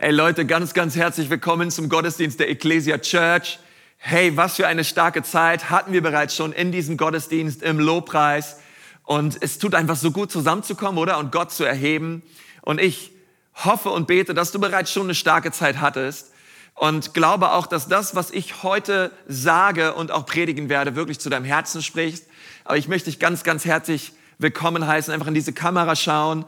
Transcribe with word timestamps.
Hey 0.00 0.12
Leute, 0.12 0.46
ganz, 0.46 0.74
ganz 0.74 0.94
herzlich 0.94 1.28
willkommen 1.28 1.72
zum 1.72 1.88
Gottesdienst 1.88 2.38
der 2.38 2.48
Ecclesia 2.48 2.98
Church. 2.98 3.58
Hey, 3.96 4.36
was 4.36 4.54
für 4.54 4.68
eine 4.68 4.84
starke 4.84 5.24
Zeit 5.24 5.70
hatten 5.70 5.92
wir 5.92 6.04
bereits 6.04 6.36
schon 6.36 6.52
in 6.52 6.70
diesem 6.70 6.96
Gottesdienst 6.96 7.64
im 7.64 7.80
Lobpreis. 7.80 8.60
Und 9.02 9.38
es 9.40 9.58
tut 9.58 9.74
einfach 9.74 9.96
so 9.96 10.12
gut 10.12 10.30
zusammenzukommen, 10.30 10.98
oder? 10.98 11.18
Und 11.18 11.32
Gott 11.32 11.50
zu 11.50 11.64
erheben. 11.64 12.22
Und 12.62 12.80
ich 12.80 13.10
hoffe 13.56 13.90
und 13.90 14.06
bete, 14.06 14.34
dass 14.34 14.52
du 14.52 14.60
bereits 14.60 14.92
schon 14.92 15.02
eine 15.02 15.16
starke 15.16 15.50
Zeit 15.50 15.80
hattest. 15.80 16.30
Und 16.76 17.12
glaube 17.12 17.50
auch, 17.50 17.66
dass 17.66 17.88
das, 17.88 18.14
was 18.14 18.30
ich 18.30 18.62
heute 18.62 19.10
sage 19.26 19.94
und 19.94 20.12
auch 20.12 20.26
predigen 20.26 20.68
werde, 20.68 20.94
wirklich 20.94 21.18
zu 21.18 21.28
deinem 21.28 21.44
Herzen 21.44 21.82
spricht. 21.82 22.22
Aber 22.62 22.76
ich 22.76 22.86
möchte 22.86 23.10
dich 23.10 23.18
ganz, 23.18 23.42
ganz 23.42 23.64
herzlich 23.64 24.12
willkommen 24.38 24.86
heißen, 24.86 25.12
einfach 25.12 25.26
in 25.26 25.34
diese 25.34 25.52
Kamera 25.52 25.96
schauen. 25.96 26.44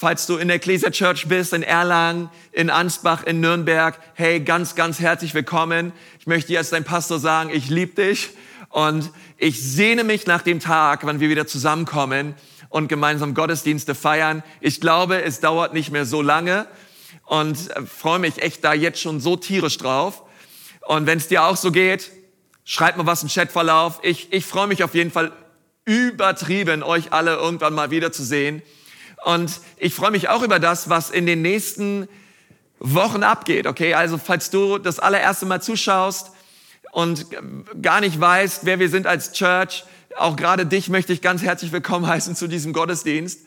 Falls 0.00 0.24
du 0.24 0.38
in 0.38 0.48
der 0.48 0.56
Ecclesia 0.56 0.90
Church 0.90 1.28
bist, 1.28 1.52
in 1.52 1.62
Erlangen, 1.62 2.30
in 2.52 2.70
Ansbach, 2.70 3.22
in 3.22 3.40
Nürnberg, 3.40 3.98
hey, 4.14 4.40
ganz, 4.40 4.74
ganz 4.74 4.98
herzlich 4.98 5.34
willkommen. 5.34 5.92
Ich 6.18 6.26
möchte 6.26 6.48
dir 6.48 6.58
als 6.58 6.70
dein 6.70 6.84
Pastor 6.84 7.18
sagen, 7.18 7.50
ich 7.52 7.68
liebe 7.68 8.02
dich 8.02 8.30
und 8.70 9.10
ich 9.36 9.62
sehne 9.62 10.02
mich 10.02 10.26
nach 10.26 10.40
dem 10.40 10.58
Tag, 10.58 11.04
wann 11.04 11.20
wir 11.20 11.28
wieder 11.28 11.46
zusammenkommen 11.46 12.34
und 12.70 12.88
gemeinsam 12.88 13.34
Gottesdienste 13.34 13.94
feiern. 13.94 14.42
Ich 14.62 14.80
glaube, 14.80 15.22
es 15.22 15.40
dauert 15.40 15.74
nicht 15.74 15.90
mehr 15.90 16.06
so 16.06 16.22
lange 16.22 16.66
und 17.26 17.58
freue 17.86 18.20
mich 18.20 18.40
echt 18.40 18.64
da 18.64 18.72
jetzt 18.72 19.02
schon 19.02 19.20
so 19.20 19.36
tierisch 19.36 19.76
drauf. 19.76 20.22
Und 20.86 21.04
wenn 21.04 21.18
es 21.18 21.28
dir 21.28 21.44
auch 21.44 21.58
so 21.58 21.70
geht, 21.70 22.10
schreib 22.64 22.96
mal 22.96 23.04
was 23.04 23.22
im 23.22 23.28
Chatverlauf. 23.28 24.00
Ich, 24.02 24.32
ich 24.32 24.46
freue 24.46 24.66
mich 24.66 24.82
auf 24.82 24.94
jeden 24.94 25.10
Fall 25.10 25.30
übertrieben, 25.84 26.82
euch 26.82 27.12
alle 27.12 27.34
irgendwann 27.34 27.74
mal 27.74 27.90
wiederzusehen. 27.90 28.62
Und 29.24 29.60
ich 29.76 29.94
freue 29.94 30.10
mich 30.10 30.28
auch 30.28 30.42
über 30.42 30.58
das, 30.58 30.88
was 30.88 31.10
in 31.10 31.26
den 31.26 31.42
nächsten 31.42 32.08
Wochen 32.78 33.22
abgeht. 33.22 33.66
Okay, 33.66 33.94
also 33.94 34.18
falls 34.18 34.50
du 34.50 34.78
das 34.78 34.98
allererste 34.98 35.46
Mal 35.46 35.60
zuschaust 35.60 36.32
und 36.92 37.26
gar 37.82 38.00
nicht 38.00 38.20
weißt, 38.20 38.64
wer 38.64 38.78
wir 38.78 38.88
sind 38.88 39.06
als 39.06 39.32
Church, 39.32 39.84
auch 40.16 40.36
gerade 40.36 40.66
dich 40.66 40.88
möchte 40.88 41.12
ich 41.12 41.22
ganz 41.22 41.42
herzlich 41.42 41.72
willkommen 41.72 42.06
heißen 42.06 42.34
zu 42.34 42.48
diesem 42.48 42.72
Gottesdienst. 42.72 43.40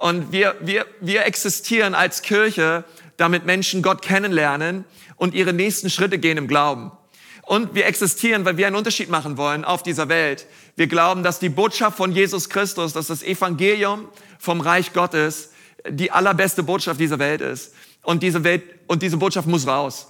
Und 0.00 0.32
wir, 0.32 0.56
wir, 0.60 0.86
wir 1.00 1.24
existieren 1.24 1.94
als 1.94 2.22
Kirche, 2.22 2.84
damit 3.16 3.46
Menschen 3.46 3.82
Gott 3.82 4.02
kennenlernen 4.02 4.84
und 5.16 5.34
ihre 5.34 5.52
nächsten 5.52 5.88
Schritte 5.88 6.18
gehen 6.18 6.36
im 6.36 6.48
Glauben. 6.48 6.90
Und 7.46 7.74
wir 7.74 7.86
existieren, 7.86 8.44
weil 8.44 8.56
wir 8.56 8.66
einen 8.66 8.76
Unterschied 8.76 9.10
machen 9.10 9.36
wollen 9.36 9.64
auf 9.64 9.82
dieser 9.82 10.08
Welt. 10.08 10.46
Wir 10.76 10.86
glauben, 10.86 11.22
dass 11.22 11.38
die 11.38 11.50
Botschaft 11.50 11.96
von 11.96 12.12
Jesus 12.12 12.48
Christus, 12.48 12.94
dass 12.94 13.08
das 13.08 13.22
Evangelium 13.22 14.08
vom 14.38 14.60
Reich 14.60 14.92
Gottes 14.92 15.50
die 15.88 16.10
allerbeste 16.10 16.62
Botschaft 16.62 16.98
dieser 16.98 17.18
Welt 17.18 17.42
ist. 17.42 17.74
Und 18.02 18.22
diese 18.22 18.44
Welt, 18.44 18.62
und 18.86 19.02
diese 19.02 19.18
Botschaft 19.18 19.46
muss 19.46 19.66
raus. 19.66 20.08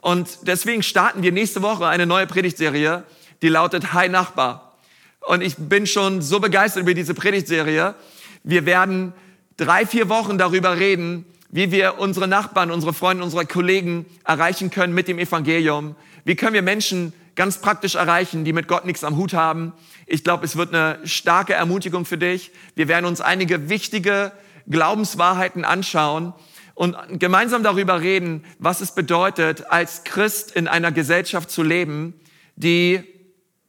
Und 0.00 0.38
deswegen 0.42 0.82
starten 0.82 1.22
wir 1.22 1.32
nächste 1.32 1.62
Woche 1.62 1.86
eine 1.86 2.06
neue 2.06 2.26
Predigtserie, 2.26 3.04
die 3.42 3.48
lautet 3.48 3.92
Hi 3.92 4.08
Nachbar. 4.08 4.76
Und 5.20 5.40
ich 5.40 5.56
bin 5.56 5.86
schon 5.86 6.20
so 6.20 6.40
begeistert 6.40 6.82
über 6.82 6.92
diese 6.92 7.14
Predigtserie. 7.14 7.94
Wir 8.42 8.66
werden 8.66 9.14
drei, 9.56 9.86
vier 9.86 10.10
Wochen 10.10 10.36
darüber 10.36 10.78
reden, 10.78 11.24
wie 11.50 11.70
wir 11.70 11.98
unsere 11.98 12.28
Nachbarn, 12.28 12.70
unsere 12.70 12.92
Freunde, 12.92 13.22
unsere 13.24 13.46
Kollegen 13.46 14.04
erreichen 14.24 14.70
können 14.70 14.92
mit 14.92 15.08
dem 15.08 15.18
Evangelium. 15.18 15.94
Wie 16.24 16.36
können 16.36 16.54
wir 16.54 16.62
Menschen 16.62 17.12
ganz 17.34 17.60
praktisch 17.60 17.96
erreichen, 17.96 18.44
die 18.44 18.52
mit 18.54 18.66
Gott 18.66 18.86
nichts 18.86 19.04
am 19.04 19.16
Hut 19.16 19.34
haben? 19.34 19.74
Ich 20.06 20.24
glaube, 20.24 20.44
es 20.46 20.56
wird 20.56 20.74
eine 20.74 20.98
starke 21.06 21.52
Ermutigung 21.52 22.06
für 22.06 22.16
dich. 22.16 22.50
Wir 22.74 22.88
werden 22.88 23.04
uns 23.04 23.20
einige 23.20 23.68
wichtige 23.68 24.32
Glaubenswahrheiten 24.68 25.66
anschauen 25.66 26.32
und 26.74 26.96
gemeinsam 27.20 27.62
darüber 27.62 28.00
reden, 28.00 28.44
was 28.58 28.80
es 28.80 28.92
bedeutet, 28.94 29.66
als 29.70 30.04
Christ 30.04 30.52
in 30.52 30.66
einer 30.66 30.92
Gesellschaft 30.92 31.50
zu 31.50 31.62
leben, 31.62 32.14
die 32.56 33.04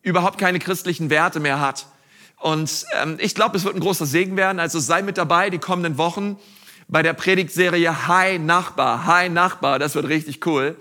überhaupt 0.01 0.37
keine 0.37 0.59
christlichen 0.59 1.09
Werte 1.09 1.41
mehr 1.41 1.59
hat. 1.59 1.87
Und 2.37 2.85
ähm, 3.01 3.17
ich 3.19 3.35
glaube, 3.35 3.57
es 3.57 3.65
wird 3.65 3.75
ein 3.75 3.81
großer 3.81 4.05
Segen 4.05 4.37
werden. 4.37 4.59
Also 4.59 4.79
sei 4.79 5.01
mit 5.01 5.17
dabei 5.17 5.49
die 5.49 5.57
kommenden 5.57 5.97
Wochen 5.97 6.37
bei 6.87 7.01
der 7.01 7.13
Predigtserie 7.13 8.07
Hi 8.07 8.39
Nachbar. 8.39 9.05
Hi 9.05 9.29
Nachbar, 9.29 9.77
das 9.79 9.95
wird 9.95 10.07
richtig 10.07 10.45
cool. 10.45 10.77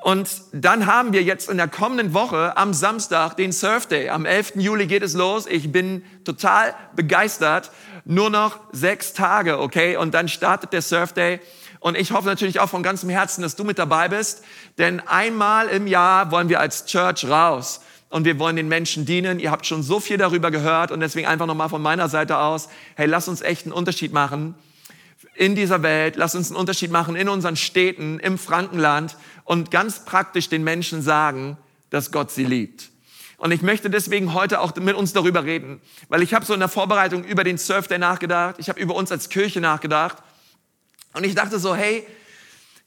Und 0.00 0.28
dann 0.52 0.86
haben 0.86 1.12
wir 1.12 1.22
jetzt 1.22 1.50
in 1.50 1.56
der 1.56 1.66
kommenden 1.66 2.14
Woche 2.14 2.56
am 2.56 2.72
Samstag 2.72 3.36
den 3.36 3.50
Surf 3.50 3.86
Day. 3.86 4.10
Am 4.10 4.26
11. 4.26 4.52
Juli 4.56 4.86
geht 4.86 5.02
es 5.02 5.14
los. 5.14 5.46
Ich 5.46 5.72
bin 5.72 6.04
total 6.24 6.74
begeistert. 6.94 7.72
Nur 8.04 8.30
noch 8.30 8.60
sechs 8.72 9.12
Tage, 9.12 9.58
okay? 9.58 9.96
Und 9.96 10.14
dann 10.14 10.28
startet 10.28 10.72
der 10.72 10.82
Surf 10.82 11.12
Day. 11.12 11.40
Und 11.80 11.96
ich 11.96 12.12
hoffe 12.12 12.28
natürlich 12.28 12.60
auch 12.60 12.68
von 12.68 12.82
ganzem 12.82 13.10
Herzen, 13.10 13.42
dass 13.42 13.56
du 13.56 13.64
mit 13.64 13.78
dabei 13.78 14.08
bist. 14.08 14.44
Denn 14.78 15.00
einmal 15.00 15.66
im 15.68 15.88
Jahr 15.88 16.30
wollen 16.30 16.48
wir 16.48 16.60
als 16.60 16.86
Church 16.86 17.24
raus. 17.24 17.80
Und 18.08 18.24
wir 18.24 18.38
wollen 18.38 18.56
den 18.56 18.68
Menschen 18.68 19.04
dienen. 19.04 19.40
Ihr 19.40 19.50
habt 19.50 19.66
schon 19.66 19.82
so 19.82 19.98
viel 19.98 20.16
darüber 20.16 20.52
gehört. 20.52 20.92
Und 20.92 21.00
deswegen 21.00 21.26
einfach 21.26 21.46
nochmal 21.46 21.68
von 21.68 21.82
meiner 21.82 22.08
Seite 22.08 22.38
aus. 22.38 22.68
Hey, 22.94 23.06
lass 23.06 23.26
uns 23.26 23.42
echt 23.42 23.66
einen 23.66 23.72
Unterschied 23.72 24.12
machen 24.12 24.54
in 25.38 25.54
dieser 25.54 25.82
Welt. 25.82 26.16
Lass 26.16 26.34
uns 26.34 26.50
einen 26.50 26.56
Unterschied 26.56 26.90
machen 26.90 27.14
in 27.14 27.28
unseren 27.28 27.56
Städten, 27.56 28.18
im 28.18 28.38
Frankenland 28.38 29.16
und 29.44 29.70
ganz 29.70 30.04
praktisch 30.04 30.48
den 30.48 30.64
Menschen 30.64 31.00
sagen, 31.00 31.56
dass 31.90 32.10
Gott 32.10 32.30
sie 32.32 32.44
liebt. 32.44 32.90
Und 33.36 33.52
ich 33.52 33.62
möchte 33.62 33.88
deswegen 33.88 34.34
heute 34.34 34.60
auch 34.60 34.74
mit 34.74 34.96
uns 34.96 35.12
darüber 35.12 35.44
reden, 35.44 35.80
weil 36.08 36.22
ich 36.22 36.34
habe 36.34 36.44
so 36.44 36.54
in 36.54 36.60
der 36.60 36.68
Vorbereitung 36.68 37.22
über 37.22 37.44
den 37.44 37.56
Surf 37.56 37.86
Day 37.86 37.98
nachgedacht, 37.98 38.56
ich 38.58 38.68
habe 38.68 38.80
über 38.80 38.96
uns 38.96 39.12
als 39.12 39.28
Kirche 39.28 39.60
nachgedacht 39.60 40.18
und 41.12 41.24
ich 41.24 41.36
dachte 41.36 41.60
so, 41.60 41.74
hey, 41.76 42.04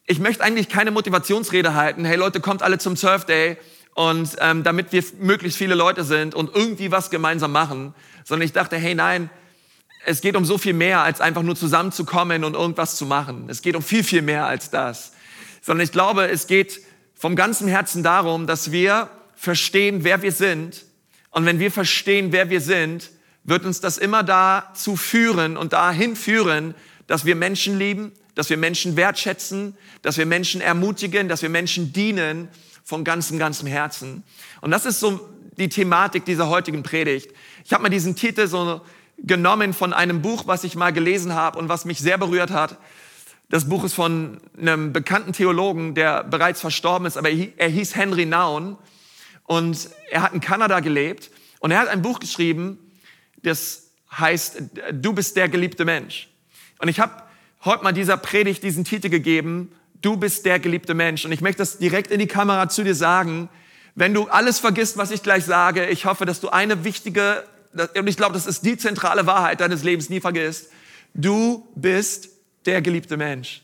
ich 0.05 0.19
möchte 0.19 0.43
eigentlich 0.43 0.67
keine 0.67 0.91
Motivationsrede 0.91 1.73
halten, 1.73 2.03
hey 2.03 2.17
Leute, 2.17 2.41
kommt 2.41 2.63
alle 2.63 2.79
zum 2.79 2.97
Surf 2.97 3.23
Day 3.23 3.55
und 3.95 4.35
ähm, 4.39 4.63
damit 4.63 4.91
wir 4.91 5.05
möglichst 5.19 5.57
viele 5.57 5.75
Leute 5.75 6.03
sind 6.03 6.35
und 6.35 6.53
irgendwie 6.53 6.91
was 6.91 7.09
gemeinsam 7.09 7.53
machen, 7.53 7.95
sondern 8.25 8.45
ich 8.45 8.51
dachte, 8.51 8.75
hey 8.75 8.93
nein, 8.93 9.29
es 10.05 10.21
geht 10.21 10.35
um 10.35 10.45
so 10.45 10.57
viel 10.57 10.73
mehr, 10.73 11.01
als 11.01 11.21
einfach 11.21 11.43
nur 11.43 11.55
zusammenzukommen 11.55 12.43
und 12.43 12.55
irgendwas 12.55 12.95
zu 12.95 13.05
machen. 13.05 13.45
Es 13.49 13.61
geht 13.61 13.75
um 13.75 13.83
viel, 13.83 14.03
viel 14.03 14.21
mehr 14.21 14.45
als 14.45 14.69
das. 14.69 15.13
Sondern 15.61 15.83
ich 15.83 15.91
glaube, 15.91 16.27
es 16.29 16.47
geht 16.47 16.81
vom 17.15 17.35
ganzen 17.35 17.67
Herzen 17.67 18.01
darum, 18.01 18.47
dass 18.47 18.71
wir 18.71 19.09
verstehen, 19.35 20.03
wer 20.03 20.21
wir 20.21 20.31
sind. 20.31 20.85
Und 21.29 21.45
wenn 21.45 21.59
wir 21.59 21.71
verstehen, 21.71 22.31
wer 22.31 22.49
wir 22.49 22.61
sind, 22.61 23.11
wird 23.43 23.65
uns 23.65 23.79
das 23.79 23.97
immer 23.97 24.23
dazu 24.23 24.95
führen 24.95 25.57
und 25.57 25.73
dahin 25.73 26.15
führen, 26.15 26.75
dass 27.07 27.25
wir 27.25 27.35
Menschen 27.35 27.77
lieben, 27.77 28.11
dass 28.35 28.49
wir 28.49 28.57
Menschen 28.57 28.95
wertschätzen, 28.95 29.77
dass 30.01 30.17
wir 30.17 30.25
Menschen 30.25 30.61
ermutigen, 30.61 31.27
dass 31.27 31.41
wir 31.41 31.49
Menschen 31.49 31.93
dienen 31.93 32.47
von 32.83 33.03
ganzem, 33.03 33.37
ganzem 33.37 33.67
Herzen. 33.67 34.23
Und 34.61 34.71
das 34.71 34.85
ist 34.85 34.99
so 34.99 35.29
die 35.57 35.69
Thematik 35.69 36.25
dieser 36.25 36.49
heutigen 36.49 36.83
Predigt. 36.83 37.31
Ich 37.65 37.73
habe 37.73 37.83
mal 37.83 37.89
diesen 37.89 38.15
Titel 38.15 38.47
so 38.47 38.81
genommen 39.23 39.73
von 39.73 39.93
einem 39.93 40.21
Buch, 40.21 40.43
was 40.47 40.63
ich 40.63 40.75
mal 40.75 40.91
gelesen 40.91 41.33
habe 41.33 41.59
und 41.59 41.69
was 41.69 41.85
mich 41.85 41.99
sehr 41.99 42.17
berührt 42.17 42.51
hat. 42.51 42.77
Das 43.49 43.67
Buch 43.67 43.83
ist 43.83 43.93
von 43.93 44.37
einem 44.57 44.93
bekannten 44.93 45.33
Theologen, 45.33 45.93
der 45.93 46.23
bereits 46.23 46.61
verstorben 46.61 47.05
ist, 47.05 47.17
aber 47.17 47.29
er 47.29 47.67
hieß 47.67 47.95
Henry 47.95 48.25
Naun 48.25 48.77
und 49.43 49.89
er 50.09 50.21
hat 50.21 50.33
in 50.33 50.39
Kanada 50.39 50.79
gelebt 50.79 51.29
und 51.59 51.71
er 51.71 51.79
hat 51.79 51.89
ein 51.89 52.01
Buch 52.01 52.19
geschrieben, 52.19 52.79
das 53.43 53.89
heißt 54.17 54.63
Du 54.93 55.13
bist 55.13 55.35
der 55.35 55.49
geliebte 55.49 55.85
Mensch. 55.85 56.29
Und 56.79 56.87
ich 56.87 56.99
habe 56.99 57.23
heute 57.63 57.83
mal 57.83 57.91
dieser 57.91 58.17
Predigt 58.17 58.63
diesen 58.63 58.85
Titel 58.85 59.09
gegeben, 59.09 59.71
Du 60.01 60.17
bist 60.17 60.45
der 60.45 60.59
geliebte 60.59 60.95
Mensch. 60.95 61.25
Und 61.25 61.31
ich 61.31 61.41
möchte 61.41 61.59
das 61.59 61.77
direkt 61.77 62.09
in 62.09 62.19
die 62.19 62.27
Kamera 62.27 62.69
zu 62.69 62.83
dir 62.83 62.95
sagen. 62.95 63.49
Wenn 63.93 64.15
du 64.15 64.27
alles 64.27 64.57
vergisst, 64.59 64.97
was 64.97 65.11
ich 65.11 65.21
gleich 65.21 65.45
sage, 65.45 65.87
ich 65.87 66.05
hoffe, 66.05 66.25
dass 66.25 66.39
du 66.39 66.49
eine 66.49 66.83
wichtige 66.83 67.43
und 67.73 68.07
ich 68.07 68.17
glaube, 68.17 68.33
das 68.33 68.47
ist 68.47 68.65
die 68.65 68.77
zentrale 68.77 69.25
Wahrheit 69.25 69.61
deines 69.61 69.83
Lebens, 69.83 70.09
nie 70.09 70.19
vergisst. 70.19 70.69
Du 71.13 71.67
bist 71.75 72.29
der 72.65 72.81
geliebte 72.81 73.17
Mensch. 73.17 73.61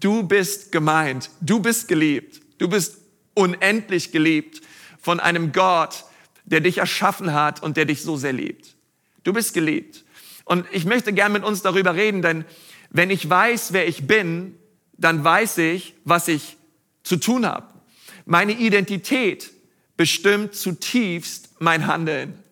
Du 0.00 0.22
bist 0.22 0.72
gemeint. 0.72 1.30
Du 1.40 1.60
bist 1.60 1.88
geliebt. 1.88 2.40
Du 2.58 2.68
bist 2.68 2.98
unendlich 3.34 4.12
geliebt 4.12 4.62
von 5.00 5.20
einem 5.20 5.52
Gott, 5.52 6.04
der 6.44 6.60
dich 6.60 6.78
erschaffen 6.78 7.32
hat 7.32 7.62
und 7.62 7.76
der 7.76 7.84
dich 7.84 8.02
so 8.02 8.16
sehr 8.16 8.32
liebt. 8.32 8.76
Du 9.24 9.32
bist 9.32 9.54
geliebt. 9.54 10.04
Und 10.44 10.66
ich 10.70 10.84
möchte 10.84 11.12
gern 11.12 11.32
mit 11.32 11.44
uns 11.44 11.62
darüber 11.62 11.94
reden, 11.94 12.22
denn 12.22 12.44
wenn 12.90 13.10
ich 13.10 13.28
weiß, 13.28 13.72
wer 13.72 13.88
ich 13.88 14.06
bin, 14.06 14.56
dann 14.96 15.22
weiß 15.24 15.58
ich, 15.58 15.94
was 16.04 16.28
ich 16.28 16.56
zu 17.02 17.16
tun 17.16 17.44
habe. 17.44 17.66
Meine 18.24 18.52
Identität 18.52 19.50
bestimmt 19.96 20.54
zutiefst 20.54 21.50
mein 21.58 21.86
Handeln. 21.86 22.42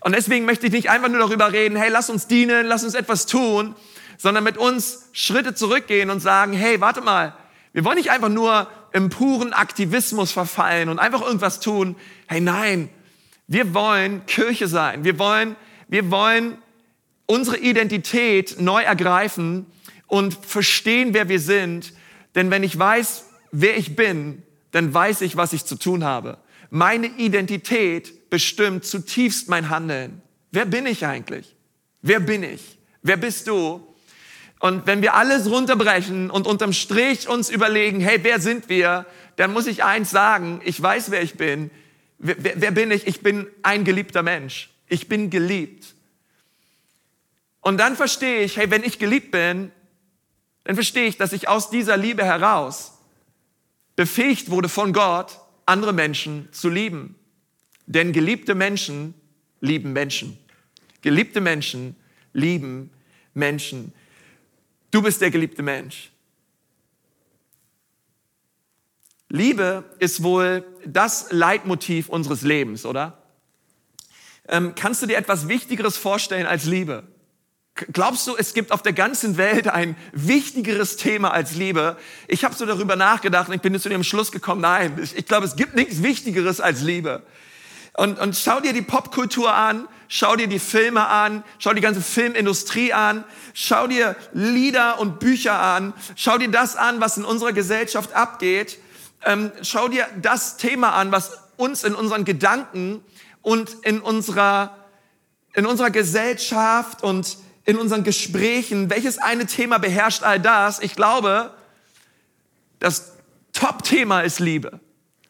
Und 0.00 0.14
deswegen 0.14 0.44
möchte 0.44 0.66
ich 0.66 0.72
nicht 0.72 0.90
einfach 0.90 1.08
nur 1.08 1.18
darüber 1.18 1.52
reden, 1.52 1.76
hey, 1.76 1.90
lass 1.90 2.10
uns 2.10 2.26
dienen, 2.26 2.66
lass 2.66 2.84
uns 2.84 2.94
etwas 2.94 3.26
tun, 3.26 3.74
sondern 4.18 4.44
mit 4.44 4.56
uns 4.56 5.08
Schritte 5.12 5.54
zurückgehen 5.54 6.10
und 6.10 6.20
sagen, 6.20 6.52
hey, 6.52 6.80
warte 6.80 7.00
mal, 7.00 7.34
wir 7.72 7.84
wollen 7.84 7.96
nicht 7.96 8.10
einfach 8.10 8.28
nur 8.28 8.68
im 8.92 9.08
puren 9.08 9.52
Aktivismus 9.52 10.32
verfallen 10.32 10.88
und 10.88 10.98
einfach 10.98 11.22
irgendwas 11.22 11.60
tun. 11.60 11.96
Hey, 12.26 12.40
nein, 12.40 12.88
wir 13.46 13.74
wollen 13.74 14.26
Kirche 14.26 14.68
sein. 14.68 15.04
Wir 15.04 15.18
wollen, 15.18 15.56
wir 15.88 16.10
wollen 16.10 16.58
unsere 17.26 17.58
Identität 17.58 18.60
neu 18.60 18.82
ergreifen 18.82 19.66
und 20.06 20.34
verstehen, 20.34 21.14
wer 21.14 21.28
wir 21.28 21.40
sind, 21.40 21.94
Denn 22.34 22.50
wenn 22.50 22.62
ich 22.62 22.78
weiß, 22.78 23.26
wer 23.50 23.76
ich 23.76 23.96
bin, 23.96 24.42
dann 24.70 24.92
weiß 24.92 25.20
ich, 25.20 25.36
was 25.36 25.52
ich 25.52 25.64
zu 25.64 25.76
tun 25.76 26.04
habe. 26.04 26.38
Meine 26.70 27.06
Identität 27.06 28.14
bestimmt 28.32 28.86
zutiefst 28.86 29.50
mein 29.50 29.68
Handeln. 29.68 30.22
Wer 30.52 30.64
bin 30.64 30.86
ich 30.86 31.04
eigentlich? 31.04 31.54
Wer 32.00 32.18
bin 32.18 32.42
ich? 32.42 32.78
Wer 33.02 33.18
bist 33.18 33.46
du? 33.46 33.86
Und 34.58 34.86
wenn 34.86 35.02
wir 35.02 35.12
alles 35.12 35.50
runterbrechen 35.50 36.30
und 36.30 36.46
unterm 36.46 36.72
Strich 36.72 37.28
uns 37.28 37.50
überlegen, 37.50 38.00
hey, 38.00 38.20
wer 38.22 38.40
sind 38.40 38.70
wir? 38.70 39.04
Dann 39.36 39.52
muss 39.52 39.66
ich 39.66 39.84
eins 39.84 40.10
sagen, 40.10 40.62
ich 40.64 40.82
weiß, 40.82 41.10
wer 41.10 41.20
ich 41.20 41.34
bin. 41.34 41.70
Wer, 42.16 42.36
wer, 42.38 42.58
wer 42.62 42.70
bin 42.70 42.90
ich? 42.90 43.06
Ich 43.06 43.20
bin 43.20 43.48
ein 43.62 43.84
geliebter 43.84 44.22
Mensch. 44.22 44.70
Ich 44.88 45.10
bin 45.10 45.28
geliebt. 45.28 45.94
Und 47.60 47.76
dann 47.76 47.96
verstehe 47.96 48.44
ich, 48.44 48.56
hey, 48.56 48.70
wenn 48.70 48.82
ich 48.82 48.98
geliebt 48.98 49.30
bin, 49.30 49.70
dann 50.64 50.74
verstehe 50.74 51.06
ich, 51.06 51.18
dass 51.18 51.34
ich 51.34 51.48
aus 51.48 51.68
dieser 51.68 51.98
Liebe 51.98 52.24
heraus 52.24 52.96
befähigt 53.94 54.48
wurde 54.48 54.70
von 54.70 54.94
Gott, 54.94 55.38
andere 55.66 55.92
Menschen 55.92 56.48
zu 56.50 56.70
lieben. 56.70 57.18
Denn 57.86 58.12
geliebte 58.12 58.54
Menschen 58.54 59.14
lieben 59.60 59.92
Menschen. 59.92 60.38
Geliebte 61.00 61.40
Menschen 61.40 61.96
lieben 62.32 62.90
Menschen. 63.34 63.92
Du 64.90 65.02
bist 65.02 65.20
der 65.20 65.30
geliebte 65.30 65.62
Mensch. 65.62 66.10
Liebe 69.28 69.84
ist 69.98 70.22
wohl 70.22 70.64
das 70.84 71.28
Leitmotiv 71.30 72.10
unseres 72.10 72.42
Lebens, 72.42 72.84
oder? 72.84 73.22
Ähm, 74.46 74.74
kannst 74.74 75.00
du 75.00 75.06
dir 75.06 75.16
etwas 75.16 75.48
Wichtigeres 75.48 75.96
vorstellen 75.96 76.46
als 76.46 76.64
Liebe? 76.64 77.04
Glaubst 77.74 78.26
du, 78.26 78.36
es 78.36 78.52
gibt 78.52 78.70
auf 78.70 78.82
der 78.82 78.92
ganzen 78.92 79.38
Welt 79.38 79.66
ein 79.68 79.96
wichtigeres 80.12 80.96
Thema 80.96 81.32
als 81.32 81.54
Liebe? 81.54 81.96
Ich 82.28 82.44
habe 82.44 82.54
so 82.54 82.66
darüber 82.66 82.96
nachgedacht 82.96 83.48
und 83.48 83.54
ich 83.54 83.62
bin 83.62 83.78
zu 83.80 83.88
dem 83.88 84.04
Schluss 84.04 84.30
gekommen, 84.30 84.60
nein, 84.60 85.00
ich 85.16 85.24
glaube, 85.24 85.46
es 85.46 85.56
gibt 85.56 85.74
nichts 85.74 86.02
Wichtigeres 86.02 86.60
als 86.60 86.82
Liebe. 86.82 87.22
Und, 87.94 88.18
und 88.18 88.36
schau 88.36 88.60
dir 88.60 88.72
die 88.72 88.82
Popkultur 88.82 89.52
an, 89.52 89.86
schau 90.08 90.36
dir 90.36 90.46
die 90.46 90.58
Filme 90.58 91.06
an, 91.06 91.44
schau 91.58 91.74
die 91.74 91.82
ganze 91.82 92.00
Filmindustrie 92.00 92.92
an, 92.92 93.24
schau 93.52 93.86
dir 93.86 94.16
Lieder 94.32 94.98
und 94.98 95.18
Bücher 95.20 95.58
an, 95.58 95.92
schau 96.16 96.38
dir 96.38 96.50
das 96.50 96.76
an, 96.76 97.00
was 97.00 97.18
in 97.18 97.24
unserer 97.24 97.52
Gesellschaft 97.52 98.14
abgeht, 98.14 98.78
ähm, 99.24 99.52
schau 99.62 99.88
dir 99.88 100.06
das 100.20 100.56
Thema 100.56 100.90
an, 100.92 101.12
was 101.12 101.38
uns 101.56 101.84
in 101.84 101.94
unseren 101.94 102.24
Gedanken 102.24 103.04
und 103.42 103.76
in 103.82 104.00
unserer, 104.00 104.76
in 105.52 105.66
unserer 105.66 105.90
Gesellschaft 105.90 107.02
und 107.02 107.36
in 107.64 107.76
unseren 107.76 108.04
Gesprächen, 108.04 108.90
welches 108.90 109.18
eine 109.18 109.46
Thema 109.46 109.78
beherrscht 109.78 110.22
all 110.22 110.40
das? 110.40 110.80
Ich 110.80 110.96
glaube, 110.96 111.52
das 112.80 113.12
Top-Thema 113.52 114.22
ist 114.22 114.40
Liebe. 114.40 114.80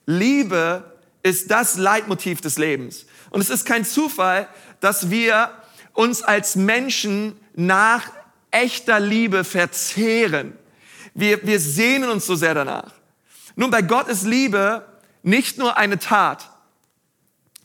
Liebe 0.07 0.92
ist 1.23 1.51
das 1.51 1.77
Leitmotiv 1.77 2.41
des 2.41 2.59
Lebens. 2.59 3.07
Und 3.31 3.41
es 3.41 3.51
ist 3.51 3.65
kein 3.65 3.85
Zufall, 3.85 4.49
dass 4.81 5.11
wir 5.11 5.51
uns 5.93 6.23
als 6.23 6.57
Menschen 6.57 7.39
nach 7.55 8.11
echter 8.51 9.01
Liebe 9.01 9.45
verzehren. 9.45 10.57
Wir, 11.15 11.47
wir 11.47 11.61
sehnen 11.61 12.11
uns 12.11 12.27
so 12.27 12.35
sehr 12.35 12.55
danach. 12.55 12.93
Nun, 13.55 13.71
bei 13.71 13.83
Gott 13.83 14.09
ist 14.09 14.25
Liebe 14.25 14.87
nicht 15.23 15.59
nur 15.59 15.77
eine 15.77 15.99
Tat, 15.99 16.51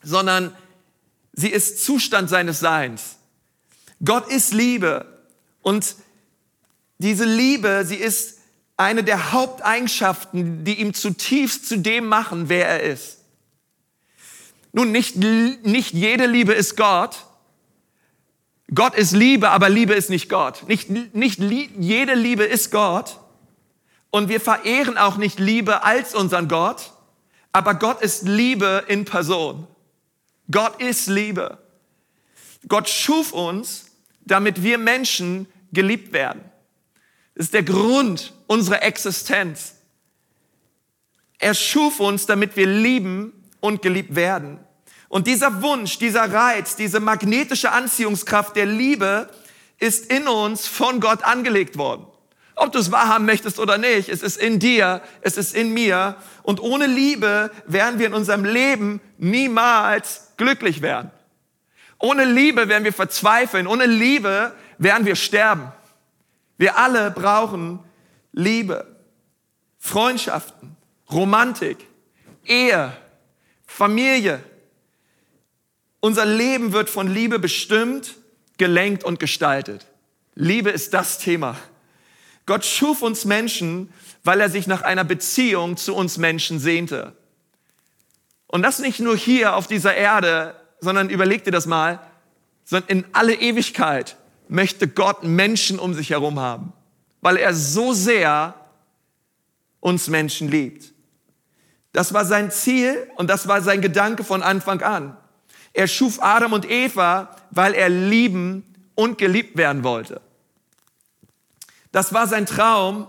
sondern 0.03 0.55
sie 1.33 1.49
ist 1.49 1.83
Zustand 1.83 2.29
seines 2.29 2.59
Seins. 2.59 3.17
Gott 4.03 4.29
ist 4.29 4.53
Liebe 4.53 5.23
und 5.61 5.95
diese 6.99 7.25
Liebe, 7.25 7.83
sie 7.85 7.95
ist 7.95 8.39
eine 8.75 9.03
der 9.03 9.31
Haupteigenschaften, 9.31 10.63
die 10.63 10.79
ihm 10.79 10.93
zutiefst 10.93 11.67
zu 11.67 11.79
dem 11.79 12.07
machen, 12.07 12.49
wer 12.49 12.67
er 12.67 12.83
ist. 12.83 13.16
Nun, 14.77 14.91
nicht, 14.91 15.15
nicht 15.15 15.95
jede 15.95 16.27
Liebe 16.27 16.53
ist 16.53 16.77
Gott. 16.77 17.25
Gott 18.71 18.93
ist 18.93 19.11
Liebe, 19.11 19.49
aber 19.49 19.69
Liebe 19.69 19.95
ist 19.95 20.11
nicht 20.11 20.29
Gott. 20.29 20.67
Nicht, 20.67 20.91
nicht 20.91 21.39
jede 21.39 22.13
Liebe 22.13 22.43
ist 22.43 22.69
Gott. 22.69 23.19
Und 24.11 24.29
wir 24.29 24.39
verehren 24.39 24.99
auch 24.99 25.17
nicht 25.17 25.39
Liebe 25.39 25.83
als 25.83 26.13
unseren 26.13 26.47
Gott, 26.47 26.91
aber 27.51 27.73
Gott 27.73 28.03
ist 28.03 28.27
Liebe 28.27 28.85
in 28.87 29.03
Person. 29.03 29.65
Gott 30.51 30.79
ist 30.79 31.07
Liebe. 31.07 31.57
Gott 32.67 32.87
schuf 32.87 33.33
uns 33.33 33.87
damit 34.27 34.61
wir 34.61 34.77
Menschen 34.77 35.47
geliebt 35.71 36.13
werden. 36.13 36.43
Das 37.33 37.45
ist 37.45 37.53
der 37.53 37.63
Grund 37.63 38.33
unserer 38.47 38.83
Existenz. 38.83 39.75
Er 41.39 41.53
schuf 41.53 41.99
uns, 41.99 42.25
damit 42.25 42.55
wir 42.55 42.67
lieben 42.67 43.33
und 43.59 43.81
geliebt 43.81 44.15
werden. 44.15 44.59
Und 45.09 45.27
dieser 45.27 45.61
Wunsch, 45.61 45.99
dieser 45.99 46.31
Reiz, 46.31 46.75
diese 46.75 46.99
magnetische 46.99 47.71
Anziehungskraft 47.71 48.55
der 48.55 48.65
Liebe 48.65 49.29
ist 49.79 50.11
in 50.11 50.27
uns 50.27 50.67
von 50.67 50.99
Gott 50.99 51.23
angelegt 51.23 51.77
worden. 51.77 52.05
Ob 52.55 52.71
du 52.71 52.79
es 52.79 52.91
wahrhaben 52.91 53.25
möchtest 53.25 53.59
oder 53.59 53.77
nicht, 53.77 54.09
es 54.09 54.23
ist 54.23 54.37
in 54.37 54.59
dir, 54.59 55.01
es 55.21 55.37
ist 55.37 55.55
in 55.55 55.73
mir. 55.73 56.15
Und 56.41 56.59
ohne 56.59 56.87
Liebe 56.87 57.51
werden 57.67 57.99
wir 57.99 58.07
in 58.07 58.13
unserem 58.13 58.43
Leben 58.43 58.99
niemals 59.19 60.33
glücklich 60.37 60.81
werden. 60.81 61.11
Ohne 61.99 62.25
Liebe 62.25 62.67
werden 62.67 62.83
wir 62.83 62.93
verzweifeln. 62.93 63.67
Ohne 63.67 63.85
Liebe 63.85 64.53
werden 64.79 65.05
wir 65.05 65.15
sterben. 65.15 65.71
Wir 66.57 66.77
alle 66.77 67.11
brauchen 67.11 67.79
Liebe, 68.31 68.87
Freundschaften, 69.77 70.75
Romantik, 71.11 71.77
Ehe, 72.43 72.91
Familie. 73.65 74.43
Unser 75.99 76.25
Leben 76.25 76.73
wird 76.73 76.89
von 76.89 77.07
Liebe 77.07 77.39
bestimmt, 77.39 78.15
gelenkt 78.57 79.03
und 79.03 79.19
gestaltet. 79.19 79.85
Liebe 80.35 80.69
ist 80.69 80.93
das 80.93 81.17
Thema. 81.17 81.57
Gott 82.45 82.65
schuf 82.65 83.01
uns 83.01 83.25
Menschen, 83.25 83.91
weil 84.23 84.39
er 84.39 84.49
sich 84.49 84.67
nach 84.67 84.81
einer 84.81 85.03
Beziehung 85.03 85.77
zu 85.77 85.95
uns 85.95 86.17
Menschen 86.17 86.59
sehnte. 86.59 87.15
Und 88.47 88.61
das 88.61 88.79
nicht 88.79 88.99
nur 88.99 89.17
hier 89.17 89.55
auf 89.55 89.67
dieser 89.67 89.95
Erde 89.95 90.55
sondern 90.79 91.09
überleg 91.09 91.43
dir 91.43 91.51
das 91.51 91.65
mal, 91.65 91.99
sondern 92.65 92.89
in 92.89 93.05
alle 93.13 93.35
Ewigkeit 93.35 94.17
möchte 94.47 94.87
Gott 94.87 95.23
Menschen 95.23 95.79
um 95.79 95.93
sich 95.93 96.11
herum 96.11 96.39
haben, 96.39 96.73
weil 97.21 97.37
er 97.37 97.53
so 97.53 97.93
sehr 97.93 98.53
uns 99.79 100.07
Menschen 100.07 100.49
liebt. 100.49 100.93
Das 101.93 102.13
war 102.13 102.25
sein 102.25 102.51
Ziel 102.51 103.09
und 103.15 103.29
das 103.29 103.47
war 103.47 103.61
sein 103.61 103.81
Gedanke 103.81 104.23
von 104.23 104.43
Anfang 104.43 104.81
an. 104.81 105.17
Er 105.77 105.87
schuf 105.87 106.23
Adam 106.23 106.53
und 106.53 106.67
Eva, 106.67 107.29
weil 107.51 107.75
er 107.75 107.87
lieben 107.87 108.63
und 108.95 109.19
geliebt 109.19 109.57
werden 109.57 109.83
wollte. 109.83 110.21
Das 111.91 112.15
war 112.15 112.25
sein 112.25 112.47
Traum, 112.47 113.07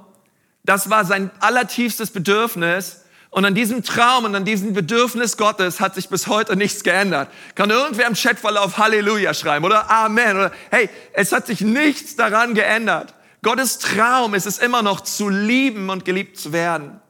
das 0.65 0.91
war 0.91 1.07
sein 1.07 1.31
allertiefstes 1.41 2.11
Bedürfnis 2.11 3.05
und 3.31 3.47
an 3.47 3.55
diesem 3.55 3.83
Traum 3.83 4.27
und 4.27 4.35
an 4.35 4.45
diesem 4.45 4.75
Bedürfnis 4.75 5.39
Gottes 5.39 5.81
hat 5.81 5.95
sich 5.95 6.11
bis 6.11 6.27
heute 6.27 6.57
nichts 6.57 6.85
geändert. 6.85 7.31
Kann 7.55 7.71
irgendwer 7.71 8.07
im 8.07 8.13
Chatverlauf 8.13 8.77
Halleluja 8.77 9.33
schreiben 9.33 9.65
oder 9.65 9.91
Amen 9.91 10.37
oder 10.37 10.53
hey, 10.71 10.91
es 11.15 11.33
hat 11.33 11.47
sich 11.47 11.63
nichts 11.63 12.17
daran 12.17 12.53
geändert. 12.53 13.15
Gottes 13.43 13.79
Traum 13.79 14.35
ist 14.35 14.45
es 14.45 14.59
immer 14.59 14.83
noch 14.83 15.01
zu 15.01 15.31
lieben 15.31 15.89
und 15.89 16.05
geliebt 16.05 16.39
zu 16.39 16.53
werden. 16.53 17.01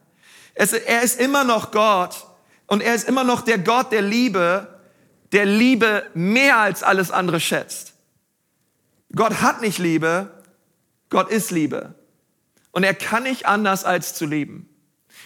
Es, 0.53 0.71
er 0.71 1.01
ist 1.01 1.19
immer 1.19 1.43
noch 1.43 1.71
Gott 1.71 2.15
und 2.65 2.81
er 2.81 2.95
ist 2.95 3.09
immer 3.09 3.25
noch 3.25 3.41
der 3.41 3.57
Gott 3.57 3.91
der 3.91 4.03
Liebe, 4.03 4.68
der 5.31 5.45
Liebe 5.45 6.05
mehr 6.13 6.57
als 6.57 6.83
alles 6.83 7.11
andere 7.11 7.39
schätzt. 7.39 7.93
Gott 9.15 9.41
hat 9.41 9.61
nicht 9.61 9.79
Liebe, 9.79 10.31
Gott 11.09 11.29
ist 11.29 11.51
Liebe. 11.51 11.95
Und 12.71 12.83
er 12.83 12.93
kann 12.93 13.23
nicht 13.23 13.45
anders 13.45 13.83
als 13.83 14.13
zu 14.13 14.25
lieben. 14.25 14.69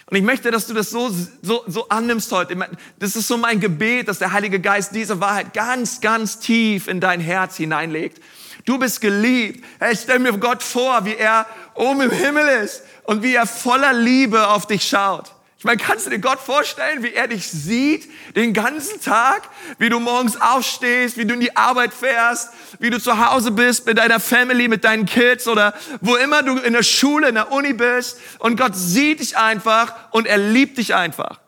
Und 0.10 0.18
ich 0.18 0.24
möchte, 0.24 0.52
dass 0.52 0.68
du 0.68 0.74
das 0.74 0.90
so, 0.90 1.10
so, 1.42 1.64
so 1.68 1.90
annimmst 1.90 2.32
heute. 2.32 2.56
Das 3.00 3.16
ist 3.16 3.28
so 3.28 3.38
mein 3.38 3.60
Gebet, 3.60 4.08
dass 4.08 4.20
der 4.20 4.32
Heilige 4.32 4.60
Geist 4.60 4.94
diese 4.96 5.20
Wahrheit 5.20 5.54
ganz, 5.54 6.02
ganz 6.02 6.40
tief 6.40 6.88
in 6.88 7.00
dein 7.00 7.20
Herz 7.20 7.58
hineinlegt. 7.58 8.22
Du 8.66 8.78
bist 8.78 9.02
geliebt. 9.02 9.64
Hey, 9.80 9.96
stell 9.96 10.20
mir 10.20 10.38
Gott 10.38 10.64
vor, 10.64 11.06
wie 11.06 11.16
er 11.16 11.46
oben 11.74 12.02
im 12.02 12.12
Himmel 12.12 12.48
ist 12.64 12.84
und 13.04 13.24
wie 13.24 13.36
er 13.36 13.46
voller 13.46 13.94
Liebe 13.94 14.48
auf 14.50 14.68
dich 14.68 14.88
schaut. 14.88 15.33
Ich 15.64 15.66
meine, 15.66 15.78
kannst 15.78 16.06
du 16.06 16.10
dir 16.10 16.20
Gott 16.20 16.42
vorstellen, 16.42 17.04
wie 17.04 17.14
er 17.14 17.30
dich 17.30 17.50
sieht 17.50 18.12
den 18.36 18.54
ganzen 18.54 19.00
Tag, 19.00 19.44
wie 19.78 19.88
du 19.88 20.02
morgens 20.02 20.36
aufstehst, 20.36 21.16
wie 21.16 21.24
du 21.24 21.36
in 21.36 21.40
die 21.40 21.56
Arbeit 21.56 21.94
fährst, 21.94 22.50
wie 22.80 22.90
du 22.90 23.00
zu 23.00 23.26
Hause 23.26 23.52
bist 23.52 23.86
mit 23.86 23.98
deiner 23.98 24.20
Family, 24.20 24.68
mit 24.68 24.84
deinen 24.84 25.06
Kids 25.06 25.48
oder 25.48 25.74
wo 26.02 26.18
immer 26.18 26.44
du 26.44 26.58
in 26.58 26.74
der 26.74 26.84
Schule, 26.84 27.30
in 27.30 27.36
der 27.36 27.54
Uni 27.54 27.72
bist 27.72 28.20
und 28.40 28.58
Gott 28.58 28.76
sieht 28.76 29.22
dich 29.22 29.38
einfach 29.38 30.12
und 30.12 30.28
er 30.28 30.38
liebt 30.38 30.78
dich 30.80 30.96
einfach. 30.96 31.40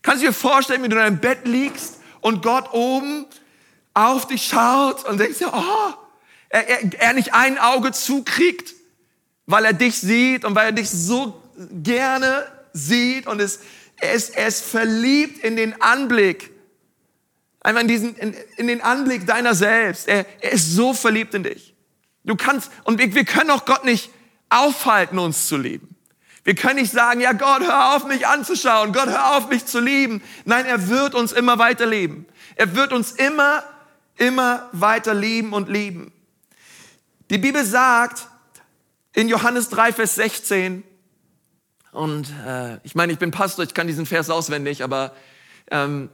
Kannst 0.00 0.22
du 0.22 0.28
dir 0.28 0.32
vorstellen, 0.32 0.84
wie 0.84 0.88
du 0.88 0.94
in 0.94 1.02
deinem 1.02 1.18
Bett 1.18 1.40
liegst 1.42 1.96
und 2.20 2.44
Gott 2.44 2.72
oben 2.72 3.26
auf 3.94 4.28
dich 4.28 4.46
schaut 4.46 5.04
und 5.06 5.18
denkst 5.18 5.38
dir, 5.38 5.52
oh, 5.52 5.92
er, 6.50 6.68
er, 6.68 7.00
er 7.00 7.12
nicht 7.14 7.34
ein 7.34 7.58
Auge 7.58 7.90
zukriegt, 7.90 8.74
weil 9.46 9.64
er 9.64 9.72
dich 9.72 9.98
sieht 9.98 10.44
und 10.44 10.54
weil 10.54 10.66
er 10.66 10.72
dich 10.72 10.88
so 10.88 11.42
gerne 11.72 12.46
sieht 12.76 13.26
und 13.26 13.40
es, 13.40 13.60
er, 13.96 14.12
ist, 14.12 14.36
er 14.36 14.46
ist 14.46 14.64
verliebt 14.64 15.42
in 15.42 15.56
den 15.56 15.80
Anblick, 15.80 16.52
einfach 17.60 17.80
in, 17.80 17.88
diesen, 17.88 18.14
in, 18.16 18.34
in 18.56 18.66
den 18.66 18.82
Anblick 18.82 19.26
deiner 19.26 19.54
selbst. 19.54 20.08
Er, 20.08 20.26
er 20.40 20.52
ist 20.52 20.74
so 20.74 20.92
verliebt 20.94 21.34
in 21.34 21.42
dich. 21.42 21.74
Du 22.24 22.36
kannst, 22.36 22.70
und 22.84 22.98
wir, 22.98 23.14
wir 23.14 23.24
können 23.24 23.50
auch 23.50 23.64
Gott 23.64 23.84
nicht 23.84 24.10
aufhalten, 24.48 25.18
uns 25.18 25.48
zu 25.48 25.56
lieben. 25.56 25.96
Wir 26.44 26.54
können 26.54 26.76
nicht 26.76 26.92
sagen, 26.92 27.20
ja 27.20 27.32
Gott, 27.32 27.62
hör 27.62 27.96
auf 27.96 28.06
mich 28.06 28.26
anzuschauen, 28.26 28.92
Gott, 28.92 29.08
hör 29.08 29.36
auf 29.36 29.48
mich 29.48 29.66
zu 29.66 29.80
lieben. 29.80 30.22
Nein, 30.44 30.64
er 30.64 30.88
wird 30.88 31.14
uns 31.14 31.32
immer 31.32 31.58
weiter 31.58 31.86
lieben. 31.86 32.26
Er 32.54 32.76
wird 32.76 32.92
uns 32.92 33.12
immer, 33.12 33.64
immer 34.16 34.68
weiter 34.72 35.14
lieben 35.14 35.52
und 35.52 35.68
lieben. 35.68 36.12
Die 37.30 37.38
Bibel 37.38 37.64
sagt 37.64 38.28
in 39.12 39.28
Johannes 39.28 39.70
3, 39.70 39.92
Vers 39.92 40.14
16, 40.14 40.84
und 41.96 42.28
äh, 42.46 42.76
ich 42.84 42.94
meine, 42.94 43.12
ich 43.12 43.18
bin 43.18 43.30
Pastor, 43.30 43.64
ich 43.64 43.72
kann 43.72 43.86
diesen 43.86 44.06
Vers 44.06 44.28
auswendig, 44.28 44.84
aber 44.84 45.14
ähm, 45.70 46.10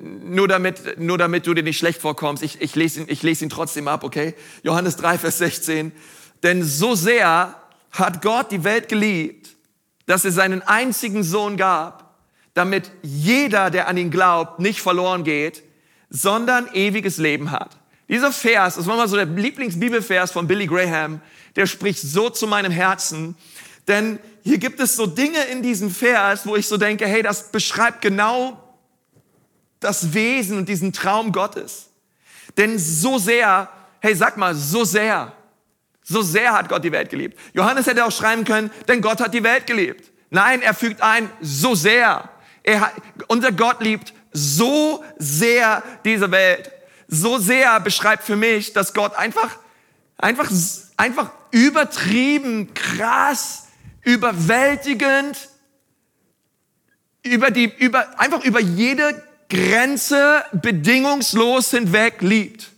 nur, 0.00 0.48
damit, 0.48 0.98
nur 0.98 1.18
damit 1.18 1.46
du 1.46 1.54
dir 1.54 1.62
nicht 1.62 1.78
schlecht 1.78 2.00
vorkommst, 2.00 2.42
ich, 2.42 2.60
ich, 2.60 2.74
lese 2.74 3.02
ihn, 3.02 3.06
ich 3.08 3.22
lese 3.22 3.44
ihn 3.44 3.50
trotzdem 3.50 3.86
ab, 3.86 4.02
okay? 4.02 4.34
Johannes 4.62 4.96
3, 4.96 5.18
Vers 5.18 5.38
16. 5.38 5.92
Denn 6.42 6.64
so 6.64 6.94
sehr 6.94 7.54
hat 7.92 8.22
Gott 8.22 8.50
die 8.50 8.64
Welt 8.64 8.88
geliebt, 8.88 9.50
dass 10.06 10.24
er 10.24 10.32
seinen 10.32 10.62
einzigen 10.62 11.22
Sohn 11.22 11.56
gab, 11.56 12.16
damit 12.54 12.90
jeder, 13.02 13.70
der 13.70 13.86
an 13.86 13.96
ihn 13.96 14.10
glaubt, 14.10 14.58
nicht 14.58 14.80
verloren 14.80 15.22
geht, 15.22 15.62
sondern 16.08 16.68
ewiges 16.74 17.18
Leben 17.18 17.52
hat. 17.52 17.78
Dieser 18.08 18.32
Vers, 18.32 18.74
das 18.74 18.88
war 18.88 18.96
mal 18.96 19.06
so 19.06 19.14
der 19.14 19.26
Lieblingsbibelvers 19.26 20.32
von 20.32 20.48
Billy 20.48 20.66
Graham, 20.66 21.20
der 21.54 21.66
spricht 21.66 22.00
so 22.00 22.30
zu 22.30 22.48
meinem 22.48 22.72
Herzen, 22.72 23.36
denn 23.88 24.18
hier 24.42 24.58
gibt 24.58 24.80
es 24.80 24.96
so 24.96 25.06
Dinge 25.06 25.42
in 25.44 25.62
diesem 25.62 25.90
Vers, 25.90 26.46
wo 26.46 26.56
ich 26.56 26.66
so 26.66 26.76
denke, 26.76 27.06
hey, 27.06 27.22
das 27.22 27.50
beschreibt 27.50 28.00
genau 28.00 28.58
das 29.80 30.12
Wesen 30.12 30.58
und 30.58 30.68
diesen 30.68 30.92
Traum 30.92 31.32
Gottes. 31.32 31.88
Denn 32.56 32.78
so 32.78 33.18
sehr, 33.18 33.68
hey, 34.00 34.14
sag 34.14 34.36
mal, 34.36 34.54
so 34.54 34.84
sehr, 34.84 35.32
so 36.02 36.22
sehr 36.22 36.52
hat 36.52 36.68
Gott 36.68 36.84
die 36.84 36.92
Welt 36.92 37.10
geliebt. 37.10 37.38
Johannes 37.52 37.86
hätte 37.86 38.04
auch 38.04 38.12
schreiben 38.12 38.44
können, 38.44 38.70
denn 38.88 39.00
Gott 39.00 39.20
hat 39.20 39.32
die 39.34 39.42
Welt 39.42 39.66
geliebt. 39.66 40.10
Nein, 40.30 40.62
er 40.62 40.74
fügt 40.74 41.02
ein, 41.02 41.30
so 41.40 41.74
sehr. 41.74 42.28
Er, 42.62 42.92
unser 43.28 43.52
Gott 43.52 43.80
liebt 43.80 44.12
so 44.32 45.04
sehr 45.18 45.82
diese 46.04 46.30
Welt. 46.30 46.70
So 47.08 47.38
sehr 47.38 47.80
beschreibt 47.80 48.22
für 48.24 48.36
mich, 48.36 48.72
dass 48.72 48.94
Gott 48.94 49.14
einfach, 49.14 49.56
einfach, 50.16 50.50
einfach 50.96 51.30
übertrieben, 51.50 52.72
krass, 52.74 53.66
überwältigend, 54.02 55.48
über 57.22 57.50
die, 57.50 57.72
über, 57.78 58.18
einfach 58.18 58.44
über 58.44 58.60
jede 58.60 59.22
Grenze 59.48 60.44
bedingungslos 60.52 61.70
hinweg 61.70 62.22
liebt. 62.22 62.70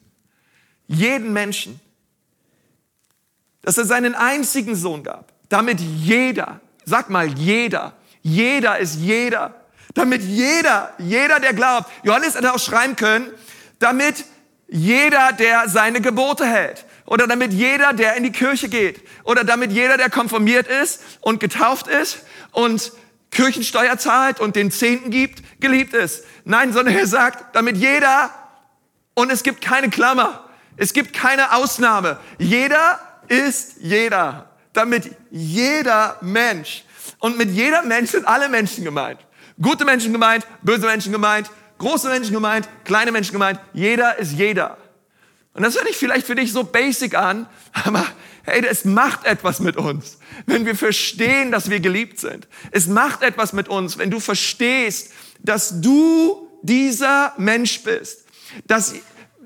Jeden 0.89 1.33
Menschen. 1.33 1.81
Dass 3.63 3.79
er 3.79 3.85
seinen 3.85 4.15
einzigen 4.15 4.75
Sohn 4.75 5.05
gab, 5.05 5.33
damit 5.49 5.81
jeder, 5.81 6.61
sag 6.85 7.11
mal 7.11 7.29
jeder, 7.39 7.93
jeder 8.23 8.79
ist 8.79 8.97
jeder, 8.97 9.55
damit 9.95 10.23
jeder, 10.23 10.93
jeder, 10.99 11.39
der 11.39 11.53
glaubt, 11.53 11.91
Johannes 12.03 12.35
hätte 12.35 12.53
auch 12.53 12.59
schreiben 12.59 12.97
können, 12.97 13.31
damit 13.79 14.25
jeder, 14.69 15.33
der 15.33 15.69
seine 15.69 16.01
Gebote 16.01 16.47
hält, 16.47 16.85
oder 17.07 17.27
damit 17.27 17.53
jeder, 17.53 17.93
der 17.93 18.17
in 18.17 18.23
die 18.23 18.33
Kirche 18.33 18.69
geht, 18.69 19.01
oder 19.25 19.45
damit 19.45 19.73
jeder, 19.73 19.97
der 19.97 20.11
konformiert 20.11 20.67
ist 20.67 21.03
und 21.21 21.41
getauft 21.41 21.89
ist 21.89 22.19
und 22.53 22.93
Kirchensteuer 23.31 23.99
zahlt 23.99 24.41
und 24.41 24.57
den 24.57 24.71
Zehnten 24.71 25.11
gibt, 25.11 25.43
geliebt 25.61 25.95
ist. 25.95 26.25
Nein, 26.45 26.73
sondern 26.73 26.95
er 26.95 27.07
sagt, 27.07 27.57
damit 27.57 27.77
jeder, 27.77 28.31
und 29.15 29.33
es 29.33 29.43
gibt 29.43 29.63
keine 29.63 29.89
Klammer, 29.91 30.49
es 30.77 30.93
gibt 30.93 31.13
keine 31.13 31.55
Ausnahme, 31.55 32.19
jeder 32.39 33.01
ist 33.29 33.77
jeder, 33.81 34.51
damit 34.73 35.11
jeder 35.31 36.19
Mensch, 36.21 36.85
und 37.19 37.39
mit 37.39 37.51
jeder 37.51 37.83
Mensch 37.83 38.11
sind 38.11 38.27
alle 38.27 38.49
Menschen 38.49 38.85
gemeint. 38.85 39.21
Gute 39.61 39.85
Menschen 39.85 40.13
gemeint, 40.13 40.47
böse 40.63 40.87
Menschen 40.87 41.13
gemeint, 41.13 41.51
große 41.79 42.09
Menschen 42.09 42.33
gemeint, 42.33 42.69
kleine 42.85 43.13
Menschen 43.13 43.33
gemeint, 43.33 43.61
jeder 43.73 44.19
ist 44.19 44.33
jeder. 44.33 44.77
Und 45.55 45.63
das 45.63 45.75
hört 45.75 45.87
sich 45.87 45.97
vielleicht 45.97 46.27
für 46.27 46.35
dich 46.35 46.53
so 46.53 46.65
basic 46.65 47.15
an, 47.15 47.47
aber 47.73 48.07
hey, 48.45 48.65
es 48.67 48.85
macht 48.85 49.25
etwas 49.27 49.61
mit 49.61 49.77
uns, 49.77 50.19
wenn 50.47 50.65
wir 50.65 50.75
verstehen, 50.75 51.53
dass 51.53 51.69
wir 51.69 51.81
geliebt 51.81 52.19
sind. 52.19 52.49
Es 52.71 52.87
macht 52.87 53.23
etwas 53.23 53.53
mit 53.53 53.69
uns, 53.69 53.99
wenn 53.99 54.11
du 54.11 54.19
verstehst, 54.19 55.13
dass 55.41 55.81
du 55.81 56.49
dieser 56.63 57.35
Mensch 57.37 57.83
bist. 57.83 58.25
Dass, 58.67 58.95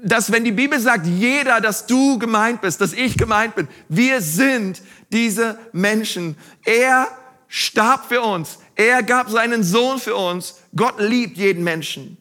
dass 0.02 0.30
wenn 0.30 0.44
die 0.44 0.52
Bibel 0.52 0.78
sagt, 0.78 1.06
jeder, 1.06 1.60
dass 1.60 1.86
du 1.86 2.18
gemeint 2.18 2.60
bist, 2.60 2.80
dass 2.80 2.92
ich 2.92 3.16
gemeint 3.16 3.54
bin, 3.54 3.68
wir 3.88 4.20
sind 4.20 4.82
diese 5.10 5.58
Menschen. 5.72 6.36
Er 6.64 7.08
starb 7.48 8.08
für 8.08 8.20
uns. 8.20 8.58
Er 8.74 9.02
gab 9.02 9.30
seinen 9.30 9.64
Sohn 9.64 9.98
für 9.98 10.14
uns. 10.14 10.60
Gott 10.74 11.00
liebt 11.00 11.36
jeden 11.36 11.64
Menschen. 11.64 12.18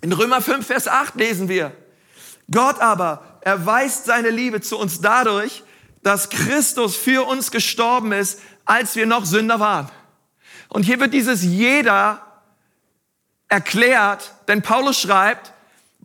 In 0.00 0.12
Römer 0.12 0.40
5, 0.40 0.64
Vers 0.64 0.86
8 0.86 1.16
lesen 1.16 1.48
wir, 1.48 1.72
Gott 2.50 2.80
aber 2.80 3.22
erweist 3.40 4.06
seine 4.06 4.30
Liebe 4.30 4.60
zu 4.60 4.78
uns 4.78 5.00
dadurch, 5.00 5.62
dass 6.02 6.30
Christus 6.30 6.96
für 6.96 7.26
uns 7.26 7.50
gestorben 7.50 8.12
ist, 8.12 8.40
als 8.64 8.96
wir 8.96 9.06
noch 9.06 9.24
Sünder 9.24 9.60
waren. 9.60 9.90
Und 10.68 10.84
hier 10.84 11.00
wird 11.00 11.14
dieses 11.14 11.42
jeder 11.42 12.22
erklärt, 13.48 14.34
denn 14.46 14.62
Paulus 14.62 15.00
schreibt, 15.00 15.52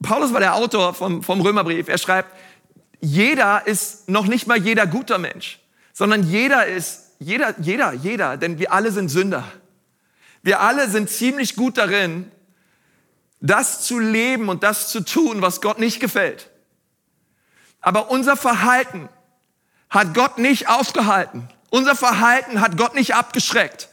Paulus 0.01 0.33
war 0.33 0.39
der 0.39 0.55
Autor 0.55 0.93
vom, 0.93 1.23
vom 1.23 1.41
Römerbrief, 1.41 1.87
er 1.87 1.97
schreibt, 1.97 2.29
jeder 2.99 3.67
ist 3.67 4.09
noch 4.09 4.27
nicht 4.27 4.47
mal 4.47 4.57
jeder 4.57 4.87
guter 4.87 5.17
Mensch, 5.17 5.59
sondern 5.91 6.23
jeder 6.23 6.65
ist, 6.65 7.11
jeder, 7.19 7.53
jeder, 7.59 7.93
jeder, 7.93 8.37
denn 8.37 8.59
wir 8.59 8.71
alle 8.71 8.91
sind 8.91 9.09
Sünder. 9.09 9.43
Wir 10.41 10.61
alle 10.61 10.89
sind 10.89 11.09
ziemlich 11.09 11.55
gut 11.55 11.77
darin, 11.77 12.31
das 13.43 13.81
zu 13.81 13.99
leben 13.99 14.47
und 14.47 14.63
das 14.63 14.89
zu 14.89 15.01
tun, 15.01 15.41
was 15.41 15.59
Gott 15.59 15.77
nicht 15.77 15.99
gefällt. 15.99 16.49
Aber 17.81 18.09
unser 18.09 18.37
Verhalten 18.37 19.09
hat 19.89 20.13
Gott 20.13 20.37
nicht 20.37 20.69
aufgehalten. 20.69 21.49
Unser 21.69 21.95
Verhalten 21.95 22.61
hat 22.61 22.77
Gott 22.77 22.95
nicht 22.95 23.15
abgeschreckt. 23.15 23.89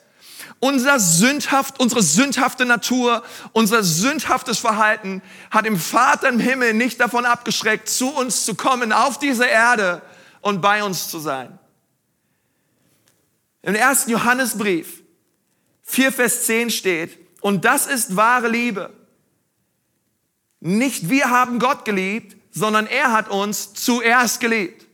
Unser 0.61 1.01
sündhaft, 1.01 1.81
unsere 1.81 2.01
sündhafte 2.01 2.65
Natur, 2.65 3.25
unser 3.53 3.83
sündhaftes 3.83 4.59
Verhalten 4.59 5.21
hat 5.51 5.67
im 5.67 5.79
Vater 5.79 6.29
im 6.29 6.39
Himmel 6.39 6.73
nicht 6.75 7.01
davon 7.01 7.27
abgeschreckt, 7.27 7.89
zu 7.89 8.09
uns 8.11 8.45
zu 8.45 8.55
kommen, 8.55 8.93
auf 8.93 9.19
diese 9.19 9.47
Erde 9.47 10.01
und 10.43 10.61
bei 10.61 10.85
uns 10.85 11.09
zu 11.09 11.19
sein. 11.19 11.59
Im 13.63 13.75
ersten 13.75 14.13
Johannesbrief 14.13 15.03
4 15.83 16.13
Vers 16.13 16.47
10 16.47 16.71
steht, 16.71 17.19
und 17.41 17.65
das 17.65 17.89
ist 17.89 18.15
wahre 18.15 18.47
Liebe. 18.47 19.00
Nicht 20.61 21.09
wir 21.09 21.31
haben 21.31 21.59
Gott 21.59 21.85
geliebt, 21.85 22.37
sondern 22.51 22.87
er 22.87 23.13
hat 23.13 23.29
uns 23.31 23.73
zuerst 23.75 24.41
geliebt. 24.41 24.87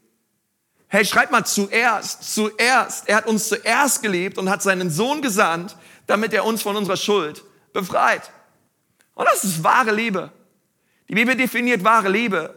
Hey, 0.88 1.04
schreib 1.04 1.32
mal 1.32 1.44
zuerst, 1.44 2.32
zuerst. 2.34 3.08
Er 3.08 3.16
hat 3.16 3.26
uns 3.26 3.48
zuerst 3.48 4.02
geliebt 4.02 4.38
und 4.38 4.48
hat 4.48 4.62
seinen 4.62 4.90
Sohn 4.90 5.20
gesandt, 5.20 5.76
damit 6.06 6.32
er 6.32 6.44
uns 6.44 6.62
von 6.62 6.76
unserer 6.76 6.96
Schuld 6.96 7.42
befreit. 7.72 8.30
Und 9.14 9.26
das 9.28 9.42
ist 9.42 9.64
wahre 9.64 9.92
Liebe. 9.92 10.30
Die 11.08 11.14
Bibel 11.14 11.34
definiert 11.34 11.82
wahre 11.82 12.08
Liebe. 12.08 12.54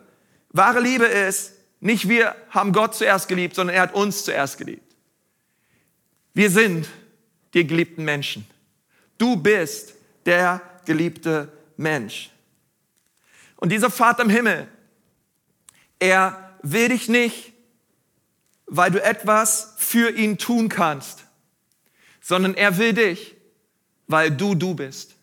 Wahre 0.51 0.79
Liebe 0.79 1.05
ist, 1.05 1.53
nicht 1.79 2.07
wir 2.07 2.35
haben 2.49 2.73
Gott 2.73 2.95
zuerst 2.95 3.27
geliebt, 3.27 3.55
sondern 3.55 3.75
er 3.75 3.83
hat 3.83 3.93
uns 3.93 4.25
zuerst 4.25 4.57
geliebt. 4.57 4.95
Wir 6.33 6.51
sind 6.51 6.87
die 7.53 7.65
geliebten 7.65 8.03
Menschen. 8.03 8.45
Du 9.17 9.35
bist 9.35 9.95
der 10.25 10.61
geliebte 10.85 11.51
Mensch. 11.77 12.29
Und 13.59 13.69
dieser 13.69 13.91
Vater 13.91 14.23
im 14.23 14.29
Himmel, 14.29 14.67
er 15.99 16.55
will 16.61 16.89
dich 16.89 17.09
nicht 17.09 17.53
weil 18.69 18.91
du 18.91 19.03
etwas 19.03 19.73
für 19.77 20.11
ihn 20.11 20.37
tun 20.37 20.69
kannst, 20.69 21.23
sondern 22.21 22.53
er 22.53 22.77
will 22.77 22.93
dich, 22.93 23.35
weil 24.07 24.31
du 24.31 24.55
du 24.55 24.75
bist. 24.75 25.15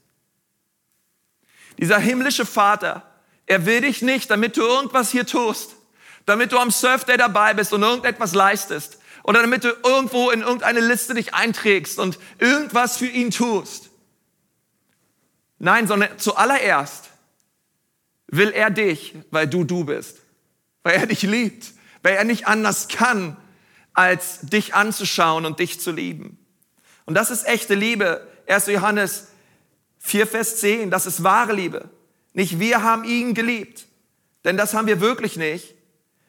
Dieser 1.78 1.98
himmlische 1.98 2.46
Vater, 2.46 3.02
er 3.46 3.64
will 3.66 3.82
dich 3.82 4.02
nicht, 4.02 4.30
damit 4.30 4.56
du 4.56 4.62
irgendwas 4.62 5.10
hier 5.10 5.26
tust, 5.26 5.76
damit 6.24 6.52
du 6.52 6.58
am 6.58 6.70
Surfday 6.70 7.16
dabei 7.16 7.54
bist 7.54 7.72
und 7.72 7.82
irgendetwas 7.82 8.34
leistest 8.34 8.98
oder 9.22 9.42
damit 9.42 9.62
du 9.62 9.68
irgendwo 9.84 10.30
in 10.30 10.40
irgendeine 10.40 10.80
Liste 10.80 11.14
dich 11.14 11.34
einträgst 11.34 11.98
und 11.98 12.18
irgendwas 12.38 12.96
für 12.96 13.06
ihn 13.06 13.30
tust. 13.30 13.90
Nein, 15.58 15.86
sondern 15.86 16.18
zuallererst 16.18 17.05
will 18.28 18.50
er 18.50 18.70
dich, 18.70 19.14
weil 19.30 19.46
du 19.46 19.64
du 19.64 19.84
bist, 19.84 20.18
weil 20.82 20.94
er 20.94 21.06
dich 21.06 21.22
liebt 21.22 21.76
weil 22.06 22.14
er 22.14 22.24
nicht 22.24 22.46
anders 22.46 22.86
kann, 22.86 23.36
als 23.92 24.38
dich 24.42 24.74
anzuschauen 24.74 25.44
und 25.44 25.58
dich 25.58 25.80
zu 25.80 25.90
lieben. 25.90 26.38
Und 27.04 27.14
das 27.14 27.32
ist 27.32 27.48
echte 27.48 27.74
Liebe. 27.74 28.24
1. 28.46 28.68
Johannes 28.68 29.26
4, 29.98 30.28
Vers 30.28 30.60
10, 30.60 30.92
das 30.92 31.06
ist 31.06 31.24
wahre 31.24 31.52
Liebe. 31.52 31.90
Nicht 32.32 32.60
wir 32.60 32.84
haben 32.84 33.02
ihn 33.02 33.34
geliebt, 33.34 33.86
denn 34.44 34.56
das 34.56 34.72
haben 34.72 34.86
wir 34.86 35.00
wirklich 35.00 35.36
nicht. 35.36 35.74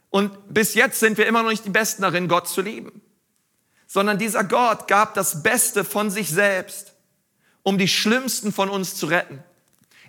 Und 0.10 0.52
bis 0.52 0.74
jetzt 0.74 1.00
sind 1.00 1.20
wir 1.20 1.28
immer 1.28 1.44
noch 1.44 1.52
nicht 1.52 1.66
die 1.66 1.70
Besten 1.70 2.02
darin, 2.02 2.28
Gott 2.28 2.48
zu 2.48 2.62
lieben. 2.62 3.04
Sondern 3.86 4.18
dieser 4.18 4.44
Gott 4.44 4.88
gab 4.88 5.14
das 5.14 5.44
Beste 5.44 5.84
von 5.84 6.10
sich 6.10 6.32
selbst, 6.32 6.96
um 7.62 7.78
die 7.78 7.88
Schlimmsten 7.88 8.52
von 8.52 8.72
uns 8.72 8.96
zu 8.96 9.06
retten. 9.06 9.44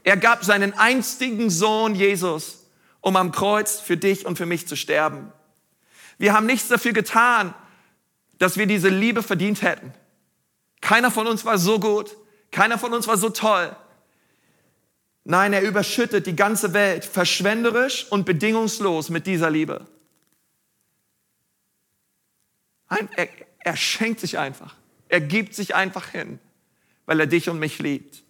Er 0.08 0.16
gab 0.16 0.42
seinen 0.42 0.72
einstigen 0.72 1.50
Sohn 1.50 1.94
Jesus, 1.94 2.64
um 3.02 3.14
am 3.16 3.30
Kreuz 3.30 3.78
für 3.78 3.98
dich 3.98 4.24
und 4.24 4.38
für 4.38 4.46
mich 4.46 4.66
zu 4.66 4.74
sterben. 4.74 5.30
Wir 6.16 6.32
haben 6.32 6.46
nichts 6.46 6.68
dafür 6.68 6.94
getan, 6.94 7.52
dass 8.38 8.56
wir 8.56 8.64
diese 8.64 8.88
Liebe 8.88 9.22
verdient 9.22 9.60
hätten. 9.60 9.92
Keiner 10.80 11.10
von 11.10 11.26
uns 11.26 11.44
war 11.44 11.58
so 11.58 11.78
gut, 11.78 12.16
keiner 12.50 12.78
von 12.78 12.94
uns 12.94 13.06
war 13.06 13.18
so 13.18 13.28
toll. 13.28 13.76
Nein, 15.24 15.52
er 15.52 15.60
überschüttet 15.60 16.26
die 16.26 16.34
ganze 16.34 16.72
Welt 16.72 17.04
verschwenderisch 17.04 18.06
und 18.08 18.24
bedingungslos 18.24 19.10
mit 19.10 19.26
dieser 19.26 19.50
Liebe. 19.50 19.86
Er, 22.88 23.28
er 23.58 23.76
schenkt 23.76 24.20
sich 24.20 24.38
einfach. 24.38 24.74
Er 25.10 25.20
gibt 25.20 25.54
sich 25.54 25.74
einfach 25.74 26.08
hin, 26.08 26.38
weil 27.04 27.20
er 27.20 27.26
dich 27.26 27.50
und 27.50 27.58
mich 27.58 27.78
liebt. 27.78 28.22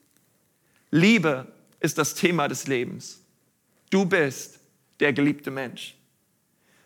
Liebe 0.91 1.47
ist 1.81 1.99
das 1.99 2.15
Thema 2.15 2.49
des 2.49 2.67
Lebens. 2.67 3.23
Du 3.91 4.05
bist 4.05 4.61
der 5.01 5.13
geliebte 5.13 5.51
Mensch. 5.51 5.95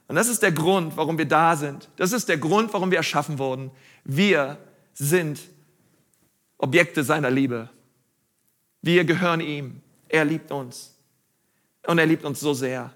Und 0.08 0.16
das 0.16 0.28
ist 0.28 0.42
der 0.42 0.52
Grund, 0.52 0.96
warum 0.96 1.16
wir 1.16 1.26
da 1.26 1.56
sind. 1.56 1.88
Das 1.96 2.12
ist 2.12 2.28
der 2.28 2.36
Grund, 2.36 2.72
warum 2.72 2.90
wir 2.90 2.98
erschaffen 2.98 3.38
wurden. 3.38 3.70
Wir 4.04 4.58
sind 4.92 5.40
Objekte 6.58 7.02
seiner 7.02 7.30
Liebe. 7.30 7.70
Wir 8.82 9.04
gehören 9.04 9.40
ihm. 9.40 9.80
Er 10.08 10.24
liebt 10.24 10.50
uns. 10.50 10.94
Und 11.86 11.98
er 11.98 12.06
liebt 12.06 12.24
uns 12.24 12.40
so 12.40 12.52
sehr. 12.52 12.92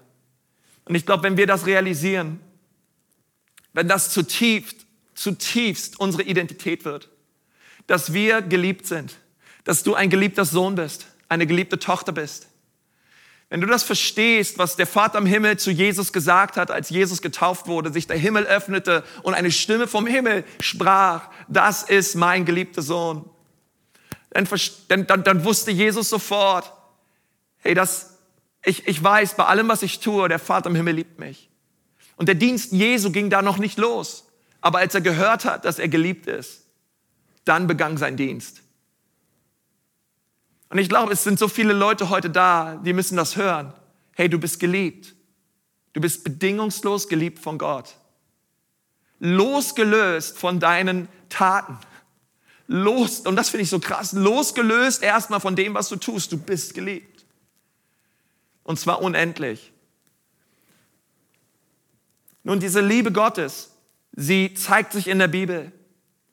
Und 0.85 0.95
ich 0.95 1.05
glaube, 1.05 1.23
wenn 1.23 1.37
wir 1.37 1.47
das 1.47 1.65
realisieren, 1.65 2.39
wenn 3.73 3.87
das 3.87 4.11
zutiefst, 4.11 4.85
zutiefst 5.15 5.99
unsere 5.99 6.23
Identität 6.23 6.85
wird, 6.85 7.09
dass 7.87 8.13
wir 8.13 8.41
geliebt 8.41 8.85
sind, 8.85 9.17
dass 9.63 9.83
du 9.83 9.95
ein 9.95 10.09
geliebter 10.09 10.45
Sohn 10.45 10.75
bist, 10.75 11.07
eine 11.29 11.47
geliebte 11.47 11.79
Tochter 11.79 12.11
bist, 12.11 12.47
wenn 13.49 13.61
du 13.61 13.67
das 13.67 13.83
verstehst, 13.83 14.57
was 14.57 14.75
der 14.75 14.87
Vater 14.87 15.19
im 15.19 15.25
Himmel 15.25 15.57
zu 15.57 15.71
Jesus 15.71 16.11
gesagt 16.11 16.57
hat, 16.57 16.69
als 16.69 16.89
Jesus 16.89 17.21
getauft 17.21 17.67
wurde, 17.67 17.93
sich 17.93 18.05
der 18.05 18.17
Himmel 18.17 18.43
öffnete 18.43 19.05
und 19.23 19.35
eine 19.35 19.51
Stimme 19.51 19.87
vom 19.87 20.05
Himmel 20.05 20.43
sprach, 20.59 21.29
das 21.47 21.83
ist 21.83 22.15
mein 22.15 22.43
geliebter 22.43 22.81
Sohn, 22.81 23.29
dann, 24.31 25.07
dann, 25.07 25.23
dann 25.23 25.43
wusste 25.45 25.71
Jesus 25.71 26.09
sofort, 26.09 26.73
hey, 27.59 27.73
das, 27.73 28.17
ich, 28.65 28.85
ich 28.85 29.01
weiß, 29.01 29.35
bei 29.35 29.45
allem, 29.45 29.69
was 29.69 29.81
ich 29.81 30.01
tue, 30.01 30.27
der 30.27 30.39
Vater 30.39 30.69
im 30.69 30.75
Himmel 30.75 30.95
liebt 30.95 31.17
mich. 31.17 31.49
Und 32.17 32.27
der 32.27 32.35
Dienst 32.35 32.73
Jesu 32.73 33.11
ging 33.11 33.29
da 33.29 33.41
noch 33.41 33.59
nicht 33.59 33.77
los. 33.77 34.27
Aber 34.59 34.79
als 34.79 34.93
er 34.93 35.01
gehört 35.01 35.45
hat, 35.45 35.63
dass 35.63 35.79
er 35.79 35.87
geliebt 35.87 36.27
ist, 36.27 36.65
dann 37.45 37.67
begann 37.67 37.95
sein 37.95 38.17
Dienst. 38.17 38.61
Und 40.69 40.77
ich 40.77 40.89
glaube, 40.89 41.13
es 41.13 41.23
sind 41.23 41.39
so 41.39 41.47
viele 41.47 41.73
Leute 41.73 42.09
heute 42.09 42.29
da, 42.29 42.75
die 42.75 42.93
müssen 42.93 43.15
das 43.15 43.35
hören. 43.35 43.73
Hey, 44.13 44.29
du 44.29 44.37
bist 44.39 44.59
geliebt. 44.59 45.15
Du 45.93 46.01
bist 46.01 46.23
bedingungslos 46.23 47.07
geliebt 47.07 47.39
von 47.39 47.57
Gott. 47.57 47.95
Losgelöst 49.19 50.37
von 50.37 50.59
deinen 50.59 51.07
Taten. 51.29 51.77
Los, 52.67 53.21
und 53.21 53.37
das 53.37 53.49
finde 53.49 53.63
ich 53.63 53.69
so 53.69 53.79
krass, 53.79 54.11
losgelöst 54.11 55.01
erstmal 55.01 55.39
von 55.39 55.55
dem, 55.55 55.73
was 55.73 55.87
du 55.87 55.95
tust. 55.95 56.31
Du 56.33 56.37
bist 56.37 56.73
geliebt. 56.73 57.25
Und 58.63 58.77
zwar 58.77 59.01
unendlich. 59.01 59.71
Nun, 62.43 62.59
diese 62.59 62.81
Liebe 62.81 63.11
Gottes, 63.11 63.71
sie 64.11 64.53
zeigt 64.53 64.91
sich 64.93 65.07
in 65.07 65.19
der 65.19 65.29
Bibel 65.29 65.71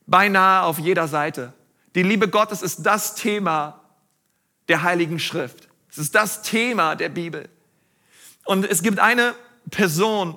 beinahe 0.07 0.65
auf 0.65 0.79
jeder 0.79 1.07
Seite. 1.07 1.53
Die 1.95 2.03
Liebe 2.03 2.29
Gottes 2.29 2.63
ist 2.63 2.83
das 2.83 3.15
Thema, 3.15 3.84
der 4.69 4.83
Heiligen 4.83 5.19
Schrift. 5.19 5.69
Es 5.91 5.99
ist 5.99 6.15
das 6.15 6.43
Thema 6.43 6.97
der 6.97 7.09
Bibel. 7.09 7.49
Und 8.45 8.65
es 8.65 8.83
gibt 8.83 8.99
eine 8.99 9.35
Person, 9.71 10.37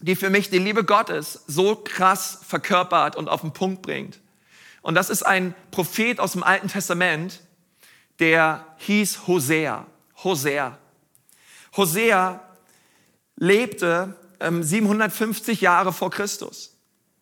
die 0.00 0.16
für 0.16 0.30
mich 0.30 0.50
die 0.50 0.58
Liebe 0.58 0.84
Gottes 0.84 1.44
so 1.46 1.76
krass 1.76 2.40
verkörpert 2.46 3.16
und 3.16 3.28
auf 3.28 3.40
den 3.40 3.52
Punkt 3.52 3.82
bringt. 3.82 4.20
Und 4.80 4.94
das 4.94 5.10
ist 5.10 5.24
ein 5.24 5.54
Prophet 5.70 6.20
aus 6.20 6.32
dem 6.32 6.42
Alten 6.42 6.68
Testament, 6.68 7.40
der 8.20 8.64
hieß 8.78 9.26
Hosea. 9.26 9.86
Hosea. 10.22 10.78
Hosea 11.76 12.42
lebte 13.36 14.16
ähm, 14.40 14.62
750 14.62 15.60
Jahre 15.60 15.92
vor 15.92 16.10
Christus. 16.10 16.76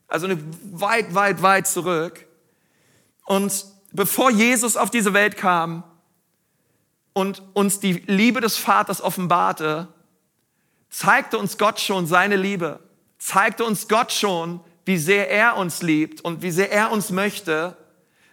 Also 0.08 0.28
weit, 0.72 1.14
weit, 1.14 1.42
weit 1.42 1.66
zurück. 1.66 2.26
Und 3.24 3.66
bevor 3.96 4.30
Jesus 4.30 4.76
auf 4.76 4.90
diese 4.90 5.14
Welt 5.14 5.36
kam 5.36 5.82
und 7.14 7.42
uns 7.54 7.80
die 7.80 7.94
Liebe 8.06 8.40
des 8.40 8.56
Vaters 8.56 9.00
offenbarte, 9.00 9.88
zeigte 10.90 11.38
uns 11.38 11.58
Gott 11.58 11.80
schon 11.80 12.06
seine 12.06 12.36
Liebe, 12.36 12.80
zeigte 13.18 13.64
uns 13.64 13.88
Gott 13.88 14.12
schon, 14.12 14.60
wie 14.84 14.98
sehr 14.98 15.30
er 15.30 15.56
uns 15.56 15.82
liebt 15.82 16.20
und 16.20 16.42
wie 16.42 16.50
sehr 16.50 16.70
er 16.70 16.92
uns 16.92 17.10
möchte, 17.10 17.76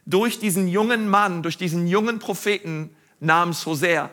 durch 0.06 0.40
diesen 0.40 0.68
jungen 0.68 1.10
Mann, 1.10 1.44
durch 1.44 1.58
diesen 1.58 1.88
jungen 1.88 2.20
Propheten 2.20 2.96
namens 3.20 3.66
Hosea. 3.66 4.10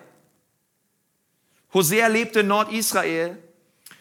Hosea 1.75 2.07
lebte 2.07 2.41
in 2.41 2.47
Nordisrael 2.47 3.39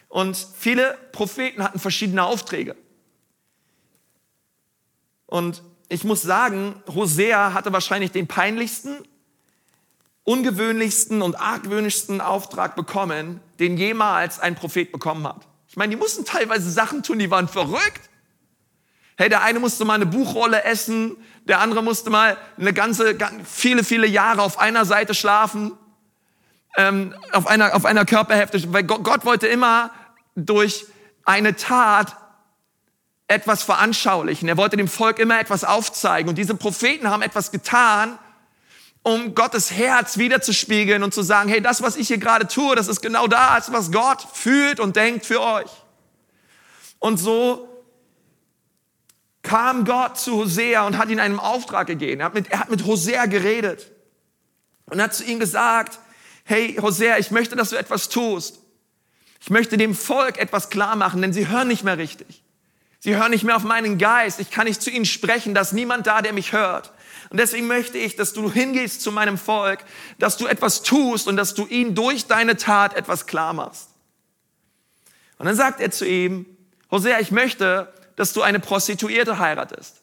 und 0.08 0.36
viele 0.56 0.96
Propheten 1.12 1.62
hatten 1.62 1.80
verschiedene 1.80 2.24
Aufträge. 2.24 2.76
Und 5.26 5.62
ich 5.90 6.04
muss 6.04 6.22
sagen, 6.22 6.80
Hosea 6.86 7.52
hatte 7.52 7.72
wahrscheinlich 7.72 8.12
den 8.12 8.28
peinlichsten, 8.28 8.96
ungewöhnlichsten 10.22 11.20
und 11.20 11.34
argwöhnischsten 11.34 12.20
Auftrag 12.20 12.76
bekommen, 12.76 13.40
den 13.58 13.76
jemals 13.76 14.38
ein 14.38 14.54
Prophet 14.54 14.92
bekommen 14.92 15.26
hat. 15.26 15.48
Ich 15.66 15.76
meine, 15.76 15.90
die 15.90 15.96
mussten 15.96 16.24
teilweise 16.24 16.70
Sachen 16.70 17.02
tun, 17.02 17.18
die 17.18 17.30
waren 17.30 17.48
verrückt. 17.48 18.08
Hey, 19.16 19.28
der 19.28 19.42
eine 19.42 19.58
musste 19.58 19.84
mal 19.84 19.94
eine 19.94 20.06
Buchrolle 20.06 20.62
essen, 20.62 21.16
der 21.46 21.60
andere 21.60 21.82
musste 21.82 22.08
mal 22.08 22.38
eine 22.56 22.72
ganze, 22.72 23.16
viele, 23.44 23.82
viele 23.82 24.06
Jahre 24.06 24.42
auf 24.42 24.60
einer 24.60 24.84
Seite 24.84 25.12
schlafen, 25.12 25.72
ähm, 26.76 27.14
auf, 27.32 27.48
einer, 27.48 27.74
auf 27.74 27.84
einer 27.84 28.04
Körperhälfte, 28.04 28.72
weil 28.72 28.84
Gott, 28.84 29.02
Gott 29.02 29.24
wollte 29.24 29.48
immer 29.48 29.90
durch 30.36 30.86
eine 31.24 31.56
Tat 31.56 32.16
etwas 33.30 33.62
veranschaulichen. 33.62 34.48
Er 34.48 34.56
wollte 34.56 34.76
dem 34.76 34.88
Volk 34.88 35.18
immer 35.20 35.38
etwas 35.38 35.62
aufzeigen. 35.62 36.28
Und 36.28 36.36
diese 36.36 36.56
Propheten 36.56 37.08
haben 37.08 37.22
etwas 37.22 37.52
getan, 37.52 38.18
um 39.02 39.34
Gottes 39.34 39.70
Herz 39.70 40.18
wiederzuspiegeln 40.18 41.02
und 41.02 41.14
zu 41.14 41.22
sagen, 41.22 41.48
hey, 41.48 41.62
das, 41.62 41.80
was 41.80 41.96
ich 41.96 42.08
hier 42.08 42.18
gerade 42.18 42.48
tue, 42.48 42.74
das 42.74 42.88
ist 42.88 43.00
genau 43.00 43.28
das, 43.28 43.72
was 43.72 43.92
Gott 43.92 44.26
fühlt 44.34 44.80
und 44.80 44.96
denkt 44.96 45.24
für 45.24 45.40
euch. 45.40 45.70
Und 46.98 47.18
so 47.18 47.68
kam 49.42 49.84
Gott 49.84 50.18
zu 50.18 50.32
Hosea 50.36 50.86
und 50.86 50.98
hat 50.98 51.08
ihm 51.08 51.20
einen 51.20 51.38
Auftrag 51.38 51.86
gegeben. 51.86 52.20
Er 52.20 52.26
hat 52.26 52.34
mit, 52.34 52.50
er 52.50 52.58
hat 52.58 52.70
mit 52.70 52.84
Hosea 52.84 53.26
geredet 53.26 53.90
und 54.86 55.00
hat 55.00 55.14
zu 55.14 55.24
ihm 55.24 55.38
gesagt, 55.38 56.00
hey 56.44 56.76
Hosea, 56.82 57.16
ich 57.18 57.30
möchte, 57.30 57.54
dass 57.54 57.70
du 57.70 57.76
etwas 57.76 58.08
tust. 58.08 58.58
Ich 59.40 59.50
möchte 59.50 59.78
dem 59.78 59.94
Volk 59.94 60.36
etwas 60.36 60.68
klar 60.68 60.96
machen, 60.96 61.22
denn 61.22 61.32
sie 61.32 61.48
hören 61.48 61.68
nicht 61.68 61.84
mehr 61.84 61.96
richtig. 61.96 62.42
Sie 63.00 63.16
hören 63.16 63.30
nicht 63.30 63.44
mehr 63.44 63.56
auf 63.56 63.64
meinen 63.64 63.96
Geist. 63.96 64.40
Ich 64.40 64.50
kann 64.50 64.66
nicht 64.66 64.82
zu 64.82 64.90
ihnen 64.90 65.06
sprechen. 65.06 65.54
Da 65.54 65.62
ist 65.62 65.72
niemand 65.72 66.06
da, 66.06 66.20
der 66.20 66.34
mich 66.34 66.52
hört. 66.52 66.92
Und 67.30 67.38
deswegen 67.38 67.66
möchte 67.66 67.96
ich, 67.96 68.14
dass 68.14 68.34
du 68.34 68.52
hingehst 68.52 69.00
zu 69.00 69.10
meinem 69.10 69.38
Volk, 69.38 69.84
dass 70.18 70.36
du 70.36 70.46
etwas 70.46 70.82
tust 70.82 71.26
und 71.26 71.36
dass 71.36 71.54
du 71.54 71.66
ihnen 71.66 71.94
durch 71.94 72.26
deine 72.26 72.56
Tat 72.56 72.94
etwas 72.94 73.26
klar 73.26 73.54
machst. 73.54 73.88
Und 75.38 75.46
dann 75.46 75.56
sagt 75.56 75.80
er 75.80 75.90
zu 75.90 76.06
ihm, 76.06 76.44
Hosea, 76.90 77.20
ich 77.20 77.30
möchte, 77.30 77.90
dass 78.16 78.34
du 78.34 78.42
eine 78.42 78.60
Prostituierte 78.60 79.38
heiratest. 79.38 80.02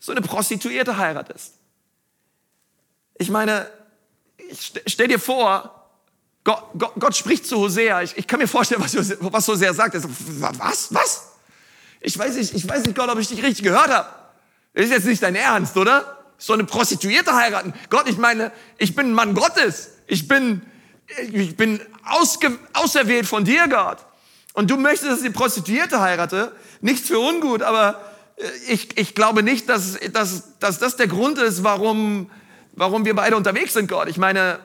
So 0.00 0.10
eine 0.10 0.22
Prostituierte 0.22 0.96
heiratest. 0.96 1.54
Ich 3.18 3.30
meine, 3.30 3.70
ich 4.36 4.72
stell 4.86 5.06
dir 5.06 5.20
vor, 5.20 5.81
Gott, 6.44 6.64
Gott, 6.76 6.92
Gott 6.98 7.16
spricht 7.16 7.46
zu 7.46 7.56
Hosea. 7.58 8.02
Ich, 8.02 8.16
ich, 8.16 8.26
kann 8.26 8.40
mir 8.40 8.48
vorstellen, 8.48 8.82
was, 8.82 8.96
was 9.20 9.48
Hosea 9.48 9.72
sagt. 9.72 9.94
Er 9.94 10.02
was? 10.02 10.92
Was? 10.92 11.32
Ich 12.00 12.18
weiß 12.18 12.34
nicht, 12.34 12.54
ich 12.54 12.68
weiß 12.68 12.84
nicht, 12.84 12.96
Gott, 12.96 13.08
ob 13.08 13.18
ich 13.18 13.28
dich 13.28 13.42
richtig 13.42 13.62
gehört 13.62 13.90
habe. 13.90 14.08
Ist 14.74 14.90
jetzt 14.90 15.06
nicht 15.06 15.22
dein 15.22 15.36
Ernst, 15.36 15.76
oder? 15.76 16.18
So 16.38 16.52
eine 16.52 16.64
Prostituierte 16.64 17.34
heiraten. 17.34 17.72
Gott, 17.90 18.08
ich 18.08 18.18
meine, 18.18 18.50
ich 18.78 18.96
bin 18.96 19.10
ein 19.10 19.14
Mann 19.14 19.34
Gottes. 19.34 19.90
Ich 20.08 20.26
bin, 20.26 20.62
ich 21.32 21.56
bin 21.56 21.80
ausge, 22.04 22.58
auserwählt 22.72 23.26
von 23.26 23.44
dir, 23.44 23.68
Gott. 23.68 23.98
Und 24.52 24.70
du 24.70 24.76
möchtest, 24.76 25.10
dass 25.10 25.18
ich 25.18 25.26
die 25.26 25.30
Prostituierte 25.30 26.00
heirate? 26.00 26.52
Nichts 26.80 27.06
für 27.06 27.20
ungut, 27.20 27.62
aber 27.62 28.02
ich, 28.68 28.98
ich 28.98 29.14
glaube 29.14 29.42
nicht, 29.42 29.68
dass, 29.68 29.98
dass, 30.12 30.58
dass 30.58 30.78
das 30.78 30.96
der 30.96 31.06
Grund 31.06 31.38
ist, 31.38 31.62
warum, 31.62 32.30
warum 32.72 33.04
wir 33.04 33.14
beide 33.14 33.36
unterwegs 33.36 33.74
sind, 33.74 33.88
Gott. 33.88 34.08
Ich 34.08 34.16
meine, 34.16 34.58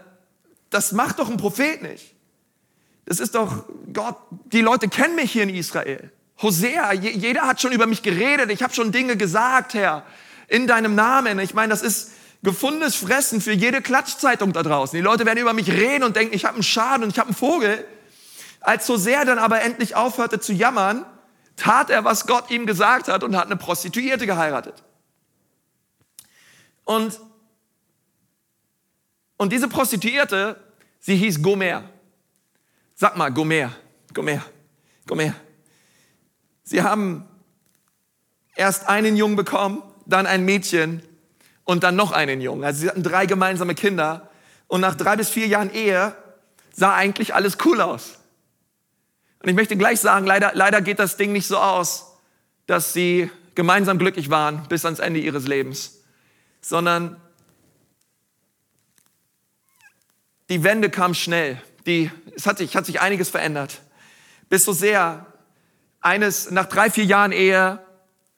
das 0.70 0.92
macht 0.92 1.20
doch 1.20 1.30
ein 1.30 1.38
Prophet 1.38 1.82
nicht. 1.82 2.14
Das 3.06 3.20
ist 3.20 3.36
doch, 3.36 3.64
Gott, 3.94 4.18
die 4.52 4.62
Leute 4.62 4.90
kennen 4.90 5.16
mich 5.16 5.32
hier 5.32 5.44
in 5.44 5.50
Israel. 5.50 6.12
Hosea, 6.42 6.94
jeder 6.94 7.44
hat 7.44 7.62
schon 7.62 7.72
über 7.72 7.88
mich 7.88 8.04
geredet, 8.04 8.52
ich 8.52 8.62
habe 8.62 8.74
schon 8.74 8.92
Dinge 8.92 9.18
gesagt, 9.18 9.74
Herr, 9.74 10.04
in 10.48 10.68
deinem 10.68 10.96
Namen. 10.96 11.40
Ich 11.40 11.54
meine, 11.54 11.70
das 11.70 11.82
ist 11.82 12.12
gefundenes 12.44 12.96
Fressen 12.96 13.42
für 13.42 13.54
jede 13.54 13.82
Klatschzeitung 13.82 14.54
da 14.54 14.64
draußen. 14.64 14.96
Die 14.96 15.04
Leute 15.04 15.26
werden 15.26 15.40
über 15.40 15.54
mich 15.54 15.72
reden 15.72 16.04
und 16.04 16.16
denken, 16.16 16.36
ich 16.36 16.46
habe 16.46 16.56
einen 16.56 16.64
Schaden 16.64 17.04
und 17.04 17.10
ich 17.10 17.20
habe 17.20 17.30
einen 17.30 17.36
Vogel. 17.36 17.86
Als 18.62 18.88
Hosea 18.88 19.26
dann 19.26 19.40
aber 19.40 19.62
endlich 19.62 19.96
aufhörte 19.96 20.40
zu 20.40 20.54
jammern, 20.54 21.06
tat 21.56 21.90
er, 21.90 22.04
was 22.04 22.28
Gott 22.28 22.52
ihm 22.52 22.66
gesagt 22.66 23.08
hat 23.08 23.24
und 23.24 23.36
hat 23.36 23.48
eine 23.48 23.58
Prostituierte 23.58 24.26
geheiratet. 24.26 24.84
Und, 26.86 27.20
und 29.38 29.54
diese 29.54 29.68
Prostituierte, 29.68 30.58
sie 31.00 31.16
hieß 31.16 31.42
Gomer. 31.42 31.84
Sag 32.96 33.16
mal, 33.16 33.32
Gomer, 33.32 33.72
Gomer, 34.14 34.44
Gomer. 35.06 35.34
Sie 36.64 36.82
haben 36.82 37.26
erst 38.56 38.90
einen 38.90 39.16
Jungen 39.16 39.36
bekommen, 39.36 39.84
dann 40.06 40.26
ein 40.26 40.44
Mädchen 40.44 41.02
und 41.64 41.84
dann 41.84 41.96
noch 41.96 42.12
einen 42.12 42.42
Jungen. 42.42 42.64
Also 42.64 42.82
sie 42.82 42.90
hatten 42.90 43.04
drei 43.04 43.26
gemeinsame 43.26 43.76
Kinder 43.76 44.30
und 44.68 44.82
nach 44.82 44.96
drei 44.96 45.16
bis 45.16 45.30
vier 45.30 45.48
Jahren 45.48 45.74
Ehe 45.74 46.14
sah 46.74 46.96
eigentlich 46.96 47.34
alles 47.34 47.58
cool 47.66 47.82
aus. 47.82 48.16
Und 49.42 49.50
ich 49.50 49.56
möchte 49.56 49.78
gleich 49.78 50.00
sagen, 50.00 50.26
leider, 50.26 50.52
leider 50.56 50.82
geht 50.82 51.00
das 51.00 51.18
Ding 51.18 51.32
nicht 51.32 51.48
so 51.48 51.58
aus, 51.58 52.14
dass 52.66 52.94
sie 52.94 53.30
gemeinsam 53.56 53.98
glücklich 53.98 54.30
waren 54.30 54.68
bis 54.68 54.86
ans 54.86 55.00
Ende 55.00 55.20
ihres 55.20 55.48
Lebens, 55.48 56.02
sondern 56.62 57.20
die 60.50 60.64
Wende 60.64 60.90
kam 60.90 61.14
schnell. 61.14 61.62
Die, 61.86 62.12
es 62.36 62.46
hat 62.46 62.58
sich, 62.58 62.76
hat 62.76 62.86
sich 62.86 63.02
einiges 63.02 63.30
verändert. 63.30 63.82
Bis 64.50 64.66
so 64.66 64.74
sehr, 64.74 65.26
eines, 66.02 66.52
nach 66.52 66.66
drei, 66.66 66.90
vier 66.90 67.06
Jahren 67.06 67.32
Ehe, 67.32 67.80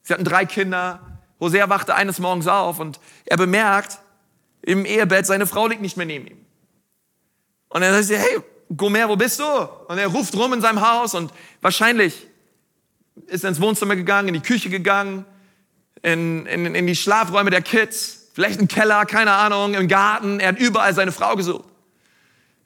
sie 0.02 0.12
hatten 0.12 0.24
drei 0.24 0.44
Kinder, 0.44 1.00
Hosea 1.38 1.68
wachte 1.68 1.94
eines 1.94 2.18
Morgens 2.18 2.46
auf 2.46 2.78
und 2.78 3.00
er 3.24 3.36
bemerkt, 3.36 3.98
im 4.62 4.84
Ehebett, 4.84 5.24
seine 5.24 5.46
Frau 5.46 5.66
liegt 5.66 5.80
nicht 5.80 5.96
mehr 5.96 6.06
neben 6.06 6.26
ihm. 6.26 6.46
Und 7.68 7.82
er 7.82 8.02
sagt, 8.02 8.20
hey, 8.20 8.40
Gomer, 8.76 9.08
wo 9.08 9.16
bist 9.16 9.40
du? 9.40 9.44
Und 9.44 9.98
er 9.98 10.08
ruft 10.08 10.36
rum 10.36 10.52
in 10.52 10.60
seinem 10.60 10.80
Haus 10.80 11.14
und 11.14 11.32
wahrscheinlich 11.60 12.26
ist 13.26 13.44
er 13.44 13.50
ins 13.50 13.60
Wohnzimmer 13.60 13.96
gegangen, 13.96 14.28
in 14.28 14.34
die 14.34 14.40
Küche 14.40 14.68
gegangen, 14.68 15.24
in, 16.02 16.46
in, 16.46 16.74
in 16.74 16.86
die 16.86 16.96
Schlafräume 16.96 17.50
der 17.50 17.62
Kids, 17.62 18.28
vielleicht 18.34 18.60
im 18.60 18.68
Keller, 18.68 19.06
keine 19.06 19.32
Ahnung, 19.32 19.74
im 19.74 19.88
Garten. 19.88 20.40
Er 20.40 20.48
hat 20.48 20.58
überall 20.58 20.94
seine 20.94 21.12
Frau 21.12 21.36
gesucht. 21.36 21.69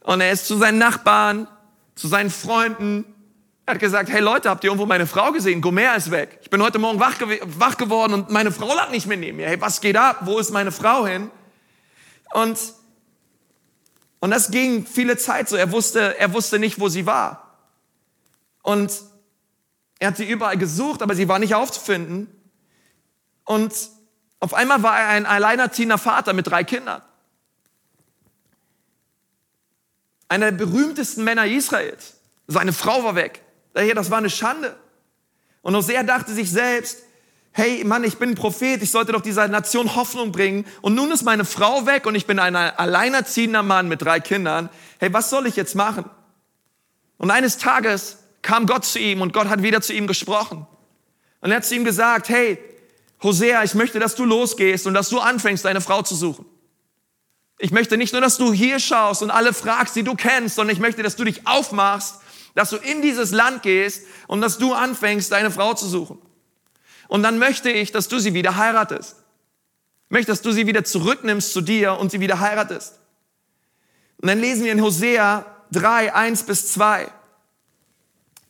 Und 0.04 0.20
er 0.20 0.30
ist 0.30 0.46
zu 0.46 0.56
seinen 0.56 0.78
Nachbarn, 0.78 1.48
zu 1.94 2.08
seinen 2.08 2.30
Freunden. 2.30 3.06
Er 3.66 3.74
hat 3.74 3.80
gesagt, 3.80 4.10
hey 4.10 4.20
Leute, 4.20 4.50
habt 4.50 4.62
ihr 4.62 4.68
irgendwo 4.68 4.86
meine 4.86 5.06
Frau 5.06 5.32
gesehen? 5.32 5.62
Gomer 5.62 5.96
ist 5.96 6.10
weg. 6.10 6.38
Ich 6.42 6.50
bin 6.50 6.62
heute 6.62 6.78
Morgen 6.78 7.00
wach, 7.00 7.18
gew 7.18 7.26
wach 7.58 7.78
geworden 7.78 8.12
und 8.12 8.30
meine 8.30 8.52
Frau 8.52 8.72
lag 8.74 8.90
nicht 8.90 9.06
mehr 9.06 9.16
neben 9.16 9.38
mir. 9.38 9.48
Hey, 9.48 9.60
was 9.60 9.80
geht 9.80 9.96
ab? 9.96 10.18
Wo 10.20 10.38
ist 10.38 10.50
meine 10.50 10.70
Frau 10.70 11.06
hin? 11.06 11.30
Und 12.34 12.58
und 14.20 14.30
das 14.30 14.50
ging 14.50 14.86
viele 14.86 15.18
Zeit 15.18 15.50
so. 15.50 15.56
Er 15.56 15.70
wusste, 15.70 16.18
er 16.18 16.32
wusste 16.32 16.58
nicht, 16.58 16.80
wo 16.80 16.88
sie 16.88 17.04
war. 17.04 17.58
Und 18.62 18.90
er 19.98 20.08
hat 20.08 20.16
sie 20.16 20.26
überall 20.26 20.56
gesucht, 20.56 21.02
aber 21.02 21.14
sie 21.14 21.28
war 21.28 21.38
nicht 21.38 21.54
aufzufinden. 21.54 22.28
Und 23.44 23.74
auf 24.40 24.54
einmal 24.54 24.82
war 24.82 24.98
er 24.98 25.08
ein 25.08 25.26
alleinerziehender 25.26 25.98
Vater 25.98 26.32
mit 26.32 26.46
drei 26.46 26.64
Kindern. 26.64 27.02
Einer 30.28 30.50
der 30.50 30.58
berühmtesten 30.58 31.24
Männer 31.24 31.46
Israels. 31.46 32.14
Seine 32.46 32.72
Frau 32.72 33.04
war 33.04 33.14
weg. 33.14 33.42
Das 33.72 34.10
war 34.10 34.18
eine 34.18 34.30
Schande. 34.30 34.76
Und 35.62 35.74
Hosea 35.74 36.02
dachte 36.02 36.32
sich 36.32 36.50
selbst, 36.50 36.98
hey 37.52 37.84
Mann, 37.84 38.04
ich 38.04 38.18
bin 38.18 38.30
ein 38.30 38.34
Prophet, 38.34 38.82
ich 38.82 38.90
sollte 38.90 39.12
doch 39.12 39.20
dieser 39.20 39.48
Nation 39.48 39.94
Hoffnung 39.94 40.32
bringen. 40.32 40.66
Und 40.82 40.94
nun 40.94 41.10
ist 41.10 41.22
meine 41.22 41.44
Frau 41.44 41.86
weg 41.86 42.06
und 42.06 42.14
ich 42.14 42.26
bin 42.26 42.38
ein 42.38 42.54
alleinerziehender 42.56 43.62
Mann 43.62 43.88
mit 43.88 44.02
drei 44.02 44.20
Kindern. 44.20 44.68
Hey, 44.98 45.12
was 45.12 45.30
soll 45.30 45.46
ich 45.46 45.56
jetzt 45.56 45.74
machen? 45.74 46.04
Und 47.16 47.30
eines 47.30 47.58
Tages 47.58 48.18
kam 48.42 48.66
Gott 48.66 48.84
zu 48.84 48.98
ihm 48.98 49.22
und 49.22 49.32
Gott 49.32 49.48
hat 49.48 49.62
wieder 49.62 49.80
zu 49.80 49.92
ihm 49.92 50.06
gesprochen. 50.06 50.66
Und 51.40 51.50
er 51.50 51.58
hat 51.58 51.64
zu 51.64 51.74
ihm 51.74 51.84
gesagt, 51.84 52.28
hey, 52.28 52.58
Hosea, 53.22 53.62
ich 53.62 53.74
möchte, 53.74 53.98
dass 53.98 54.14
du 54.14 54.24
losgehst 54.24 54.86
und 54.86 54.94
dass 54.94 55.08
du 55.08 55.18
anfängst, 55.20 55.64
deine 55.64 55.80
Frau 55.80 56.02
zu 56.02 56.14
suchen. 56.14 56.44
Ich 57.58 57.70
möchte 57.70 57.96
nicht 57.96 58.12
nur, 58.12 58.20
dass 58.20 58.36
du 58.36 58.52
hier 58.52 58.80
schaust 58.80 59.22
und 59.22 59.30
alle 59.30 59.52
fragst, 59.52 59.94
die 59.96 60.02
du 60.02 60.14
kennst, 60.14 60.56
sondern 60.56 60.74
ich 60.74 60.80
möchte, 60.80 61.02
dass 61.02 61.16
du 61.16 61.24
dich 61.24 61.46
aufmachst, 61.46 62.20
dass 62.54 62.70
du 62.70 62.76
in 62.76 63.02
dieses 63.02 63.30
Land 63.32 63.62
gehst 63.62 64.02
und 64.26 64.40
dass 64.40 64.58
du 64.58 64.74
anfängst, 64.74 65.30
deine 65.32 65.50
Frau 65.50 65.74
zu 65.74 65.86
suchen. 65.86 66.18
Und 67.08 67.22
dann 67.22 67.38
möchte 67.38 67.70
ich, 67.70 67.92
dass 67.92 68.08
du 68.08 68.18
sie 68.18 68.34
wieder 68.34 68.56
heiratest. 68.56 69.16
Ich 70.06 70.10
möchte, 70.10 70.32
dass 70.32 70.42
du 70.42 70.52
sie 70.52 70.66
wieder 70.66 70.84
zurücknimmst 70.84 71.52
zu 71.52 71.60
dir 71.60 71.98
und 71.98 72.10
sie 72.10 72.20
wieder 72.20 72.40
heiratest. 72.40 72.98
Und 74.18 74.28
dann 74.28 74.40
lesen 74.40 74.64
wir 74.64 74.72
in 74.72 74.82
Hosea 74.82 75.46
3, 75.72 76.14
1 76.14 76.44
bis 76.44 76.72
2. 76.72 77.10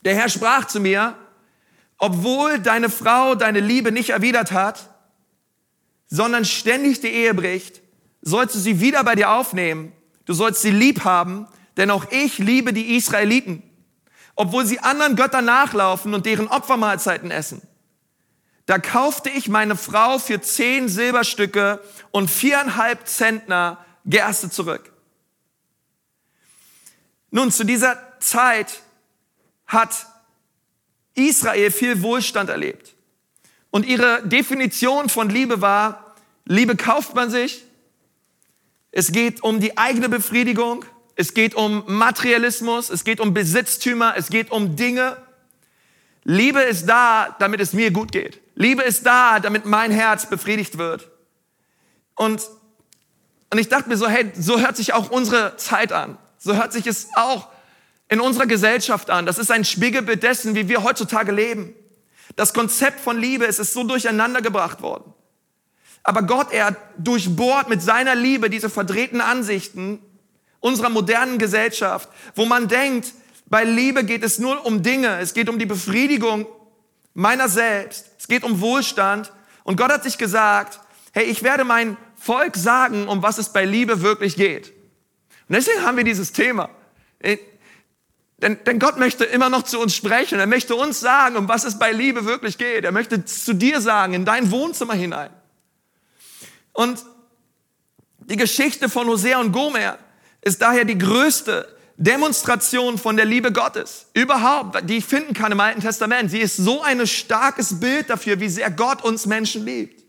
Der 0.04 0.14
Herr 0.14 0.28
sprach 0.28 0.66
zu 0.66 0.80
mir, 0.80 1.16
obwohl 1.98 2.58
deine 2.58 2.90
Frau 2.90 3.34
deine 3.34 3.60
Liebe 3.60 3.92
nicht 3.92 4.10
erwidert 4.10 4.52
hat, 4.52 4.90
sondern 6.06 6.44
ständig 6.44 7.00
die 7.00 7.08
Ehe 7.08 7.34
bricht, 7.34 7.80
sollst 8.24 8.54
du 8.54 8.58
sie 8.58 8.80
wieder 8.80 9.04
bei 9.04 9.14
dir 9.14 9.30
aufnehmen. 9.30 9.92
Du 10.24 10.32
sollst 10.32 10.62
sie 10.62 10.70
lieb 10.70 11.04
haben, 11.04 11.46
denn 11.76 11.90
auch 11.90 12.10
ich 12.10 12.38
liebe 12.38 12.72
die 12.72 12.96
Israeliten, 12.96 13.62
obwohl 14.34 14.64
sie 14.64 14.80
anderen 14.80 15.14
Göttern 15.14 15.44
nachlaufen 15.44 16.14
und 16.14 16.26
deren 16.26 16.48
Opfermahlzeiten 16.48 17.30
essen. 17.30 17.62
Da 18.66 18.78
kaufte 18.78 19.28
ich 19.28 19.48
meine 19.48 19.76
Frau 19.76 20.18
für 20.18 20.40
zehn 20.40 20.88
Silberstücke 20.88 21.82
und 22.10 22.30
viereinhalb 22.30 23.06
Zentner 23.06 23.84
Gerste 24.06 24.48
zurück. 24.50 24.90
Nun, 27.30 27.52
zu 27.52 27.64
dieser 27.64 27.98
Zeit 28.20 28.80
hat 29.66 30.06
Israel 31.14 31.70
viel 31.70 32.00
Wohlstand 32.00 32.48
erlebt. 32.48 32.94
Und 33.70 33.84
ihre 33.84 34.26
Definition 34.26 35.08
von 35.08 35.28
Liebe 35.28 35.60
war, 35.60 36.14
Liebe 36.46 36.76
kauft 36.76 37.14
man 37.14 37.30
sich, 37.30 37.64
es 38.96 39.10
geht 39.10 39.42
um 39.42 39.58
die 39.58 39.76
eigene 39.76 40.08
Befriedigung, 40.08 40.84
es 41.16 41.34
geht 41.34 41.56
um 41.56 41.82
Materialismus, 41.88 42.90
es 42.90 43.02
geht 43.02 43.18
um 43.18 43.34
Besitztümer, 43.34 44.14
es 44.16 44.28
geht 44.28 44.52
um 44.52 44.76
Dinge. 44.76 45.16
Liebe 46.22 46.60
ist 46.60 46.86
da, 46.86 47.34
damit 47.40 47.60
es 47.60 47.72
mir 47.72 47.90
gut 47.90 48.12
geht. 48.12 48.40
Liebe 48.54 48.84
ist 48.84 49.04
da, 49.04 49.40
damit 49.40 49.64
mein 49.64 49.90
Herz 49.90 50.30
befriedigt 50.30 50.78
wird. 50.78 51.10
Und, 52.14 52.42
und 53.50 53.58
ich 53.58 53.68
dachte 53.68 53.88
mir 53.88 53.96
so, 53.96 54.06
hey, 54.06 54.30
so 54.38 54.60
hört 54.60 54.76
sich 54.76 54.94
auch 54.94 55.10
unsere 55.10 55.56
Zeit 55.56 55.92
an. 55.92 56.16
So 56.38 56.54
hört 56.54 56.72
sich 56.72 56.86
es 56.86 57.08
auch 57.16 57.48
in 58.08 58.20
unserer 58.20 58.46
Gesellschaft 58.46 59.10
an. 59.10 59.26
Das 59.26 59.38
ist 59.38 59.50
ein 59.50 59.64
Spiegelbild 59.64 60.22
dessen, 60.22 60.54
wie 60.54 60.68
wir 60.68 60.84
heutzutage 60.84 61.32
leben. 61.32 61.74
Das 62.36 62.54
Konzept 62.54 63.00
von 63.00 63.18
Liebe 63.18 63.44
ist, 63.44 63.58
ist 63.58 63.72
so 63.72 63.82
durcheinander 63.82 64.40
gebracht 64.40 64.82
worden. 64.82 65.13
Aber 66.04 66.22
Gott, 66.22 66.52
er 66.52 66.76
durchbohrt 66.98 67.68
mit 67.68 67.82
seiner 67.82 68.14
Liebe 68.14 68.50
diese 68.50 68.70
verdrehten 68.70 69.20
Ansichten 69.20 69.98
unserer 70.60 70.90
modernen 70.90 71.38
Gesellschaft, 71.38 72.08
wo 72.34 72.44
man 72.44 72.68
denkt, 72.68 73.12
bei 73.46 73.64
Liebe 73.64 74.04
geht 74.04 74.22
es 74.22 74.38
nur 74.38 74.64
um 74.64 74.82
Dinge, 74.82 75.18
es 75.18 75.34
geht 75.34 75.48
um 75.48 75.58
die 75.58 75.66
Befriedigung 75.66 76.46
meiner 77.14 77.48
selbst. 77.48 78.10
Es 78.18 78.28
geht 78.28 78.44
um 78.44 78.60
Wohlstand. 78.60 79.32
Und 79.62 79.76
Gott 79.76 79.90
hat 79.90 80.02
sich 80.02 80.18
gesagt, 80.18 80.80
hey, 81.12 81.24
ich 81.24 81.42
werde 81.42 81.64
mein 81.64 81.96
Volk 82.16 82.56
sagen, 82.56 83.08
um 83.08 83.22
was 83.22 83.38
es 83.38 83.50
bei 83.50 83.64
Liebe 83.64 84.02
wirklich 84.02 84.36
geht. 84.36 84.72
Und 85.48 85.56
deswegen 85.56 85.82
haben 85.82 85.96
wir 85.96 86.04
dieses 86.04 86.32
Thema. 86.32 86.68
Äh, 87.20 87.38
denn, 88.38 88.58
denn 88.64 88.78
Gott 88.78 88.98
möchte 88.98 89.24
immer 89.24 89.48
noch 89.48 89.62
zu 89.62 89.78
uns 89.78 89.94
sprechen. 89.94 90.38
Er 90.38 90.46
möchte 90.46 90.74
uns 90.74 91.00
sagen, 91.00 91.36
um 91.36 91.48
was 91.48 91.64
es 91.64 91.78
bei 91.78 91.92
Liebe 91.92 92.24
wirklich 92.24 92.58
geht. 92.58 92.84
Er 92.84 92.92
möchte 92.92 93.24
zu 93.24 93.54
dir 93.54 93.80
sagen, 93.80 94.12
in 94.12 94.24
dein 94.24 94.50
Wohnzimmer 94.50 94.94
hinein. 94.94 95.30
Und 96.74 97.02
die 98.18 98.36
Geschichte 98.36 98.90
von 98.90 99.08
Hosea 99.08 99.40
und 99.40 99.52
Gomer 99.52 99.98
ist 100.42 100.60
daher 100.60 100.84
die 100.84 100.98
größte 100.98 101.66
Demonstration 101.96 102.98
von 102.98 103.16
der 103.16 103.24
Liebe 103.24 103.52
Gottes 103.52 104.06
überhaupt, 104.14 104.88
die 104.90 104.98
ich 104.98 105.04
finden 105.04 105.32
kann 105.32 105.52
im 105.52 105.60
Alten 105.60 105.80
Testament. 105.80 106.30
Sie 106.30 106.40
ist 106.40 106.56
so 106.56 106.82
ein 106.82 107.06
starkes 107.06 107.80
Bild 107.80 108.10
dafür, 108.10 108.40
wie 108.40 108.48
sehr 108.48 108.70
Gott 108.70 109.02
uns 109.02 109.26
Menschen 109.26 109.64
liebt. 109.64 110.04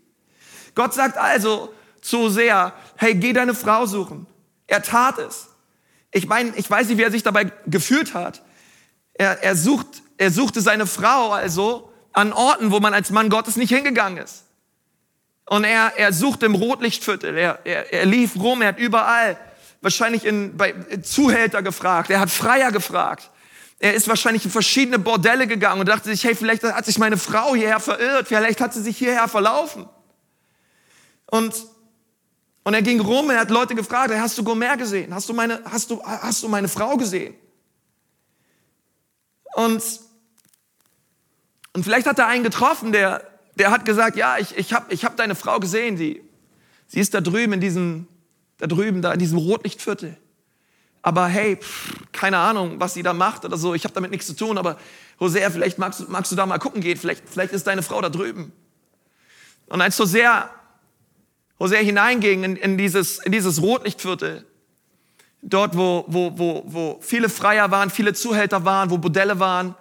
Gott 0.74 0.92
sagt 0.92 1.16
also 1.16 1.72
zu 2.02 2.28
sehr, 2.28 2.72
hey, 2.96 3.14
geh 3.14 3.32
deine 3.32 3.54
Frau 3.54 3.86
suchen. 3.86 4.26
Er 4.66 4.82
tat 4.82 5.18
es. 5.18 5.48
Ich 6.10 6.26
meine, 6.26 6.54
ich 6.56 6.68
weiß 6.68 6.88
nicht, 6.88 6.98
wie 6.98 7.02
er 7.02 7.10
sich 7.10 7.22
dabei 7.22 7.52
gefühlt 7.66 8.14
hat. 8.14 8.42
Er, 9.14 9.42
er, 9.42 9.56
sucht, 9.56 9.86
er 10.18 10.30
suchte 10.30 10.60
seine 10.60 10.86
Frau 10.86 11.30
also, 11.30 11.92
an 12.12 12.32
Orten, 12.32 12.72
wo 12.72 12.80
man 12.80 12.94
als 12.94 13.10
Mann 13.10 13.28
Gottes 13.28 13.56
nicht 13.56 13.68
hingegangen 13.68 14.22
ist. 14.22 14.45
Und 15.48 15.64
er, 15.64 15.92
er 15.96 16.12
sucht 16.12 16.42
im 16.42 16.54
Rotlichtviertel, 16.54 17.36
er, 17.36 17.60
er, 17.64 17.92
er 17.92 18.06
lief 18.06 18.36
rum, 18.36 18.62
er 18.62 18.68
hat 18.68 18.78
überall 18.78 19.38
wahrscheinlich 19.80 20.24
in, 20.24 20.56
bei 20.56 20.72
Zuhälter 21.02 21.62
gefragt, 21.62 22.10
er 22.10 22.18
hat 22.18 22.30
Freier 22.30 22.72
gefragt. 22.72 23.30
Er 23.78 23.94
ist 23.94 24.08
wahrscheinlich 24.08 24.44
in 24.44 24.50
verschiedene 24.50 24.98
Bordelle 24.98 25.46
gegangen 25.46 25.80
und 25.80 25.88
dachte 25.88 26.08
sich, 26.08 26.24
hey, 26.24 26.34
vielleicht 26.34 26.64
hat 26.64 26.84
sich 26.86 26.98
meine 26.98 27.16
Frau 27.16 27.54
hierher 27.54 27.78
verirrt, 27.78 28.26
vielleicht 28.26 28.60
hat 28.60 28.72
sie 28.74 28.82
sich 28.82 28.96
hierher 28.96 29.28
verlaufen. 29.28 29.86
Und, 31.26 31.54
und 32.64 32.74
er 32.74 32.82
ging 32.82 33.00
rum, 33.00 33.30
er 33.30 33.40
hat 33.40 33.50
Leute 33.50 33.74
gefragt, 33.74 34.10
hey, 34.10 34.18
hast 34.18 34.38
du 34.38 34.42
Gomer 34.42 34.76
gesehen? 34.76 35.14
Hast 35.14 35.28
du 35.28 35.34
meine, 35.34 35.60
hast 35.64 35.90
du, 35.90 36.02
hast 36.02 36.42
du 36.42 36.48
meine 36.48 36.68
Frau 36.68 36.96
gesehen? 36.96 37.34
Und, 39.54 39.82
und 41.74 41.84
vielleicht 41.84 42.06
hat 42.06 42.18
er 42.18 42.26
einen 42.26 42.44
getroffen, 42.44 42.92
der, 42.92 43.35
der 43.56 43.70
hat 43.70 43.84
gesagt, 43.84 44.16
ja, 44.16 44.38
ich, 44.38 44.56
ich 44.56 44.72
habe 44.72 44.92
ich 44.92 45.04
hab 45.04 45.16
deine 45.16 45.34
Frau 45.34 45.58
gesehen, 45.58 45.96
sie, 45.96 46.22
sie 46.86 47.00
ist 47.00 47.14
da 47.14 47.20
drüben 47.20 47.54
in 47.54 47.60
diesem, 47.60 48.06
da 48.58 48.66
drüben, 48.66 49.02
da 49.02 49.12
in 49.12 49.18
diesem 49.18 49.38
Rotlichtviertel. 49.38 50.16
Aber 51.02 51.26
hey, 51.26 51.56
pff, 51.56 51.94
keine 52.12 52.38
Ahnung, 52.38 52.80
was 52.80 52.94
sie 52.94 53.02
da 53.02 53.12
macht 53.12 53.44
oder 53.44 53.56
so, 53.56 53.74
ich 53.74 53.84
habe 53.84 53.94
damit 53.94 54.10
nichts 54.10 54.26
zu 54.26 54.34
tun, 54.34 54.58
aber 54.58 54.76
Hosea, 55.20 55.50
vielleicht 55.50 55.78
magst, 55.78 56.08
magst 56.08 56.32
du 56.32 56.36
da 56.36 56.44
mal 56.46 56.58
gucken 56.58 56.80
gehen, 56.80 56.98
vielleicht, 56.98 57.28
vielleicht 57.28 57.52
ist 57.52 57.66
deine 57.66 57.82
Frau 57.82 58.00
da 58.00 58.08
drüben. 58.08 58.52
Und 59.66 59.80
als 59.80 59.98
Hosea, 59.98 60.50
Hosea 61.58 61.80
hineinging 61.80 62.44
in, 62.44 62.56
in, 62.56 62.78
dieses, 62.78 63.18
in 63.20 63.32
dieses 63.32 63.62
Rotlichtviertel, 63.62 64.44
dort, 65.42 65.76
wo, 65.76 66.04
wo, 66.08 66.38
wo, 66.38 66.62
wo 66.66 66.98
viele 67.00 67.28
Freier 67.28 67.70
waren, 67.70 67.90
viele 67.90 68.12
Zuhälter 68.12 68.64
waren, 68.64 68.90
wo 68.90 68.98
Bordelle 68.98 69.38
waren, 69.38 69.74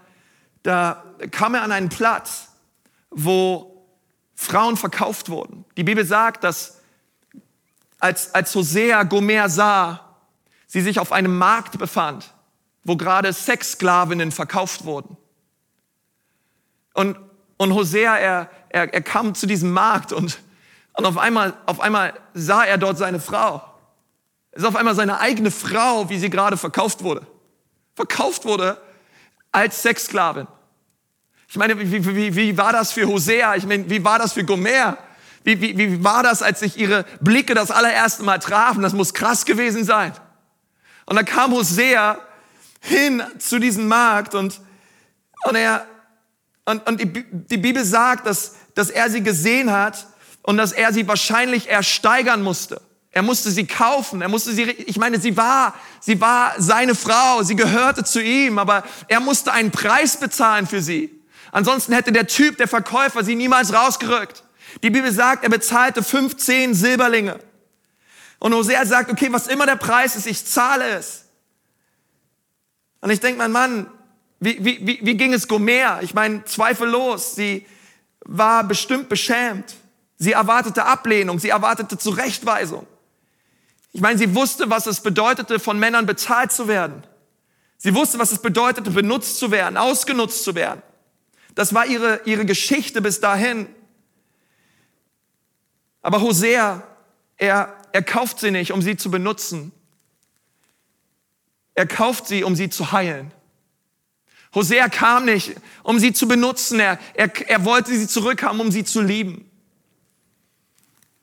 da 0.64 1.04
kam 1.32 1.56
er 1.56 1.64
an 1.64 1.72
einen 1.72 1.90
Platz, 1.90 2.50
wo 3.16 3.88
Frauen 4.36 4.78
verkauft 4.78 5.30
wurden. 5.30 5.66
Die 5.78 5.84
Bibel 5.84 6.06
sagt, 6.06 6.44
dass 6.44 6.82
als, 8.00 8.36
als 8.36 8.54
Hosea 8.54 9.04
Gomer 9.04 9.50
sah, 9.50 10.02
sie 10.68 10.82
sich 10.82 11.00
auf 11.00 11.12
einem 11.12 11.38
Markt 11.38 11.80
befand, 11.80 12.34
wo 12.84 12.98
gerade 12.98 13.32
Sexsklavinnen 13.32 14.32
verkauft 14.32 14.84
wurden. 14.84 15.18
Und, 16.94 17.18
und 17.58 17.74
Hosea, 17.74 18.18
er, 18.18 18.50
er, 18.70 18.94
er 18.94 19.02
kam 19.02 19.34
zu 19.34 19.48
diesem 19.48 19.72
Markt 19.72 20.12
und, 20.12 20.40
und 20.94 21.06
auf, 21.06 21.18
einmal, 21.18 21.54
auf 21.66 21.80
einmal 21.80 22.14
sah 22.34 22.64
er 22.66 22.78
dort 22.78 22.98
seine 22.98 23.22
Frau. 23.22 23.64
Es 24.52 24.64
ist 24.64 24.68
auf 24.68 24.76
einmal 24.76 24.96
seine 24.96 25.20
eigene 25.20 25.52
Frau, 25.52 26.10
wie 26.10 26.20
sie 26.20 26.30
gerade 26.30 26.58
verkauft 26.58 27.04
wurde. 27.04 27.26
Verkauft 27.96 28.46
wurde 28.46 28.82
als 29.52 29.82
Sexsklavin. 29.82 30.48
Ich 31.56 31.58
meine, 31.58 31.80
wie, 31.80 32.06
wie, 32.06 32.36
wie 32.36 32.58
war 32.58 32.74
das 32.74 32.92
für 32.92 33.08
Hosea? 33.08 33.56
Ich 33.56 33.66
meine, 33.66 33.90
wie 33.90 34.04
war 34.04 34.20
das 34.20 34.34
für 34.34 34.44
Gomer? 34.44 34.98
Wie, 35.46 35.62
wie, 35.62 35.78
wie 35.78 36.04
war 36.04 36.22
das, 36.22 36.42
als 36.42 36.60
sich 36.60 36.78
ihre 36.78 37.06
Blicke 37.22 37.54
das 37.54 37.72
allererste 37.72 38.24
Mal 38.24 38.40
trafen? 38.40 38.84
Das 38.84 38.92
muss 38.92 39.14
krass 39.14 39.46
gewesen 39.46 39.86
sein. 39.86 40.12
Und 41.06 41.16
da 41.16 41.24
kam 41.24 41.54
Hosea 41.54 42.18
hin 42.82 43.24
zu 43.40 43.60
diesem 43.60 43.88
Markt 43.88 44.36
und, 44.36 44.60
und 45.46 45.56
er, 45.56 45.86
und, 46.66 46.86
und 46.90 47.00
die, 47.00 47.24
die 47.32 47.58
Bibel 47.58 47.86
sagt, 47.86 48.28
dass, 48.28 48.56
dass 48.74 48.90
er 48.90 49.10
sie 49.10 49.24
gesehen 49.24 49.72
hat 49.72 50.08
und 50.42 50.58
dass 50.58 50.74
er 50.74 50.92
sie 50.92 51.08
wahrscheinlich 51.08 51.70
ersteigern 51.70 52.42
musste. 52.42 52.82
Er 53.12 53.22
musste 53.22 53.50
sie 53.50 53.66
kaufen, 53.66 54.22
er 54.22 54.28
musste 54.28 54.52
sie, 54.52 54.64
ich 54.64 54.98
meine, 54.98 55.22
sie 55.22 55.38
war, 55.38 55.74
sie 56.02 56.20
war 56.20 56.56
seine 56.58 56.96
Frau, 56.96 57.44
sie 57.44 57.56
gehörte 57.56 58.04
zu 58.04 58.22
ihm, 58.22 58.60
aber 58.60 58.84
er 59.08 59.22
musste 59.22 59.54
einen 59.54 59.72
Preis 59.72 60.18
bezahlen 60.18 60.68
für 60.68 60.82
sie. 60.82 61.15
Ansonsten 61.56 61.94
hätte 61.94 62.12
der 62.12 62.28
Typ, 62.28 62.58
der 62.58 62.68
Verkäufer, 62.68 63.24
sie 63.24 63.34
niemals 63.34 63.74
rausgerückt. 63.74 64.44
Die 64.84 64.90
Bibel 64.90 65.10
sagt, 65.10 65.46
er 65.46 65.50
bezahlte 65.50 66.04
15 66.04 66.74
Silberlinge. 66.74 67.40
Und 68.40 68.54
Hosea 68.54 68.86
sagt, 68.86 69.10
okay, 69.10 69.30
was 69.32 69.48
immer 69.48 69.66
der 69.66 69.78
Preis 69.78 70.18
ist, 70.18 70.28
ich 70.28 70.46
zahle 70.46 70.84
es. 70.98 71.24
Und 73.00 73.10
ich 73.10 73.22
denke, 73.22 73.38
mein 73.38 73.54
Mann, 73.54 73.90
wie, 74.42 74.66
wie, 74.66 74.86
wie, 74.86 75.00
wie 75.02 75.16
ging 75.16 75.32
es 75.32 75.48
Gomer? 75.48 76.00
Ich 76.02 76.14
meine, 76.14 76.44
zweifellos, 76.44 77.36
sie 77.36 77.66
war 78.26 78.66
bestimmt 78.66 79.08
beschämt. 79.08 79.76
Sie 80.18 80.34
erwartete 80.34 80.84
Ablehnung, 80.84 81.40
sie 81.40 81.50
erwartete 81.50 81.98
Zurechtweisung. 81.98 82.86
Ich 83.94 84.02
meine, 84.02 84.20
sie 84.20 84.36
wusste, 84.36 84.70
was 84.70 84.88
es 84.88 85.00
bedeutete, 85.00 85.62
von 85.62 85.80
Männern 85.80 86.06
bezahlt 86.06 86.52
zu 86.52 86.68
werden. 86.68 87.06
Sie 87.78 87.96
wusste, 87.96 88.20
was 88.20 88.34
es 88.34 88.40
bedeutete, 88.40 88.92
benutzt 88.92 89.40
zu 89.40 89.52
werden, 89.52 89.78
ausgenutzt 89.78 90.44
zu 90.44 90.54
werden. 90.54 90.82
Das 91.56 91.74
war 91.74 91.86
ihre, 91.86 92.22
ihre 92.26 92.46
Geschichte 92.46 93.02
bis 93.02 93.22
dahin. 93.22 93.68
Aber 96.02 96.22
Hosea, 96.22 96.84
er, 97.38 97.74
er 97.94 98.04
kauft 98.04 98.40
sie 98.40 98.52
nicht, 98.52 98.72
um 98.72 98.82
sie 98.82 98.98
zu 98.98 99.10
benutzen. 99.10 99.72
Er 101.74 101.88
kauft 101.88 102.28
sie, 102.28 102.44
um 102.44 102.56
sie 102.56 102.70
zu 102.70 102.92
heilen. 102.92 103.32
Hosea 104.54 104.88
kam 104.90 105.26
nicht, 105.26 105.56
um 105.84 106.00
sie 106.00 106.14
zu 106.14 106.28
benutzen. 106.28 106.80
Er, 106.80 107.00
er, 107.14 107.32
er 107.50 107.66
wollte 107.66 107.98
sie 107.98 108.08
zurückhaben, 108.08 108.60
um 108.60 108.72
sie 108.72 108.84
zu 108.84 109.02
lieben. 109.02 109.50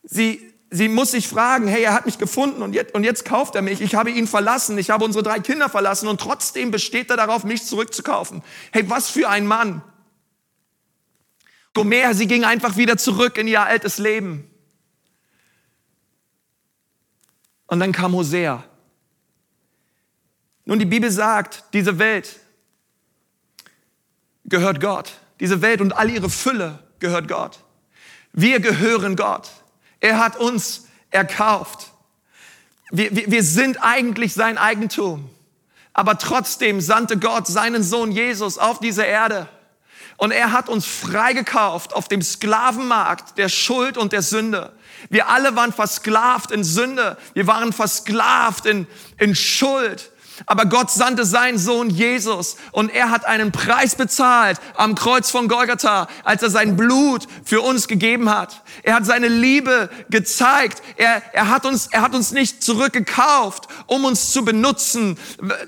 Sie, 0.02 0.52
sie 0.70 0.88
muss 0.88 1.12
sich 1.12 1.28
fragen, 1.28 1.68
hey, 1.68 1.82
er 1.82 1.94
hat 1.94 2.04
mich 2.04 2.18
gefunden 2.18 2.62
und 2.62 2.74
jetzt, 2.74 2.94
und 2.94 3.04
jetzt 3.04 3.24
kauft 3.24 3.54
er 3.54 3.62
mich. 3.62 3.80
Ich 3.80 3.94
habe 3.94 4.10
ihn 4.10 4.26
verlassen, 4.26 4.76
ich 4.76 4.90
habe 4.90 5.04
unsere 5.04 5.22
drei 5.22 5.40
Kinder 5.40 5.68
verlassen 5.68 6.08
und 6.08 6.20
trotzdem 6.20 6.70
besteht 6.70 7.08
er 7.10 7.16
darauf, 7.16 7.44
mich 7.44 7.64
zurückzukaufen. 7.64 8.42
Hey, 8.72 8.88
was 8.90 9.08
für 9.08 9.28
ein 9.28 9.46
Mann. 9.46 9.82
Gomer, 11.74 12.14
sie 12.14 12.26
ging 12.26 12.44
einfach 12.44 12.76
wieder 12.76 12.96
zurück 12.96 13.38
in 13.38 13.48
ihr 13.48 13.62
altes 13.62 13.98
Leben. 13.98 14.48
Und 17.66 17.80
dann 17.80 17.92
kam 17.92 18.12
Hosea. 18.12 18.64
Nun, 20.64 20.78
die 20.78 20.84
Bibel 20.84 21.10
sagt, 21.10 21.64
diese 21.72 21.98
Welt 21.98 22.38
gehört 24.44 24.80
Gott. 24.80 25.12
Diese 25.40 25.62
Welt 25.62 25.80
und 25.80 25.92
all 25.92 26.10
ihre 26.10 26.30
Fülle 26.30 26.78
gehört 26.98 27.28
Gott. 27.28 27.60
Wir 28.32 28.60
gehören 28.60 29.16
Gott. 29.16 29.50
Er 30.00 30.18
hat 30.18 30.36
uns 30.36 30.86
erkauft. 31.10 31.92
Wir, 32.90 33.14
wir, 33.16 33.30
wir 33.30 33.42
sind 33.42 33.78
eigentlich 33.80 34.34
sein 34.34 34.58
Eigentum. 34.58 35.30
Aber 35.94 36.18
trotzdem 36.18 36.80
sandte 36.80 37.18
Gott 37.18 37.46
seinen 37.46 37.82
Sohn 37.82 38.12
Jesus 38.12 38.58
auf 38.58 38.78
diese 38.80 39.04
Erde. 39.04 39.48
Und 40.22 40.30
er 40.30 40.52
hat 40.52 40.68
uns 40.68 40.86
freigekauft 40.86 41.96
auf 41.96 42.06
dem 42.06 42.22
Sklavenmarkt 42.22 43.36
der 43.38 43.48
Schuld 43.48 43.98
und 43.98 44.12
der 44.12 44.22
Sünde. 44.22 44.70
Wir 45.10 45.28
alle 45.28 45.56
waren 45.56 45.72
versklavt 45.72 46.52
in 46.52 46.62
Sünde. 46.62 47.16
Wir 47.34 47.48
waren 47.48 47.72
versklavt 47.72 48.66
in, 48.66 48.86
in 49.18 49.34
Schuld. 49.34 50.11
Aber 50.46 50.66
Gott 50.66 50.90
sandte 50.90 51.24
seinen 51.24 51.58
Sohn 51.58 51.90
Jesus 51.90 52.56
und 52.72 52.92
er 52.92 53.10
hat 53.10 53.26
einen 53.26 53.52
Preis 53.52 53.94
bezahlt 53.94 54.58
am 54.74 54.94
Kreuz 54.94 55.30
von 55.30 55.48
Golgatha, 55.48 56.08
als 56.24 56.42
er 56.42 56.50
sein 56.50 56.76
Blut 56.76 57.26
für 57.44 57.60
uns 57.60 57.88
gegeben 57.88 58.30
hat. 58.30 58.62
Er 58.82 58.94
hat 58.94 59.06
seine 59.06 59.28
Liebe 59.28 59.90
gezeigt. 60.10 60.82
Er, 60.96 61.22
er, 61.32 61.48
hat 61.48 61.66
uns, 61.66 61.88
er 61.90 62.02
hat 62.02 62.14
uns 62.14 62.32
nicht 62.32 62.62
zurückgekauft, 62.62 63.68
um 63.86 64.04
uns 64.04 64.32
zu 64.32 64.44
benutzen, 64.44 65.18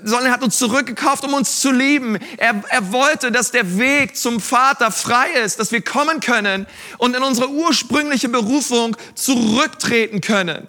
sondern 0.03 0.27
er 0.27 0.33
hat 0.33 0.43
uns 0.43 0.57
zurückgekauft, 0.57 1.23
um 1.23 1.33
uns 1.33 1.61
zu 1.61 1.71
lieben. 1.71 2.17
Er, 2.37 2.61
er 2.69 2.91
wollte, 2.91 3.31
dass 3.31 3.51
der 3.51 3.77
Weg 3.77 4.17
zum 4.17 4.39
Vater 4.39 4.91
frei 4.91 5.29
ist, 5.43 5.59
dass 5.59 5.71
wir 5.71 5.81
kommen 5.81 6.19
können 6.19 6.67
und 6.97 7.15
in 7.15 7.23
unsere 7.23 7.49
ursprüngliche 7.49 8.29
Berufung 8.29 8.97
zurücktreten 9.15 10.21
können. 10.21 10.67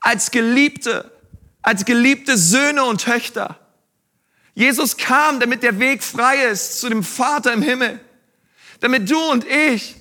Als 0.00 0.32
Geliebte, 0.32 1.11
als 1.62 1.84
geliebte 1.84 2.36
Söhne 2.36 2.84
und 2.84 3.00
Töchter. 3.02 3.58
Jesus 4.54 4.96
kam, 4.96 5.40
damit 5.40 5.62
der 5.62 5.78
Weg 5.78 6.02
frei 6.02 6.44
ist 6.44 6.80
zu 6.80 6.88
dem 6.88 7.02
Vater 7.02 7.52
im 7.52 7.62
Himmel. 7.62 8.00
Damit 8.80 9.10
du 9.10 9.18
und 9.30 9.46
ich 9.46 9.96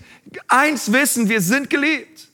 eins 0.47 0.91
wissen, 0.91 1.29
wir 1.29 1.41
sind 1.41 1.69
geliebt. 1.69 2.27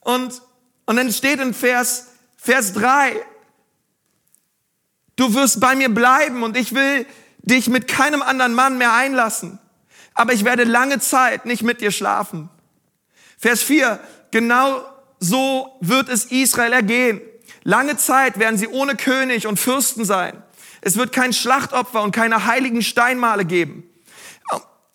Und, 0.00 0.42
und 0.86 0.96
dann 0.96 1.12
steht 1.12 1.40
in 1.40 1.54
Vers, 1.54 2.08
Vers 2.36 2.72
3, 2.72 3.14
du 5.16 5.34
wirst 5.34 5.60
bei 5.60 5.76
mir 5.76 5.92
bleiben 5.92 6.42
und 6.42 6.56
ich 6.56 6.74
will 6.74 7.06
dich 7.38 7.68
mit 7.68 7.88
keinem 7.88 8.22
anderen 8.22 8.54
Mann 8.54 8.78
mehr 8.78 8.92
einlassen. 8.92 9.58
Aber 10.14 10.32
ich 10.32 10.44
werde 10.44 10.64
lange 10.64 10.98
Zeit 10.98 11.46
nicht 11.46 11.62
mit 11.62 11.80
dir 11.80 11.90
schlafen. 11.90 12.48
Vers 13.38 13.62
4, 13.62 14.00
genau 14.30 14.82
so 15.20 15.76
wird 15.80 16.08
es 16.08 16.26
Israel 16.26 16.72
ergehen. 16.72 17.20
Lange 17.68 17.98
Zeit 17.98 18.38
werden 18.38 18.56
sie 18.56 18.66
ohne 18.66 18.96
König 18.96 19.46
und 19.46 19.60
Fürsten 19.60 20.06
sein. 20.06 20.42
Es 20.80 20.96
wird 20.96 21.12
kein 21.12 21.34
Schlachtopfer 21.34 22.02
und 22.02 22.12
keine 22.12 22.46
heiligen 22.46 22.80
Steinmale 22.80 23.44
geben. 23.44 23.84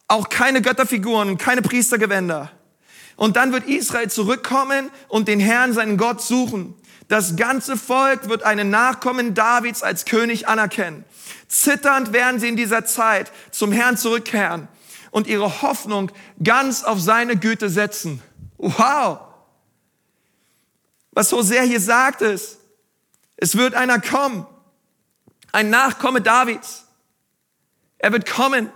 Auch 0.07 0.29
keine 0.29 0.59
Götterfiguren 0.59 1.29
und 1.29 1.37
keine 1.37 1.61
Priestergewänder. 1.61 2.51
Und 3.15 3.35
dann 3.35 3.53
wird 3.53 3.67
Israel 3.67 4.09
zurückkommen 4.09 4.89
und 5.07 5.27
den 5.27 5.39
Herrn, 5.39 5.73
seinen 5.73 5.97
Gott, 5.97 6.19
suchen. 6.23 6.73
Das 7.09 7.35
ganze 7.35 7.77
Volk 7.77 8.27
wird 8.27 8.41
einen 8.41 8.71
Nachkommen 8.71 9.35
Davids 9.35 9.83
als 9.83 10.05
König 10.05 10.47
anerkennen. 10.47 11.05
Zitternd 11.47 12.11
werden 12.11 12.39
sie 12.39 12.47
in 12.47 12.55
dieser 12.55 12.85
Zeit 12.85 13.31
zum 13.51 13.71
Herrn 13.71 13.97
zurückkehren. 13.97 14.67
und 15.11 15.27
ihre 15.27 15.61
Hoffnung 15.61 16.11
ganz 16.43 16.83
auf 16.83 16.99
seine 16.99 17.37
Güte 17.37 17.69
setzen. 17.69 18.19
Wow! 18.57 19.19
Was 21.11 21.31
Hosea 21.31 21.61
hier 21.61 21.79
sagt 21.79 22.23
ist, 22.23 22.57
es 23.43 23.57
wird 23.57 23.75
einer 23.75 23.99
kommen, 23.99 24.45
ein 25.51 25.69
Nachkomme 25.69 26.21
Davids. 26.21 26.85
Er 27.97 28.13
wird 28.13 28.25
kommen. 28.25 28.69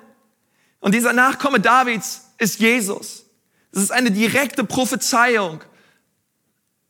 Und 0.82 0.94
dieser 0.94 1.14
Nachkomme 1.14 1.62
Davids 1.62 2.34
ist 2.38 2.60
Jesus. 2.60 3.24
Es 3.72 3.82
ist 3.82 3.92
eine 3.94 4.12
direkte 4.12 4.66
Prophezeiung 4.66 5.64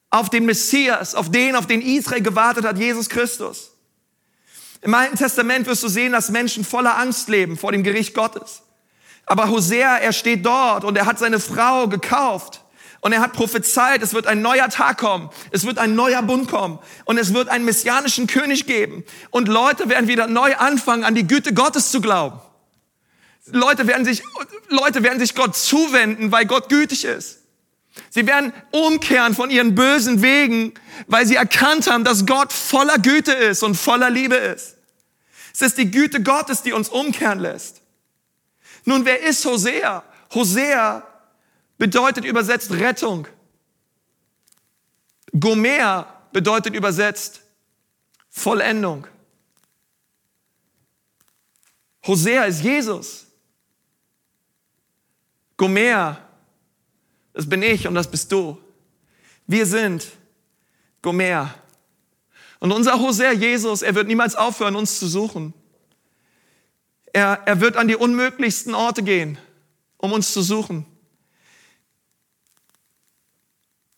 auf 0.10 0.32
den 0.32 0.48
Messias, 0.48 1.14
auf 1.14 1.30
den, 1.30 1.56
auf 1.56 1.68
den 1.68 1.84
Israel 1.84 2.24
gewartet 2.24 2.66
hat, 2.66 2.80
Jesus 2.80 3.10
Christus. 3.10 3.74
Im 4.82 4.96
Alten 4.96 5.16
Testament 5.16 5.68
wirst 5.68 5.84
du 5.84 5.88
sehen, 5.88 6.14
dass 6.14 6.32
Menschen 6.32 6.66
voller 6.66 6.98
Angst 6.98 7.30
leben 7.30 7.58
vor 7.58 7.72
dem 7.74 7.84
Gericht 7.84 8.16
Gottes. 8.16 8.64
Aber 9.28 9.52
Hosea, 9.52 9.98
er 9.98 10.14
steht 10.14 10.44
dort 10.44 10.84
und 10.84 10.98
er 10.98 11.06
hat 11.06 11.20
seine 11.20 11.40
Frau 11.40 11.88
gekauft. 11.88 12.64
Und 13.02 13.14
er 13.14 13.22
hat 13.22 13.34
prophezeit, 13.34 14.02
es 14.02 14.14
wird 14.14 14.28
ein 14.28 14.42
neuer 14.42 14.70
Tag 14.70 14.98
kommen, 14.98 15.30
es 15.52 15.66
wird 15.66 15.78
ein 15.78 15.96
neuer 15.96 16.22
Bund 16.24 16.50
kommen 16.50 16.80
und 17.06 17.18
es 17.18 17.34
wird 17.34 17.48
einen 17.48 17.66
messianischen 17.66 18.28
König 18.28 18.66
geben. 18.66 19.04
Und 19.30 19.48
Leute 19.48 19.90
werden 19.90 20.08
wieder 20.08 20.28
neu 20.28 20.56
anfangen, 20.56 21.04
an 21.04 21.16
die 21.16 21.28
Güte 21.28 21.54
Gottes 21.54 21.92
zu 21.92 22.02
glauben. 22.02 22.40
Leute 23.46 23.88
werden 23.88 24.04
sich, 24.06 24.24
Leute 24.70 25.04
werden 25.04 25.20
sich 25.20 25.36
Gott 25.36 25.56
zuwenden, 25.56 26.32
weil 26.32 26.46
Gott 26.46 26.70
gütig 26.70 27.06
ist. 27.06 27.40
Sie 28.10 28.28
werden 28.28 28.54
umkehren 28.72 29.36
von 29.36 29.50
ihren 29.50 29.76
bösen 29.76 30.22
Wegen, 30.22 30.74
weil 31.08 31.26
sie 31.26 31.36
erkannt 31.36 31.90
haben, 31.90 32.04
dass 32.04 32.26
Gott 32.26 32.54
voller 32.54 32.98
Güte 32.98 33.32
ist 33.32 33.64
und 33.64 33.76
voller 33.76 34.10
Liebe 34.10 34.36
ist. 34.36 34.76
Es 35.54 35.62
ist 35.62 35.78
die 35.78 35.90
Güte 35.90 36.22
Gottes, 36.22 36.62
die 36.62 36.74
uns 36.74 36.90
umkehren 36.90 37.40
lässt. 37.40 37.82
Nun, 38.86 39.06
wer 39.06 39.24
ist 39.24 39.44
Hosea? 39.46 40.04
Hosea 40.34 41.04
bedeutet 41.78 42.26
übersetzt 42.26 42.72
Rettung. 42.72 43.28
Gomer 45.40 46.08
bedeutet 46.32 46.76
übersetzt 46.76 47.42
Vollendung. 48.30 49.08
Hosea 52.06 52.46
ist 52.46 52.62
Jesus. 52.62 53.26
Gomer, 55.58 56.18
das 57.34 57.48
bin 57.48 57.62
ich 57.64 57.88
und 57.88 57.96
das 57.96 58.10
bist 58.10 58.32
du. 58.32 58.58
Wir 59.46 59.66
sind 59.66 60.08
Gomer. 61.02 61.54
Und 62.60 62.72
unser 62.72 63.00
Hosea 63.00 63.34
Jesus, 63.34 63.82
er 63.82 63.94
wird 63.96 64.08
niemals 64.08 64.36
aufhören, 64.36 64.76
uns 64.76 65.00
zu 65.00 65.08
suchen. 65.08 65.54
Er, 67.14 67.42
er 67.46 67.62
wird 67.62 67.78
an 67.78 67.88
die 67.88 67.96
unmöglichsten 67.96 68.74
Orte 68.74 69.04
gehen, 69.04 69.38
um 69.98 70.12
uns 70.12 70.34
zu 70.34 70.42
suchen. 70.42 70.86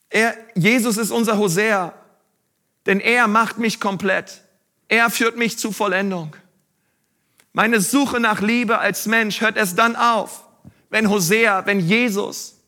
Er, 0.09 0.35
Jesus 0.55 0.97
ist 0.97 1.11
unser 1.11 1.37
Hosea, 1.37 1.93
denn 2.85 2.99
er 2.99 3.27
macht 3.27 3.57
mich 3.57 3.79
komplett. 3.79 4.41
Er 4.87 5.09
führt 5.09 5.37
mich 5.37 5.57
zu 5.57 5.71
Vollendung. 5.71 6.35
Meine 7.53 7.81
Suche 7.81 8.19
nach 8.19 8.41
Liebe 8.41 8.79
als 8.79 9.05
Mensch 9.05 9.41
hört 9.41 9.57
erst 9.57 9.77
dann 9.77 9.95
auf, 9.95 10.45
wenn 10.89 11.09
Hosea, 11.09 11.65
wenn 11.65 11.79
Jesus 11.79 12.59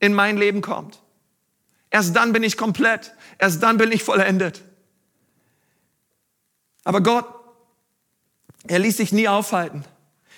in 0.00 0.14
mein 0.14 0.36
Leben 0.36 0.60
kommt. 0.60 1.00
Erst 1.90 2.14
dann 2.14 2.32
bin 2.32 2.42
ich 2.42 2.56
komplett. 2.56 3.14
Erst 3.38 3.62
dann 3.62 3.78
bin 3.78 3.90
ich 3.92 4.02
vollendet. 4.02 4.62
Aber 6.84 7.02
Gott 7.02 7.38
er 8.68 8.78
ließ 8.78 8.96
sich 8.96 9.12
nie 9.12 9.28
aufhalten. 9.28 9.84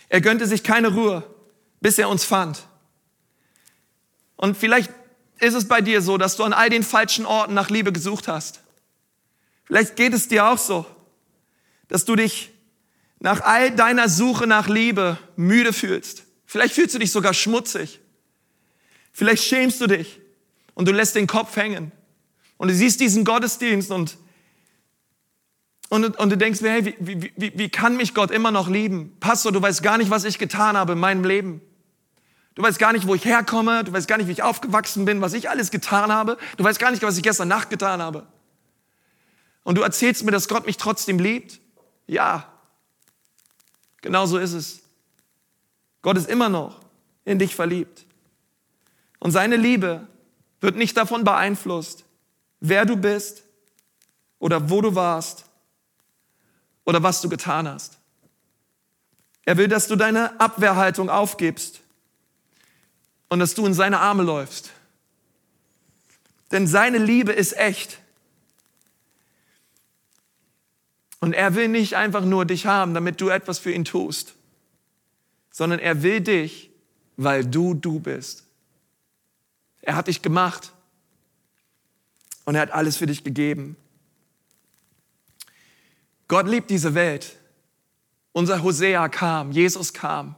Er 0.08 0.20
gönnte 0.20 0.46
sich 0.46 0.62
keine 0.62 0.88
Ruhe, 0.88 1.22
bis 1.80 1.98
er 1.98 2.08
uns 2.08 2.24
fand. 2.24 2.66
Und 4.36 4.56
vielleicht 4.56 4.90
ist 5.40 5.54
es 5.54 5.66
bei 5.66 5.80
dir 5.80 6.02
so, 6.02 6.18
dass 6.18 6.36
du 6.36 6.44
an 6.44 6.52
all 6.52 6.70
den 6.70 6.82
falschen 6.82 7.26
Orten 7.26 7.54
nach 7.54 7.70
Liebe 7.70 7.92
gesucht 7.92 8.28
hast. 8.28 8.60
Vielleicht 9.64 9.96
geht 9.96 10.12
es 10.12 10.28
dir 10.28 10.46
auch 10.46 10.58
so, 10.58 10.86
dass 11.88 12.04
du 12.04 12.16
dich 12.16 12.50
nach 13.20 13.40
all 13.42 13.70
deiner 13.70 14.08
Suche 14.08 14.46
nach 14.46 14.68
Liebe 14.68 15.18
müde 15.36 15.72
fühlst. 15.72 16.24
Vielleicht 16.46 16.74
fühlst 16.74 16.94
du 16.94 16.98
dich 16.98 17.12
sogar 17.12 17.34
schmutzig. 17.34 18.00
Vielleicht 19.12 19.44
schämst 19.44 19.80
du 19.80 19.86
dich 19.86 20.20
und 20.74 20.88
du 20.88 20.92
lässt 20.92 21.14
den 21.14 21.26
Kopf 21.26 21.56
hängen. 21.56 21.92
Und 22.56 22.68
du 22.68 22.74
siehst 22.74 23.00
diesen 23.00 23.24
Gottesdienst 23.24 23.90
und 23.90 24.16
und, 25.90 26.20
und 26.20 26.30
du 26.30 26.36
denkst 26.38 26.60
mir, 26.60 26.70
hey, 26.70 26.84
wie, 26.86 26.94
wie, 27.00 27.32
wie, 27.36 27.52
wie 27.56 27.68
kann 27.68 27.96
mich 27.96 28.14
Gott 28.14 28.30
immer 28.30 28.52
noch 28.52 28.68
lieben? 28.68 29.16
Pastor, 29.18 29.50
du 29.50 29.60
weißt 29.60 29.82
gar 29.82 29.98
nicht, 29.98 30.08
was 30.08 30.22
ich 30.22 30.38
getan 30.38 30.76
habe 30.76 30.92
in 30.92 31.00
meinem 31.00 31.24
Leben. 31.24 31.60
Du 32.60 32.66
weißt 32.66 32.78
gar 32.78 32.92
nicht, 32.92 33.06
wo 33.06 33.14
ich 33.14 33.24
herkomme. 33.24 33.84
Du 33.84 33.92
weißt 33.94 34.06
gar 34.06 34.18
nicht, 34.18 34.26
wie 34.26 34.32
ich 34.32 34.42
aufgewachsen 34.42 35.06
bin, 35.06 35.22
was 35.22 35.32
ich 35.32 35.48
alles 35.48 35.70
getan 35.70 36.12
habe. 36.12 36.36
Du 36.58 36.64
weißt 36.64 36.78
gar 36.78 36.90
nicht, 36.90 37.02
was 37.02 37.16
ich 37.16 37.22
gestern 37.22 37.48
Nacht 37.48 37.70
getan 37.70 38.02
habe. 38.02 38.26
Und 39.62 39.78
du 39.78 39.80
erzählst 39.80 40.24
mir, 40.24 40.30
dass 40.30 40.46
Gott 40.46 40.66
mich 40.66 40.76
trotzdem 40.76 41.18
liebt? 41.18 41.58
Ja. 42.06 42.52
Genau 44.02 44.26
so 44.26 44.36
ist 44.36 44.52
es. 44.52 44.82
Gott 46.02 46.18
ist 46.18 46.28
immer 46.28 46.50
noch 46.50 46.80
in 47.24 47.38
dich 47.38 47.54
verliebt. 47.54 48.04
Und 49.20 49.30
seine 49.30 49.56
Liebe 49.56 50.06
wird 50.60 50.76
nicht 50.76 50.98
davon 50.98 51.24
beeinflusst, 51.24 52.04
wer 52.60 52.84
du 52.84 52.98
bist 52.98 53.42
oder 54.38 54.68
wo 54.68 54.82
du 54.82 54.94
warst 54.94 55.46
oder 56.84 57.02
was 57.02 57.22
du 57.22 57.30
getan 57.30 57.66
hast. 57.66 57.96
Er 59.46 59.56
will, 59.56 59.68
dass 59.68 59.88
du 59.88 59.96
deine 59.96 60.38
Abwehrhaltung 60.38 61.08
aufgibst 61.08 61.80
und 63.30 63.38
dass 63.38 63.54
du 63.54 63.64
in 63.64 63.72
seine 63.72 64.00
Arme 64.00 64.22
läufst. 64.22 64.70
Denn 66.50 66.66
seine 66.66 66.98
Liebe 66.98 67.32
ist 67.32 67.56
echt. 67.56 67.98
Und 71.20 71.32
er 71.32 71.54
will 71.54 71.68
nicht 71.68 71.94
einfach 71.94 72.24
nur 72.24 72.44
dich 72.44 72.66
haben, 72.66 72.92
damit 72.92 73.20
du 73.20 73.28
etwas 73.28 73.58
für 73.58 73.72
ihn 73.72 73.84
tust, 73.84 74.34
sondern 75.50 75.78
er 75.78 76.02
will 76.02 76.20
dich, 76.20 76.70
weil 77.16 77.46
du 77.46 77.74
du 77.74 78.00
bist. 78.00 78.44
Er 79.82 79.94
hat 79.94 80.08
dich 80.08 80.22
gemacht 80.22 80.72
und 82.44 82.56
er 82.56 82.62
hat 82.62 82.72
alles 82.72 82.96
für 82.96 83.06
dich 83.06 83.22
gegeben. 83.22 83.76
Gott 86.26 86.48
liebt 86.48 86.70
diese 86.70 86.94
Welt. 86.94 87.36
Unser 88.32 88.62
Hosea 88.62 89.08
kam, 89.08 89.52
Jesus 89.52 89.92
kam. 89.92 90.34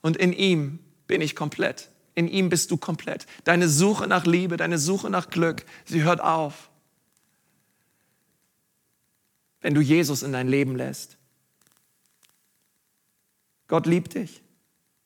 Und 0.00 0.16
in 0.16 0.32
ihm 0.32 0.78
bin 1.06 1.20
ich 1.20 1.36
komplett. 1.36 1.90
In 2.14 2.28
ihm 2.28 2.48
bist 2.48 2.70
du 2.70 2.76
komplett. 2.76 3.26
Deine 3.44 3.68
Suche 3.68 4.06
nach 4.06 4.24
Liebe, 4.24 4.56
deine 4.56 4.78
Suche 4.78 5.10
nach 5.10 5.30
Glück, 5.30 5.64
sie 5.84 6.02
hört 6.02 6.20
auf, 6.20 6.70
wenn 9.60 9.74
du 9.74 9.80
Jesus 9.80 10.22
in 10.22 10.32
dein 10.32 10.48
Leben 10.48 10.76
lässt. 10.76 11.16
Gott 13.68 13.86
liebt 13.86 14.14
dich 14.14 14.42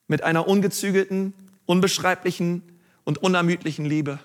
mit 0.07 0.23
einer 0.23 0.47
ungezügelten, 0.47 1.33
unbeschreiblichen 1.65 2.63
und 3.03 3.17
unermüdlichen 3.17 3.85
Liebe. 3.85 4.19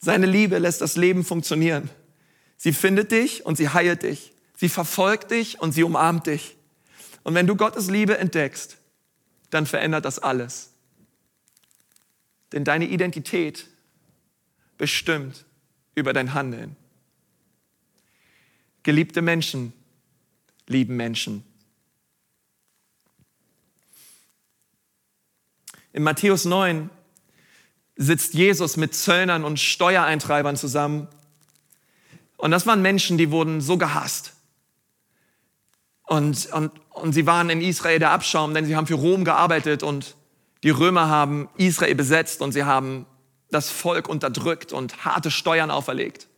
Seine 0.00 0.26
Liebe 0.26 0.58
lässt 0.58 0.80
das 0.80 0.96
Leben 0.96 1.24
funktionieren. 1.24 1.90
Sie 2.56 2.72
findet 2.72 3.12
dich 3.12 3.46
und 3.46 3.56
sie 3.56 3.68
heilt 3.68 4.02
dich. 4.02 4.32
Sie 4.56 4.68
verfolgt 4.68 5.30
dich 5.30 5.60
und 5.60 5.72
sie 5.72 5.84
umarmt 5.84 6.26
dich. 6.26 6.56
Und 7.22 7.34
wenn 7.34 7.46
du 7.46 7.56
Gottes 7.56 7.88
Liebe 7.88 8.18
entdeckst, 8.18 8.77
dann 9.50 9.66
verändert 9.66 10.04
das 10.04 10.18
alles. 10.18 10.72
Denn 12.52 12.64
deine 12.64 12.86
Identität 12.86 13.66
bestimmt 14.76 15.44
über 15.94 16.12
dein 16.12 16.34
Handeln. 16.34 16.76
Geliebte 18.82 19.22
Menschen 19.22 19.72
lieben 20.66 20.96
Menschen. 20.96 21.44
In 25.92 26.02
Matthäus 26.02 26.44
9 26.44 26.90
sitzt 27.96 28.34
Jesus 28.34 28.76
mit 28.76 28.94
Zöllnern 28.94 29.44
und 29.44 29.58
Steuereintreibern 29.58 30.56
zusammen 30.56 31.08
und 32.38 32.52
das 32.52 32.66
waren 32.66 32.80
Menschen, 32.80 33.18
die 33.18 33.30
wurden 33.30 33.60
so 33.60 33.76
gehasst. 33.76 34.32
Und, 36.04 36.46
und, 36.52 36.72
und 37.00 37.12
sie 37.12 37.26
waren 37.26 37.50
in 37.50 37.60
Israel 37.60 37.98
der 37.98 38.10
Abschaum, 38.10 38.54
denn 38.54 38.64
sie 38.64 38.76
haben 38.76 38.86
für 38.86 38.94
Rom 38.94 39.24
gearbeitet 39.24 39.82
und 39.82 40.16
die 40.62 40.70
Römer 40.70 41.08
haben 41.08 41.48
Israel 41.56 41.94
besetzt 41.94 42.42
und 42.42 42.52
sie 42.52 42.64
haben 42.64 43.06
das 43.50 43.70
Volk 43.70 44.08
unterdrückt 44.08 44.72
und 44.72 45.04
harte 45.04 45.30
Steuern 45.30 45.70
auferlegt. 45.70 46.28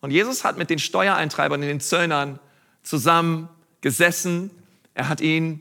Und 0.00 0.10
Jesus 0.10 0.44
hat 0.44 0.58
mit 0.58 0.70
den 0.70 0.78
Steuereintreibern 0.78 1.60
und 1.60 1.68
den 1.68 1.80
Zöllnern 1.80 2.38
zusammen 2.82 3.48
gesessen. 3.80 4.50
Er 4.94 5.08
hat 5.08 5.20
ihnen 5.20 5.60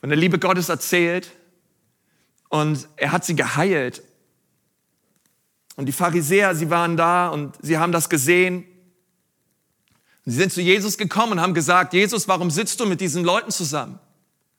von 0.00 0.08
der 0.08 0.18
Liebe 0.18 0.38
Gottes 0.38 0.68
erzählt 0.68 1.30
und 2.48 2.88
er 2.96 3.12
hat 3.12 3.24
sie 3.24 3.36
geheilt. 3.36 4.02
Und 5.76 5.86
die 5.86 5.92
Pharisäer, 5.92 6.54
sie 6.54 6.70
waren 6.70 6.96
da 6.96 7.28
und 7.28 7.54
sie 7.60 7.78
haben 7.78 7.92
das 7.92 8.08
gesehen. 8.08 8.64
Sie 10.28 10.34
sind 10.34 10.52
zu 10.52 10.60
Jesus 10.60 10.98
gekommen 10.98 11.32
und 11.32 11.40
haben 11.40 11.54
gesagt, 11.54 11.92
Jesus, 11.92 12.26
warum 12.26 12.50
sitzt 12.50 12.80
du 12.80 12.86
mit 12.86 13.00
diesen 13.00 13.22
Leuten 13.22 13.52
zusammen? 13.52 14.00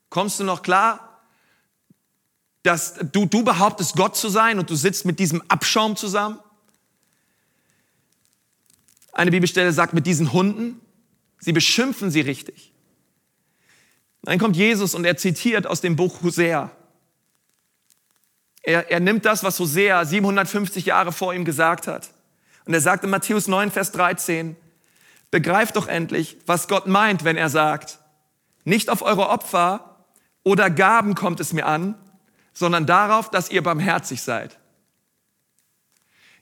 Kommst 0.08 0.40
du 0.40 0.44
noch 0.44 0.62
klar, 0.62 1.20
dass 2.62 2.94
du, 3.12 3.26
du 3.26 3.44
behauptest, 3.44 3.94
Gott 3.94 4.16
zu 4.16 4.30
sein 4.30 4.58
und 4.58 4.70
du 4.70 4.74
sitzt 4.74 5.04
mit 5.04 5.18
diesem 5.18 5.42
Abschaum 5.48 5.94
zusammen? 5.94 6.38
Eine 9.12 9.30
Bibelstelle 9.30 9.72
sagt 9.72 9.92
mit 9.92 10.06
diesen 10.06 10.32
Hunden, 10.32 10.80
sie 11.38 11.52
beschimpfen 11.52 12.10
sie 12.10 12.22
richtig. 12.22 12.72
Dann 14.22 14.38
kommt 14.38 14.56
Jesus 14.56 14.94
und 14.94 15.04
er 15.04 15.18
zitiert 15.18 15.66
aus 15.66 15.82
dem 15.82 15.96
Buch 15.96 16.22
Hosea. 16.22 16.70
Er, 18.62 18.90
er 18.90 19.00
nimmt 19.00 19.26
das, 19.26 19.42
was 19.42 19.60
Hosea 19.60 20.04
750 20.04 20.86
Jahre 20.86 21.12
vor 21.12 21.34
ihm 21.34 21.44
gesagt 21.44 21.86
hat. 21.86 22.08
Und 22.64 22.72
er 22.72 22.80
sagt 22.80 23.04
in 23.04 23.10
Matthäus 23.10 23.48
9, 23.48 23.70
Vers 23.70 23.92
13, 23.92 24.56
begreift 25.30 25.76
doch 25.76 25.88
endlich, 25.88 26.38
was 26.46 26.68
Gott 26.68 26.86
meint, 26.86 27.24
wenn 27.24 27.36
er 27.36 27.48
sagt, 27.48 27.98
nicht 28.64 28.90
auf 28.90 29.02
eure 29.02 29.28
Opfer 29.28 30.04
oder 30.42 30.70
Gaben 30.70 31.14
kommt 31.14 31.40
es 31.40 31.52
mir 31.52 31.66
an, 31.66 31.94
sondern 32.52 32.86
darauf, 32.86 33.30
dass 33.30 33.50
ihr 33.50 33.62
barmherzig 33.62 34.22
seid. 34.22 34.58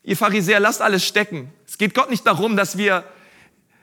Ihr 0.03 0.17
Pharisäer, 0.17 0.61
lasst 0.61 0.83
alles 0.83 1.05
stecken. 1.05 1.53
Es 1.67 1.79
geht 1.79 1.95
Gott 1.95 2.11
nicht 2.11 2.27
darum, 2.27 2.57
dass 2.57 2.79
wir, 2.79 3.05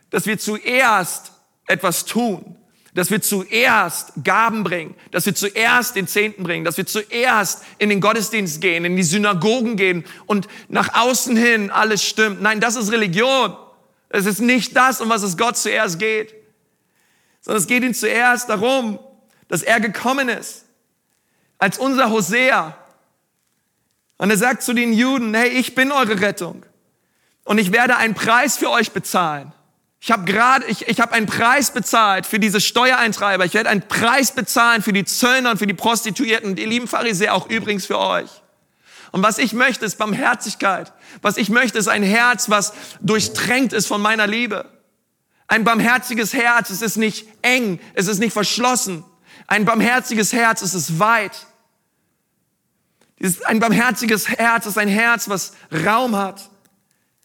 dass 0.09 0.25
wir 0.25 0.39
zuerst 0.39 1.33
etwas 1.67 2.05
tun, 2.05 2.55
dass 2.93 3.11
wir 3.11 3.21
zuerst 3.21 4.13
Gaben 4.23 4.63
bringen, 4.63 4.95
dass 5.11 5.25
wir 5.25 5.35
zuerst 5.35 5.95
den 5.95 6.07
Zehnten 6.07 6.43
bringen, 6.43 6.63
dass 6.63 6.77
wir 6.77 6.85
zuerst 6.85 7.63
in 7.77 7.89
den 7.89 8.01
Gottesdienst 8.01 8.61
gehen, 8.61 8.85
in 8.85 8.95
die 8.95 9.03
Synagogen 9.03 9.75
gehen 9.75 10.05
und 10.25 10.47
nach 10.69 10.93
außen 10.93 11.35
hin 11.35 11.71
alles 11.71 12.03
stimmt. 12.03 12.41
Nein, 12.41 12.59
das 12.59 12.75
ist 12.75 12.91
Religion. 12.91 13.55
Es 14.13 14.27
ist 14.27 14.41
nicht 14.41 14.75
das, 14.75 15.01
um 15.01 15.09
was 15.09 15.23
es 15.23 15.37
Gott 15.37 15.57
zuerst 15.57 15.97
geht, 15.97 16.35
sondern 17.41 17.61
es 17.61 17.67
geht 17.67 17.83
ihm 17.83 17.95
zuerst 17.95 18.47
darum, 18.47 18.99
dass 19.47 19.63
er 19.63 19.79
gekommen 19.79 20.29
ist 20.29 20.65
als 21.57 21.79
unser 21.79 22.11
Hosea. 22.11 22.77
Und 24.17 24.29
er 24.29 24.37
sagt 24.37 24.61
zu 24.61 24.73
den 24.73 24.93
Juden, 24.93 25.33
hey, 25.33 25.49
ich 25.49 25.73
bin 25.73 25.91
eure 25.91 26.21
Rettung 26.21 26.63
und 27.43 27.57
ich 27.57 27.71
werde 27.71 27.97
einen 27.97 28.13
Preis 28.13 28.55
für 28.55 28.69
euch 28.69 28.91
bezahlen. 28.91 29.51
Ich 29.99 30.11
habe 30.11 30.25
gerade, 30.31 30.65
ich, 30.67 30.87
ich 30.87 30.99
habe 30.99 31.13
einen 31.13 31.25
Preis 31.25 31.71
bezahlt 31.71 32.27
für 32.27 32.39
diese 32.39 32.61
Steuereintreiber. 32.61 33.45
Ich 33.45 33.55
werde 33.55 33.71
einen 33.71 33.87
Preis 33.87 34.31
bezahlen 34.31 34.83
für 34.83 34.93
die 34.93 35.05
Zöllner 35.05 35.51
und 35.51 35.57
für 35.57 35.65
die 35.65 35.73
Prostituierten, 35.73 36.55
die 36.55 36.65
lieben 36.65 36.87
Pharisäer 36.87 37.33
auch 37.33 37.49
übrigens 37.49 37.87
für 37.87 37.97
euch. 37.97 38.42
Und 39.13 39.21
was 39.21 39.37
ich 39.37 39.53
möchte, 39.53 39.85
ist 39.85 39.99
Barmherzigkeit. 39.99 40.91
Was 41.21 41.37
ich 41.37 41.49
möchte, 41.49 41.77
ist 41.77 41.87
ein 41.87 42.01
Herz, 42.01 42.49
was 42.49 42.73
durchtränkt 42.99 43.71
ist 43.71 43.85
von 43.85 44.01
meiner 44.01 44.25
Liebe. 44.25 44.65
Ein 45.47 45.63
barmherziges 45.63 46.33
Herz, 46.33 46.71
es 46.71 46.81
ist 46.81 46.97
nicht 46.97 47.27
eng, 47.43 47.79
es 47.93 48.07
ist 48.07 48.17
nicht 48.17 48.33
verschlossen. 48.33 49.05
Ein 49.45 49.65
barmherziges 49.65 50.33
Herz, 50.33 50.63
es 50.63 50.73
ist 50.73 50.97
weit. 50.97 51.45
Ein 53.45 53.59
barmherziges 53.59 54.29
Herz 54.29 54.65
ist 54.65 54.79
ein 54.79 54.87
Herz, 54.87 55.29
was 55.29 55.53
Raum 55.85 56.15
hat 56.15 56.49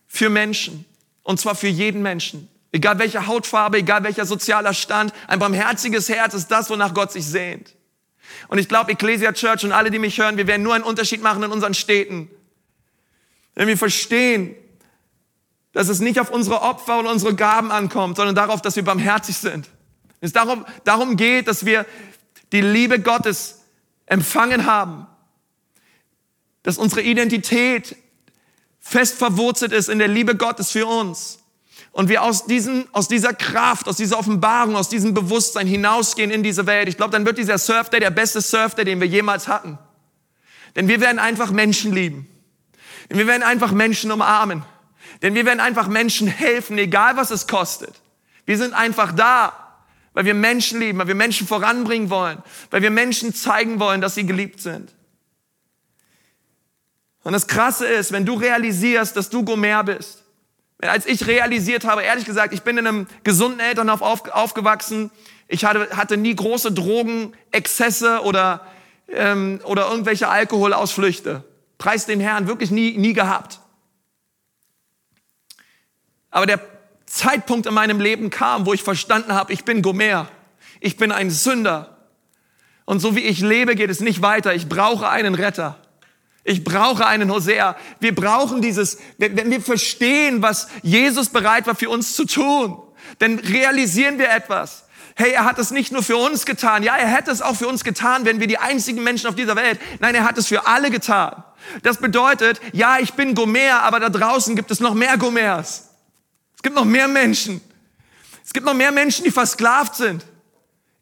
für 0.06 0.28
Menschen. 0.28 0.84
Und 1.22 1.40
zwar 1.40 1.54
für 1.54 1.68
jeden 1.68 2.02
Menschen. 2.02 2.50
Egal 2.70 2.98
welche 2.98 3.26
Hautfarbe, 3.26 3.78
egal 3.78 4.04
welcher 4.04 4.26
sozialer 4.26 4.74
Stand, 4.74 5.14
ein 5.26 5.38
barmherziges 5.38 6.10
Herz 6.10 6.34
ist 6.34 6.48
das, 6.48 6.68
wonach 6.68 6.92
Gott 6.92 7.12
sich 7.12 7.24
sehnt. 7.24 7.77
Und 8.46 8.58
ich 8.58 8.68
glaube, 8.68 8.92
Ecclesia 8.92 9.32
Church 9.32 9.64
und 9.64 9.72
alle, 9.72 9.90
die 9.90 9.98
mich 9.98 10.18
hören, 10.18 10.36
wir 10.36 10.46
werden 10.46 10.62
nur 10.62 10.74
einen 10.74 10.84
Unterschied 10.84 11.22
machen 11.22 11.42
in 11.42 11.50
unseren 11.50 11.74
Städten. 11.74 12.30
Wenn 13.54 13.66
wir 13.66 13.76
verstehen, 13.76 14.54
dass 15.72 15.88
es 15.88 16.00
nicht 16.00 16.20
auf 16.20 16.30
unsere 16.30 16.62
Opfer 16.62 16.98
und 16.98 17.06
unsere 17.06 17.34
Gaben 17.34 17.72
ankommt, 17.72 18.16
sondern 18.16 18.34
darauf, 18.34 18.62
dass 18.62 18.76
wir 18.76 18.84
barmherzig 18.84 19.36
sind. 19.36 19.68
Es 20.20 20.32
darum, 20.32 20.64
darum 20.84 21.16
geht, 21.16 21.48
dass 21.48 21.66
wir 21.66 21.86
die 22.52 22.60
Liebe 22.60 23.00
Gottes 23.00 23.62
empfangen 24.06 24.66
haben, 24.66 25.06
dass 26.62 26.78
unsere 26.78 27.02
Identität 27.02 27.96
fest 28.80 29.18
verwurzelt 29.18 29.72
ist 29.72 29.88
in 29.88 29.98
der 29.98 30.08
Liebe 30.08 30.36
Gottes 30.36 30.70
für 30.70 30.86
uns 30.86 31.38
und 31.92 32.08
wir 32.08 32.22
aus, 32.22 32.46
diesen, 32.46 32.86
aus 32.92 33.08
dieser 33.08 33.34
Kraft, 33.34 33.88
aus 33.88 33.96
dieser 33.96 34.18
Offenbarung, 34.18 34.76
aus 34.76 34.88
diesem 34.88 35.14
Bewusstsein 35.14 35.66
hinausgehen 35.66 36.30
in 36.30 36.42
diese 36.42 36.66
Welt, 36.66 36.88
ich 36.88 36.96
glaube, 36.96 37.12
dann 37.12 37.26
wird 37.26 37.38
dieser 37.38 37.58
Surfday 37.58 38.00
der 38.00 38.10
beste 38.10 38.40
Surfday, 38.40 38.84
den 38.84 39.00
wir 39.00 39.08
jemals 39.08 39.48
hatten. 39.48 39.78
Denn 40.76 40.88
wir 40.88 41.00
werden 41.00 41.18
einfach 41.18 41.50
Menschen 41.50 41.92
lieben. 41.92 42.28
Denn 43.10 43.18
wir 43.18 43.26
werden 43.26 43.42
einfach 43.42 43.72
Menschen 43.72 44.12
umarmen. 44.12 44.62
Denn 45.22 45.34
wir 45.34 45.46
werden 45.46 45.60
einfach 45.60 45.88
Menschen 45.88 46.28
helfen, 46.28 46.78
egal 46.78 47.16
was 47.16 47.30
es 47.30 47.46
kostet. 47.46 48.00
Wir 48.44 48.58
sind 48.58 48.74
einfach 48.74 49.12
da, 49.12 49.52
weil 50.12 50.24
wir 50.24 50.34
Menschen 50.34 50.80
lieben, 50.80 50.98
weil 50.98 51.08
wir 51.08 51.14
Menschen 51.14 51.46
voranbringen 51.46 52.10
wollen, 52.10 52.42
weil 52.70 52.82
wir 52.82 52.90
Menschen 52.90 53.34
zeigen 53.34 53.80
wollen, 53.80 54.00
dass 54.00 54.14
sie 54.14 54.26
geliebt 54.26 54.60
sind. 54.60 54.94
Und 57.24 57.32
das 57.32 57.46
Krasse 57.46 57.86
ist, 57.86 58.12
wenn 58.12 58.24
du 58.24 58.34
realisierst, 58.34 59.16
dass 59.16 59.28
du 59.28 59.44
Gomer 59.44 59.84
bist, 59.84 60.24
als 60.80 61.06
ich 61.06 61.26
realisiert 61.26 61.84
habe, 61.84 62.02
ehrlich 62.02 62.24
gesagt, 62.24 62.54
ich 62.54 62.62
bin 62.62 62.78
in 62.78 62.86
einem 62.86 63.06
gesunden 63.24 63.60
Elternhaus 63.60 64.00
auf, 64.00 64.28
aufgewachsen. 64.30 65.10
Ich 65.48 65.64
hatte, 65.64 65.96
hatte 65.96 66.16
nie 66.16 66.34
große 66.34 66.72
Drogenexzesse 66.72 68.20
oder, 68.22 68.66
ähm, 69.08 69.60
oder 69.64 69.90
irgendwelche 69.90 70.28
Alkoholausflüchte. 70.28 71.42
Preis 71.78 72.06
den 72.06 72.20
Herrn, 72.20 72.46
wirklich 72.46 72.70
nie, 72.70 72.96
nie 72.96 73.12
gehabt. 73.12 73.60
Aber 76.30 76.46
der 76.46 76.60
Zeitpunkt 77.06 77.66
in 77.66 77.74
meinem 77.74 78.00
Leben 78.00 78.30
kam, 78.30 78.66
wo 78.66 78.72
ich 78.72 78.82
verstanden 78.82 79.32
habe, 79.32 79.52
ich 79.52 79.64
bin 79.64 79.82
Gomer. 79.82 80.28
Ich 80.80 80.96
bin 80.96 81.10
ein 81.10 81.30
Sünder. 81.30 81.96
Und 82.84 83.00
so 83.00 83.16
wie 83.16 83.20
ich 83.20 83.40
lebe, 83.40 83.74
geht 83.74 83.90
es 83.90 84.00
nicht 84.00 84.22
weiter. 84.22 84.54
Ich 84.54 84.68
brauche 84.68 85.08
einen 85.08 85.34
Retter. 85.34 85.80
Ich 86.48 86.64
brauche 86.64 87.06
einen 87.06 87.30
Hosea. 87.30 87.76
Wir 88.00 88.14
brauchen 88.14 88.62
dieses, 88.62 88.96
wenn 89.18 89.50
wir 89.50 89.60
verstehen, 89.60 90.40
was 90.40 90.68
Jesus 90.82 91.28
bereit 91.28 91.66
war 91.66 91.74
für 91.74 91.90
uns 91.90 92.14
zu 92.14 92.24
tun, 92.24 92.82
dann 93.18 93.38
realisieren 93.38 94.18
wir 94.18 94.30
etwas. 94.30 94.84
Hey, 95.14 95.32
er 95.32 95.44
hat 95.44 95.58
es 95.58 95.72
nicht 95.72 95.92
nur 95.92 96.02
für 96.02 96.16
uns 96.16 96.46
getan. 96.46 96.82
Ja, 96.82 96.96
er 96.96 97.08
hätte 97.08 97.30
es 97.30 97.42
auch 97.42 97.54
für 97.54 97.68
uns 97.68 97.84
getan, 97.84 98.24
wenn 98.24 98.40
wir 98.40 98.46
die 98.46 98.56
einzigen 98.56 99.04
Menschen 99.04 99.28
auf 99.28 99.34
dieser 99.34 99.56
Welt. 99.56 99.78
Nein, 100.00 100.14
er 100.14 100.24
hat 100.24 100.38
es 100.38 100.46
für 100.46 100.66
alle 100.66 100.90
getan. 100.90 101.44
Das 101.82 101.98
bedeutet, 101.98 102.62
ja, 102.72 102.98
ich 102.98 103.12
bin 103.12 103.34
Gomer, 103.34 103.82
aber 103.82 104.00
da 104.00 104.08
draußen 104.08 104.56
gibt 104.56 104.70
es 104.70 104.80
noch 104.80 104.94
mehr 104.94 105.18
Gomers. 105.18 105.90
Es 106.56 106.62
gibt 106.62 106.76
noch 106.76 106.86
mehr 106.86 107.08
Menschen. 107.08 107.60
Es 108.42 108.54
gibt 108.54 108.64
noch 108.64 108.72
mehr 108.72 108.90
Menschen, 108.90 109.22
die 109.22 109.30
versklavt 109.30 109.96
sind. 109.96 110.24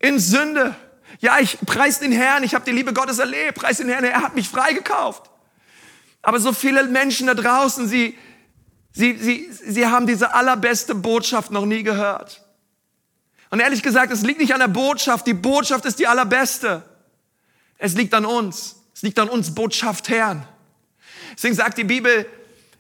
In 0.01 0.19
Sünde. 0.19 0.75
Ja, 1.21 1.39
ich 1.39 1.57
preis 1.65 2.01
den 2.01 2.11
Herrn, 2.11 2.43
ich 2.43 2.53
habe 2.53 2.65
die 2.65 2.73
Liebe 2.73 2.93
Gottes 2.93 3.21
erlebt. 3.21 3.59
Preis 3.59 3.77
den 3.77 3.89
Herrn, 3.89 4.03
er 4.03 4.23
hat 4.23 4.35
mich 4.35 4.49
freigekauft. 4.49 5.31
Aber 6.27 6.41
so 6.41 6.53
viele 6.53 6.83
Menschen 6.89 7.29
da 7.29 7.35
draußen, 7.35 7.87
sie, 7.87 8.19
sie, 8.91 9.17
sie, 9.17 9.49
sie 9.49 9.87
haben 9.87 10.09
diese 10.09 10.35
allerbeste 10.35 10.97
Botschaft 10.97 11.53
noch 11.53 11.65
nie 11.65 11.85
gehört. 11.85 12.45
Und 13.51 13.61
ehrlich 13.61 13.81
gesagt, 13.81 14.11
es 14.11 14.23
liegt 14.23 14.41
nicht 14.41 14.53
an 14.53 14.59
der 14.59 14.67
Botschaft. 14.67 15.25
Die 15.29 15.35
Botschaft 15.35 15.85
ist 15.85 16.01
die 16.01 16.09
allerbeste. 16.09 16.83
Es 17.79 17.95
liegt 17.95 18.13
an 18.13 18.25
uns. 18.25 18.75
Es 18.93 19.03
liegt 19.03 19.21
an 19.21 19.29
uns, 19.29 19.55
Botschaft 19.55 20.09
Herrn. 20.09 20.49
Deswegen 21.37 21.55
sagt 21.55 21.79
die 21.79 21.85
Bibel, 21.85 22.27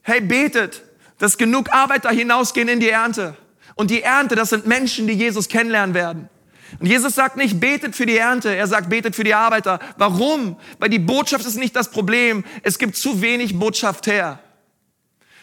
hey, 0.02 0.20
betet, 0.20 0.82
dass 1.18 1.38
genug 1.38 1.72
Arbeiter 1.72 2.10
hinausgehen 2.10 2.66
in 2.66 2.80
die 2.80 2.90
Ernte. 2.90 3.36
Und 3.76 3.92
die 3.92 4.02
Ernte, 4.02 4.34
das 4.34 4.50
sind 4.50 4.66
Menschen, 4.66 5.06
die 5.06 5.12
Jesus 5.12 5.48
kennenlernen 5.48 5.94
werden. 5.94 6.28
Und 6.78 6.86
Jesus 6.86 7.14
sagt 7.14 7.36
nicht, 7.36 7.60
betet 7.60 7.94
für 7.94 8.06
die 8.06 8.16
Ernte, 8.16 8.54
er 8.54 8.66
sagt, 8.66 8.90
betet 8.90 9.16
für 9.16 9.24
die 9.24 9.34
Arbeiter. 9.34 9.78
Warum? 9.96 10.56
Weil 10.78 10.88
die 10.88 10.98
Botschaft 10.98 11.46
ist 11.46 11.56
nicht 11.56 11.76
das 11.76 11.90
Problem. 11.90 12.44
Es 12.62 12.78
gibt 12.78 12.96
zu 12.96 13.20
wenig 13.22 13.58
Botschaft 13.58 14.06
her. 14.06 14.40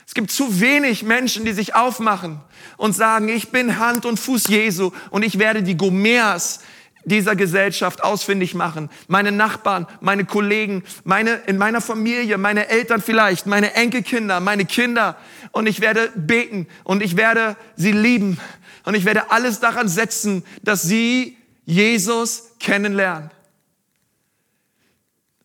Es 0.05 0.13
gibt 0.13 0.31
zu 0.31 0.59
wenig 0.59 1.03
Menschen, 1.03 1.45
die 1.45 1.53
sich 1.53 1.75
aufmachen 1.75 2.41
und 2.77 2.93
sagen, 2.93 3.29
ich 3.29 3.49
bin 3.49 3.79
Hand 3.79 4.05
und 4.05 4.19
Fuß 4.19 4.47
Jesu 4.47 4.91
und 5.09 5.23
ich 5.23 5.39
werde 5.39 5.63
die 5.63 5.77
Gomers 5.77 6.59
dieser 7.05 7.35
Gesellschaft 7.35 8.03
ausfindig 8.03 8.53
machen. 8.53 8.89
Meine 9.07 9.31
Nachbarn, 9.31 9.87
meine 10.01 10.25
Kollegen, 10.25 10.83
meine, 11.03 11.35
in 11.47 11.57
meiner 11.57 11.81
Familie, 11.81 12.37
meine 12.37 12.69
Eltern 12.69 13.01
vielleicht, 13.01 13.45
meine 13.45 13.73
Enkelkinder, 13.73 14.39
meine 14.39 14.65
Kinder. 14.65 15.17
Und 15.51 15.67
ich 15.67 15.81
werde 15.81 16.11
beten 16.15 16.67
und 16.83 17.03
ich 17.03 17.17
werde 17.17 17.55
sie 17.75 17.91
lieben 17.91 18.39
und 18.85 18.95
ich 18.95 19.05
werde 19.05 19.31
alles 19.31 19.59
daran 19.59 19.87
setzen, 19.87 20.43
dass 20.61 20.81
sie 20.81 21.37
Jesus 21.65 22.51
kennenlernen. 22.59 23.31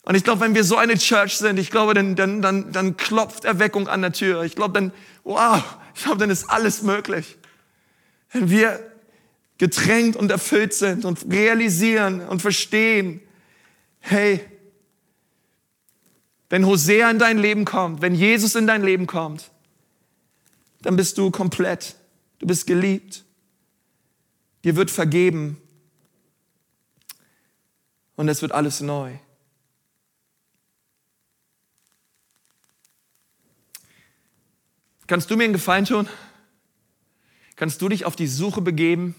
Und 0.03 0.15
ich 0.15 0.25
glaube, 0.25 0.41
wenn 0.41 0.55
wir 0.55 0.65
so 0.65 0.77
eine 0.77 0.97
Church 0.97 1.37
sind, 1.37 1.59
ich 1.59 1.71
glaube, 1.71 1.93
dann, 1.93 2.17
dann, 2.17 2.41
dann, 2.41 2.73
dann 2.73 2.97
klopft 2.97 3.45
Erweckung 3.45 3.89
an 3.89 4.01
der 4.01 4.13
Tür. 4.13 4.43
Ich 4.43 4.57
glaube, 4.57 4.73
dann, 4.73 4.93
wow, 5.23 5.63
ich 5.95 6.03
glaube, 6.03 6.19
dann 6.19 6.31
ist 6.31 6.49
alles 6.49 6.83
möglich. 6.83 7.37
Wenn 8.33 8.49
wir 8.49 8.81
getränkt 9.59 10.17
und 10.17 10.31
erfüllt 10.31 10.73
sind 10.73 11.05
und 11.05 11.31
realisieren 11.31 12.27
und 12.27 12.41
verstehen, 12.41 13.21
hey, 14.01 14.41
wenn 16.49 16.65
Hosea 16.65 17.11
in 17.11 17.19
dein 17.19 17.37
Leben 17.37 17.65
kommt, 17.65 18.01
wenn 18.01 18.15
Jesus 18.15 18.55
in 18.55 18.67
dein 18.67 18.83
Leben 18.83 19.07
kommt, 19.07 19.51
dann 20.81 20.97
bist 20.97 21.19
du 21.19 21.31
komplett. 21.31 21.97
Du 22.39 22.47
bist 22.47 22.67
geliebt. 22.67 23.25
Dir 24.65 24.77
wird 24.77 24.91
vergeben. 24.91 25.63
und 28.19 28.29
es 28.29 28.43
wird 28.43 28.51
alles 28.51 28.81
neu. 28.81 29.17
Kannst 35.07 35.31
du 35.31 35.37
mir 35.37 35.45
einen 35.45 35.53
Gefallen 35.53 35.85
tun? 35.85 36.09
Kannst 37.55 37.81
du 37.81 37.89
dich 37.89 38.05
auf 38.05 38.17
die 38.17 38.27
Suche 38.27 38.61
begeben 38.61 39.15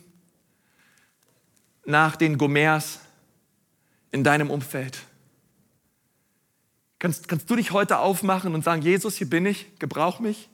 nach 1.86 2.18
den 2.18 2.38
Gomers 2.38 3.00
in 4.12 4.26
deinem 4.26 4.52
Umfeld? 4.52 5.00
Kannst, 7.00 7.30
kannst 7.30 7.50
du 7.50 7.56
dich 7.56 7.72
heute 7.72 8.00
aufmachen 8.00 8.54
und 8.54 8.66
sagen, 8.66 8.82
Jesus, 8.82 9.16
hier 9.16 9.30
bin 9.30 9.46
ich, 9.46 9.80
gebrauch 9.80 10.20
mich, 10.20 10.50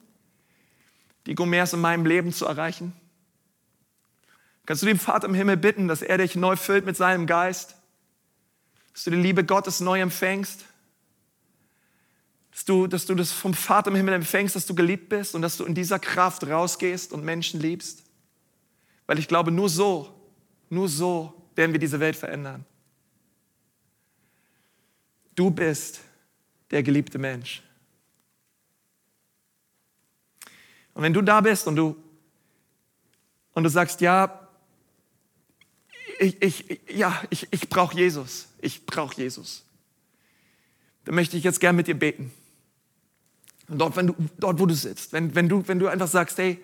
die 1.25 1.33
Gomers 1.33 1.73
in 1.73 1.81
meinem 1.81 2.05
Leben 2.05 2.31
zu 2.31 2.45
erreichen? 2.45 2.93
Kannst 4.65 4.81
du 4.81 4.87
den 4.87 4.99
Vater 4.99 5.27
im 5.27 5.33
Himmel 5.33 5.57
bitten, 5.57 5.87
dass 5.87 6.01
er 6.01 6.17
dich 6.17 6.35
neu 6.35 6.55
füllt 6.55 6.85
mit 6.85 6.97
seinem 6.97 7.27
Geist? 7.27 7.75
Dass 8.93 9.03
du 9.03 9.11
die 9.11 9.17
Liebe 9.17 9.43
Gottes 9.43 9.79
neu 9.79 10.01
empfängst? 10.01 10.65
Dass 12.51 12.65
du, 12.65 12.87
dass 12.87 13.05
du 13.05 13.13
das 13.13 13.31
vom 13.31 13.53
Vater 13.53 13.91
im 13.91 13.95
Himmel 13.95 14.15
empfängst, 14.15 14.55
dass 14.55 14.65
du 14.65 14.73
geliebt 14.73 15.09
bist 15.09 15.35
und 15.35 15.41
dass 15.41 15.57
du 15.57 15.65
in 15.65 15.75
dieser 15.75 15.99
Kraft 15.99 16.47
rausgehst 16.47 17.13
und 17.13 17.23
Menschen 17.23 17.59
liebst. 17.59 18.03
Weil 19.05 19.19
ich 19.19 19.27
glaube, 19.27 19.51
nur 19.51 19.69
so, 19.69 20.11
nur 20.69 20.89
so 20.89 21.49
werden 21.53 21.73
wir 21.73 21.79
diese 21.79 21.99
Welt 21.99 22.15
verändern. 22.15 22.65
Du 25.35 25.51
bist 25.51 25.99
der 26.71 26.81
geliebte 26.81 27.19
Mensch. 27.19 27.61
Und 30.93 31.03
wenn 31.03 31.13
du 31.13 31.21
da 31.21 31.41
bist 31.41 31.67
und 31.67 31.75
du, 31.75 32.01
und 33.53 33.63
du 33.63 33.69
sagst, 33.69 34.01
ja, 34.01 34.44
ich, 36.19 36.41
ich, 36.41 36.79
ja, 36.95 37.21
ich, 37.29 37.47
ich 37.51 37.69
brauche 37.69 37.95
Jesus, 37.95 38.47
ich 38.61 38.85
brauche 38.85 39.15
Jesus, 39.15 39.63
dann 41.05 41.15
möchte 41.15 41.37
ich 41.37 41.43
jetzt 41.43 41.59
gern 41.59 41.75
mit 41.75 41.87
dir 41.87 41.95
beten. 41.95 42.31
Und 43.67 43.79
dort, 43.79 43.95
wenn 43.95 44.07
du, 44.07 44.15
dort 44.37 44.59
wo 44.59 44.65
du 44.65 44.75
sitzt, 44.75 45.13
wenn, 45.13 45.33
wenn, 45.35 45.49
du, 45.49 45.67
wenn 45.67 45.79
du 45.79 45.87
einfach 45.87 46.07
sagst, 46.07 46.37
hey, 46.37 46.59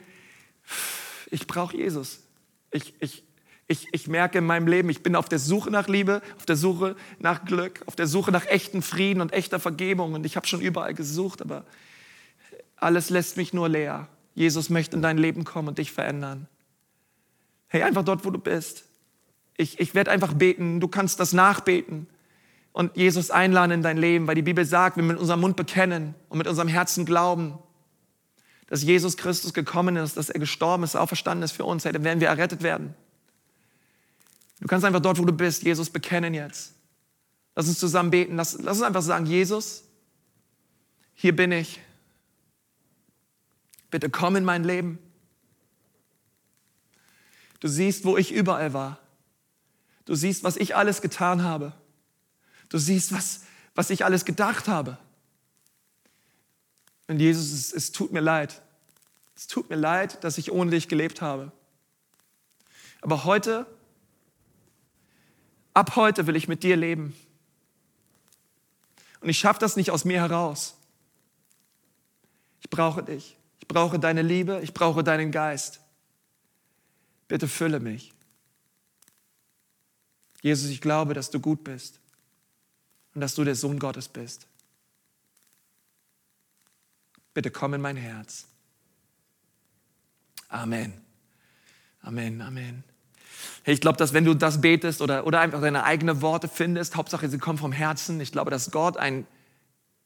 ich 1.32 1.47
brauche 1.47 1.76
Jesus. 1.76 2.20
Ich, 2.72 2.93
ich, 2.99 3.24
ich, 3.68 3.88
ich 3.91 4.08
merke 4.08 4.38
in 4.38 4.45
meinem 4.45 4.68
Leben, 4.68 4.89
ich 4.89 5.02
bin 5.02 5.16
auf 5.16 5.30
der 5.30 5.39
Suche 5.39 5.72
nach 5.72 5.88
Liebe, 5.88 6.22
auf 6.38 6.45
der 6.45 6.56
Suche 6.56 6.95
nach 7.20 7.45
Glück, 7.45 7.82
auf 7.86 7.95
der 7.95 8.08
Suche 8.08 8.32
nach 8.32 8.45
echten 8.45 8.82
Frieden 8.82 9.22
und 9.22 9.34
echter 9.34 9.60
Vergebung. 9.60 10.14
Und 10.14 10.26
ich 10.26 10.36
habe 10.36 10.45
schon 10.45 10.62
überall 10.62 10.93
gesucht, 10.93 11.41
aber 11.41 11.66
alles 12.76 13.10
lässt 13.10 13.38
mich 13.38 13.54
nur 13.54 13.70
leer. 13.70 14.08
Jesus 14.36 14.70
möchte 14.70 14.95
in 14.95 15.02
dein 15.02 15.18
Leben 15.18 15.43
kommen 15.43 15.70
und 15.70 15.78
dich 15.78 15.91
verändern. 15.91 16.47
Hey, 17.68 17.84
einfach 17.84 18.04
dort, 18.04 18.26
wo 18.26 18.30
du 18.30 18.39
bist. 18.39 18.86
Ich, 19.62 19.80
ich 19.80 19.93
werde 19.93 20.09
einfach 20.09 20.34
beten, 20.34 20.80
du 20.80 20.88
kannst 20.88 21.20
das 21.20 21.34
nachbeten 21.34 22.07
und 22.72 22.97
Jesus 22.97 23.30
einladen 23.30 23.72
in 23.72 23.82
dein 23.84 23.97
Leben, 23.97 24.26
weil 24.26 24.34
die 24.34 24.41
Bibel 24.41 24.66
sagt, 24.66 24.97
wir 24.97 25.03
mit 25.03 25.20
unserem 25.20 25.39
Mund 25.39 25.55
bekennen 25.55 26.16
und 26.30 26.39
mit 26.39 26.47
unserem 26.47 26.68
Herzen 26.68 27.05
glauben, 27.05 27.59
dass 28.66 28.82
Jesus 28.82 29.18
Christus 29.18 29.53
gekommen 29.53 29.97
ist, 29.97 30.18
dass 30.18 30.32
er 30.32 30.39
gestorben 30.39 30.84
ist, 30.84 30.95
auferstanden 30.95 31.43
ist 31.43 31.51
für 31.51 31.66
uns, 31.66 31.84
dann 31.84 32.03
werden 32.03 32.20
wir 32.20 32.30
errettet 32.30 32.64
werden. 32.64 32.95
Du 34.62 34.68
kannst 34.68 34.84
einfach 34.84 34.99
dort, 34.99 35.20
wo 35.20 35.26
du 35.26 35.34
bist, 35.34 35.62
Jesus 35.62 35.91
bekennen 35.91 36.34
jetzt. 36.34 36.74
Lass 37.55 37.68
uns 37.68 37.78
zusammen 37.78 38.09
beten. 38.09 38.38
Lass, 38.38 38.57
lass 38.59 38.78
uns 38.78 38.86
einfach 38.86 39.01
sagen, 39.03 39.28
Jesus, 39.28 39.84
hier 41.14 41.36
bin 41.36 41.51
ich. 41.51 41.80
Bitte 43.91 44.09
komm 44.09 44.38
in 44.38 44.45
mein 44.45 44.64
Leben. 44.64 44.97
Du 47.59 47.68
siehst, 47.68 48.05
wo 48.05 48.18
ich 48.18 48.32
überall 48.32 48.74
war. 48.74 49.01
Du 50.12 50.18
siehst, 50.18 50.43
was 50.43 50.57
ich 50.57 50.76
alles 50.76 51.01
getan 51.01 51.41
habe. 51.41 51.72
Du 52.68 52.78
siehst, 52.78 53.14
was, 53.14 53.45
was 53.76 53.89
ich 53.91 54.03
alles 54.03 54.26
gedacht 54.26 54.68
habe. 54.68 54.97
Und 57.07 57.22
Jesus, 57.22 57.53
es, 57.53 57.72
es 57.72 57.93
tut 57.93 58.12
mir 58.12 58.20
leid. 58.20 58.62
Es 59.38 59.47
tut 59.47 59.70
mir 59.70 59.78
leid, 59.78 60.22
dass 60.26 60.38
ich 60.38 60.51
ohne 60.51 60.72
dich 60.72 60.89
gelebt 60.89 61.22
habe. 61.22 61.53
Aber 62.99 63.24
heute, 63.24 63.66
ab 65.74 65.95
heute 65.95 66.28
will 66.28 66.36
ich 66.36 66.49
mit 66.49 66.64
dir 66.64 66.76
leben. 66.76 67.16
Und 69.22 69.30
ich 69.30 69.39
schaffe 69.39 69.62
das 69.62 69.78
nicht 69.78 69.91
aus 69.91 70.03
mir 70.03 70.20
heraus. 70.20 70.76
Ich 72.59 72.70
brauche 72.70 73.01
dich. 73.01 73.38
Ich 73.62 73.68
brauche 73.70 73.97
deine 73.97 74.24
Liebe. 74.24 74.59
Ich 74.62 74.74
brauche 74.74 75.05
deinen 75.05 75.32
Geist. 75.32 75.80
Bitte 77.30 77.47
fülle 77.47 77.80
mich. 77.80 78.14
Jesus, 80.41 80.69
ich 80.69 80.81
glaube, 80.81 81.13
dass 81.13 81.29
du 81.29 81.39
gut 81.39 81.63
bist 81.63 81.99
und 83.13 83.21
dass 83.21 83.35
du 83.35 83.43
der 83.43 83.55
Sohn 83.55 83.79
Gottes 83.79 84.07
bist. 84.07 84.47
Bitte 87.33 87.51
komm 87.51 87.75
in 87.75 87.81
mein 87.81 87.95
Herz. 87.95 88.47
Amen. 90.49 90.93
Amen, 92.01 92.41
Amen. 92.41 92.83
Hey, 93.63 93.75
ich 93.75 93.81
glaube, 93.81 93.97
dass 93.97 94.13
wenn 94.13 94.25
du 94.25 94.33
das 94.33 94.59
betest 94.59 95.01
oder, 95.01 95.25
oder 95.25 95.39
einfach 95.39 95.61
deine 95.61 95.83
eigenen 95.83 96.21
Worte 96.21 96.47
findest, 96.47 96.95
Hauptsache 96.95 97.29
sie 97.29 97.37
kommen 97.37 97.57
vom 97.57 97.71
Herzen, 97.71 98.19
ich 98.19 98.31
glaube, 98.31 98.51
dass 98.51 98.71
Gott 98.71 98.97
ein 98.97 99.25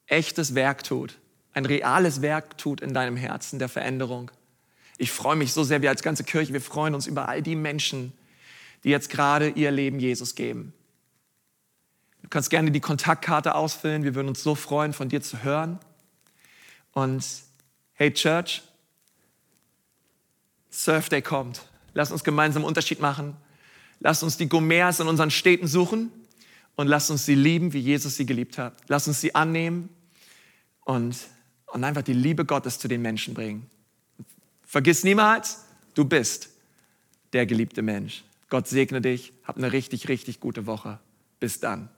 echtes 0.07 0.55
Werk 0.55 0.83
tut, 0.83 1.17
ein 1.53 1.65
reales 1.65 2.21
Werk 2.21 2.57
tut 2.57 2.81
in 2.81 2.93
deinem 2.93 3.17
Herzen 3.17 3.57
der 3.57 3.69
Veränderung. 3.69 4.29
Ich 4.97 5.11
freue 5.11 5.35
mich 5.35 5.53
so 5.53 5.63
sehr, 5.63 5.81
wir 5.81 5.89
als 5.89 6.03
ganze 6.03 6.23
Kirche, 6.23 6.53
wir 6.53 6.61
freuen 6.61 6.95
uns 6.95 7.07
über 7.07 7.27
all 7.27 7.41
die 7.41 7.55
Menschen, 7.55 8.13
die 8.85 8.91
jetzt 8.91 9.09
gerade 9.09 9.49
ihr 9.49 9.71
Leben 9.71 9.99
Jesus 9.99 10.35
geben. 10.35 10.71
Du 12.21 12.29
kannst 12.29 12.51
gerne 12.51 12.71
die 12.71 12.79
Kontaktkarte 12.79 13.55
ausfüllen. 13.55 14.03
Wir 14.03 14.13
würden 14.13 14.27
uns 14.29 14.43
so 14.43 14.53
freuen, 14.53 14.93
von 14.93 15.09
dir 15.09 15.21
zu 15.21 15.43
hören. 15.43 15.79
Und 16.93 17.25
hey 17.93 18.13
Church, 18.13 18.61
Surf 20.69 21.09
Day 21.09 21.23
kommt. 21.23 21.65
Lass 21.95 22.11
uns 22.11 22.23
gemeinsam 22.23 22.63
Unterschied 22.63 22.99
machen. 22.99 23.35
Lass 23.99 24.21
uns 24.21 24.37
die 24.37 24.47
Gomers 24.47 24.99
in 24.99 25.07
unseren 25.07 25.31
Städten 25.31 25.67
suchen 25.67 26.11
und 26.75 26.87
lass 26.87 27.09
uns 27.09 27.25
sie 27.25 27.35
lieben, 27.35 27.73
wie 27.73 27.79
Jesus 27.79 28.17
sie 28.17 28.25
geliebt 28.25 28.59
hat. 28.59 28.73
Lass 28.87 29.07
uns 29.07 29.19
sie 29.19 29.33
annehmen 29.33 29.89
und, 30.81 31.17
und 31.67 31.83
einfach 31.83 32.03
die 32.03 32.13
Liebe 32.13 32.45
Gottes 32.45 32.77
zu 32.77 32.87
den 32.87 33.01
Menschen 33.01 33.33
bringen. 33.33 33.67
Vergiss 34.63 35.03
niemals, 35.03 35.65
du 35.95 36.05
bist 36.05 36.49
der 37.33 37.47
geliebte 37.47 37.81
Mensch. 37.81 38.23
Gott 38.49 38.67
segne 38.67 39.01
dich. 39.01 39.33
Hab 39.43 39.57
eine 39.57 39.71
richtig, 39.71 40.07
richtig 40.07 40.39
gute 40.39 40.65
Woche. 40.65 40.99
Bis 41.39 41.59
dann. 41.59 41.89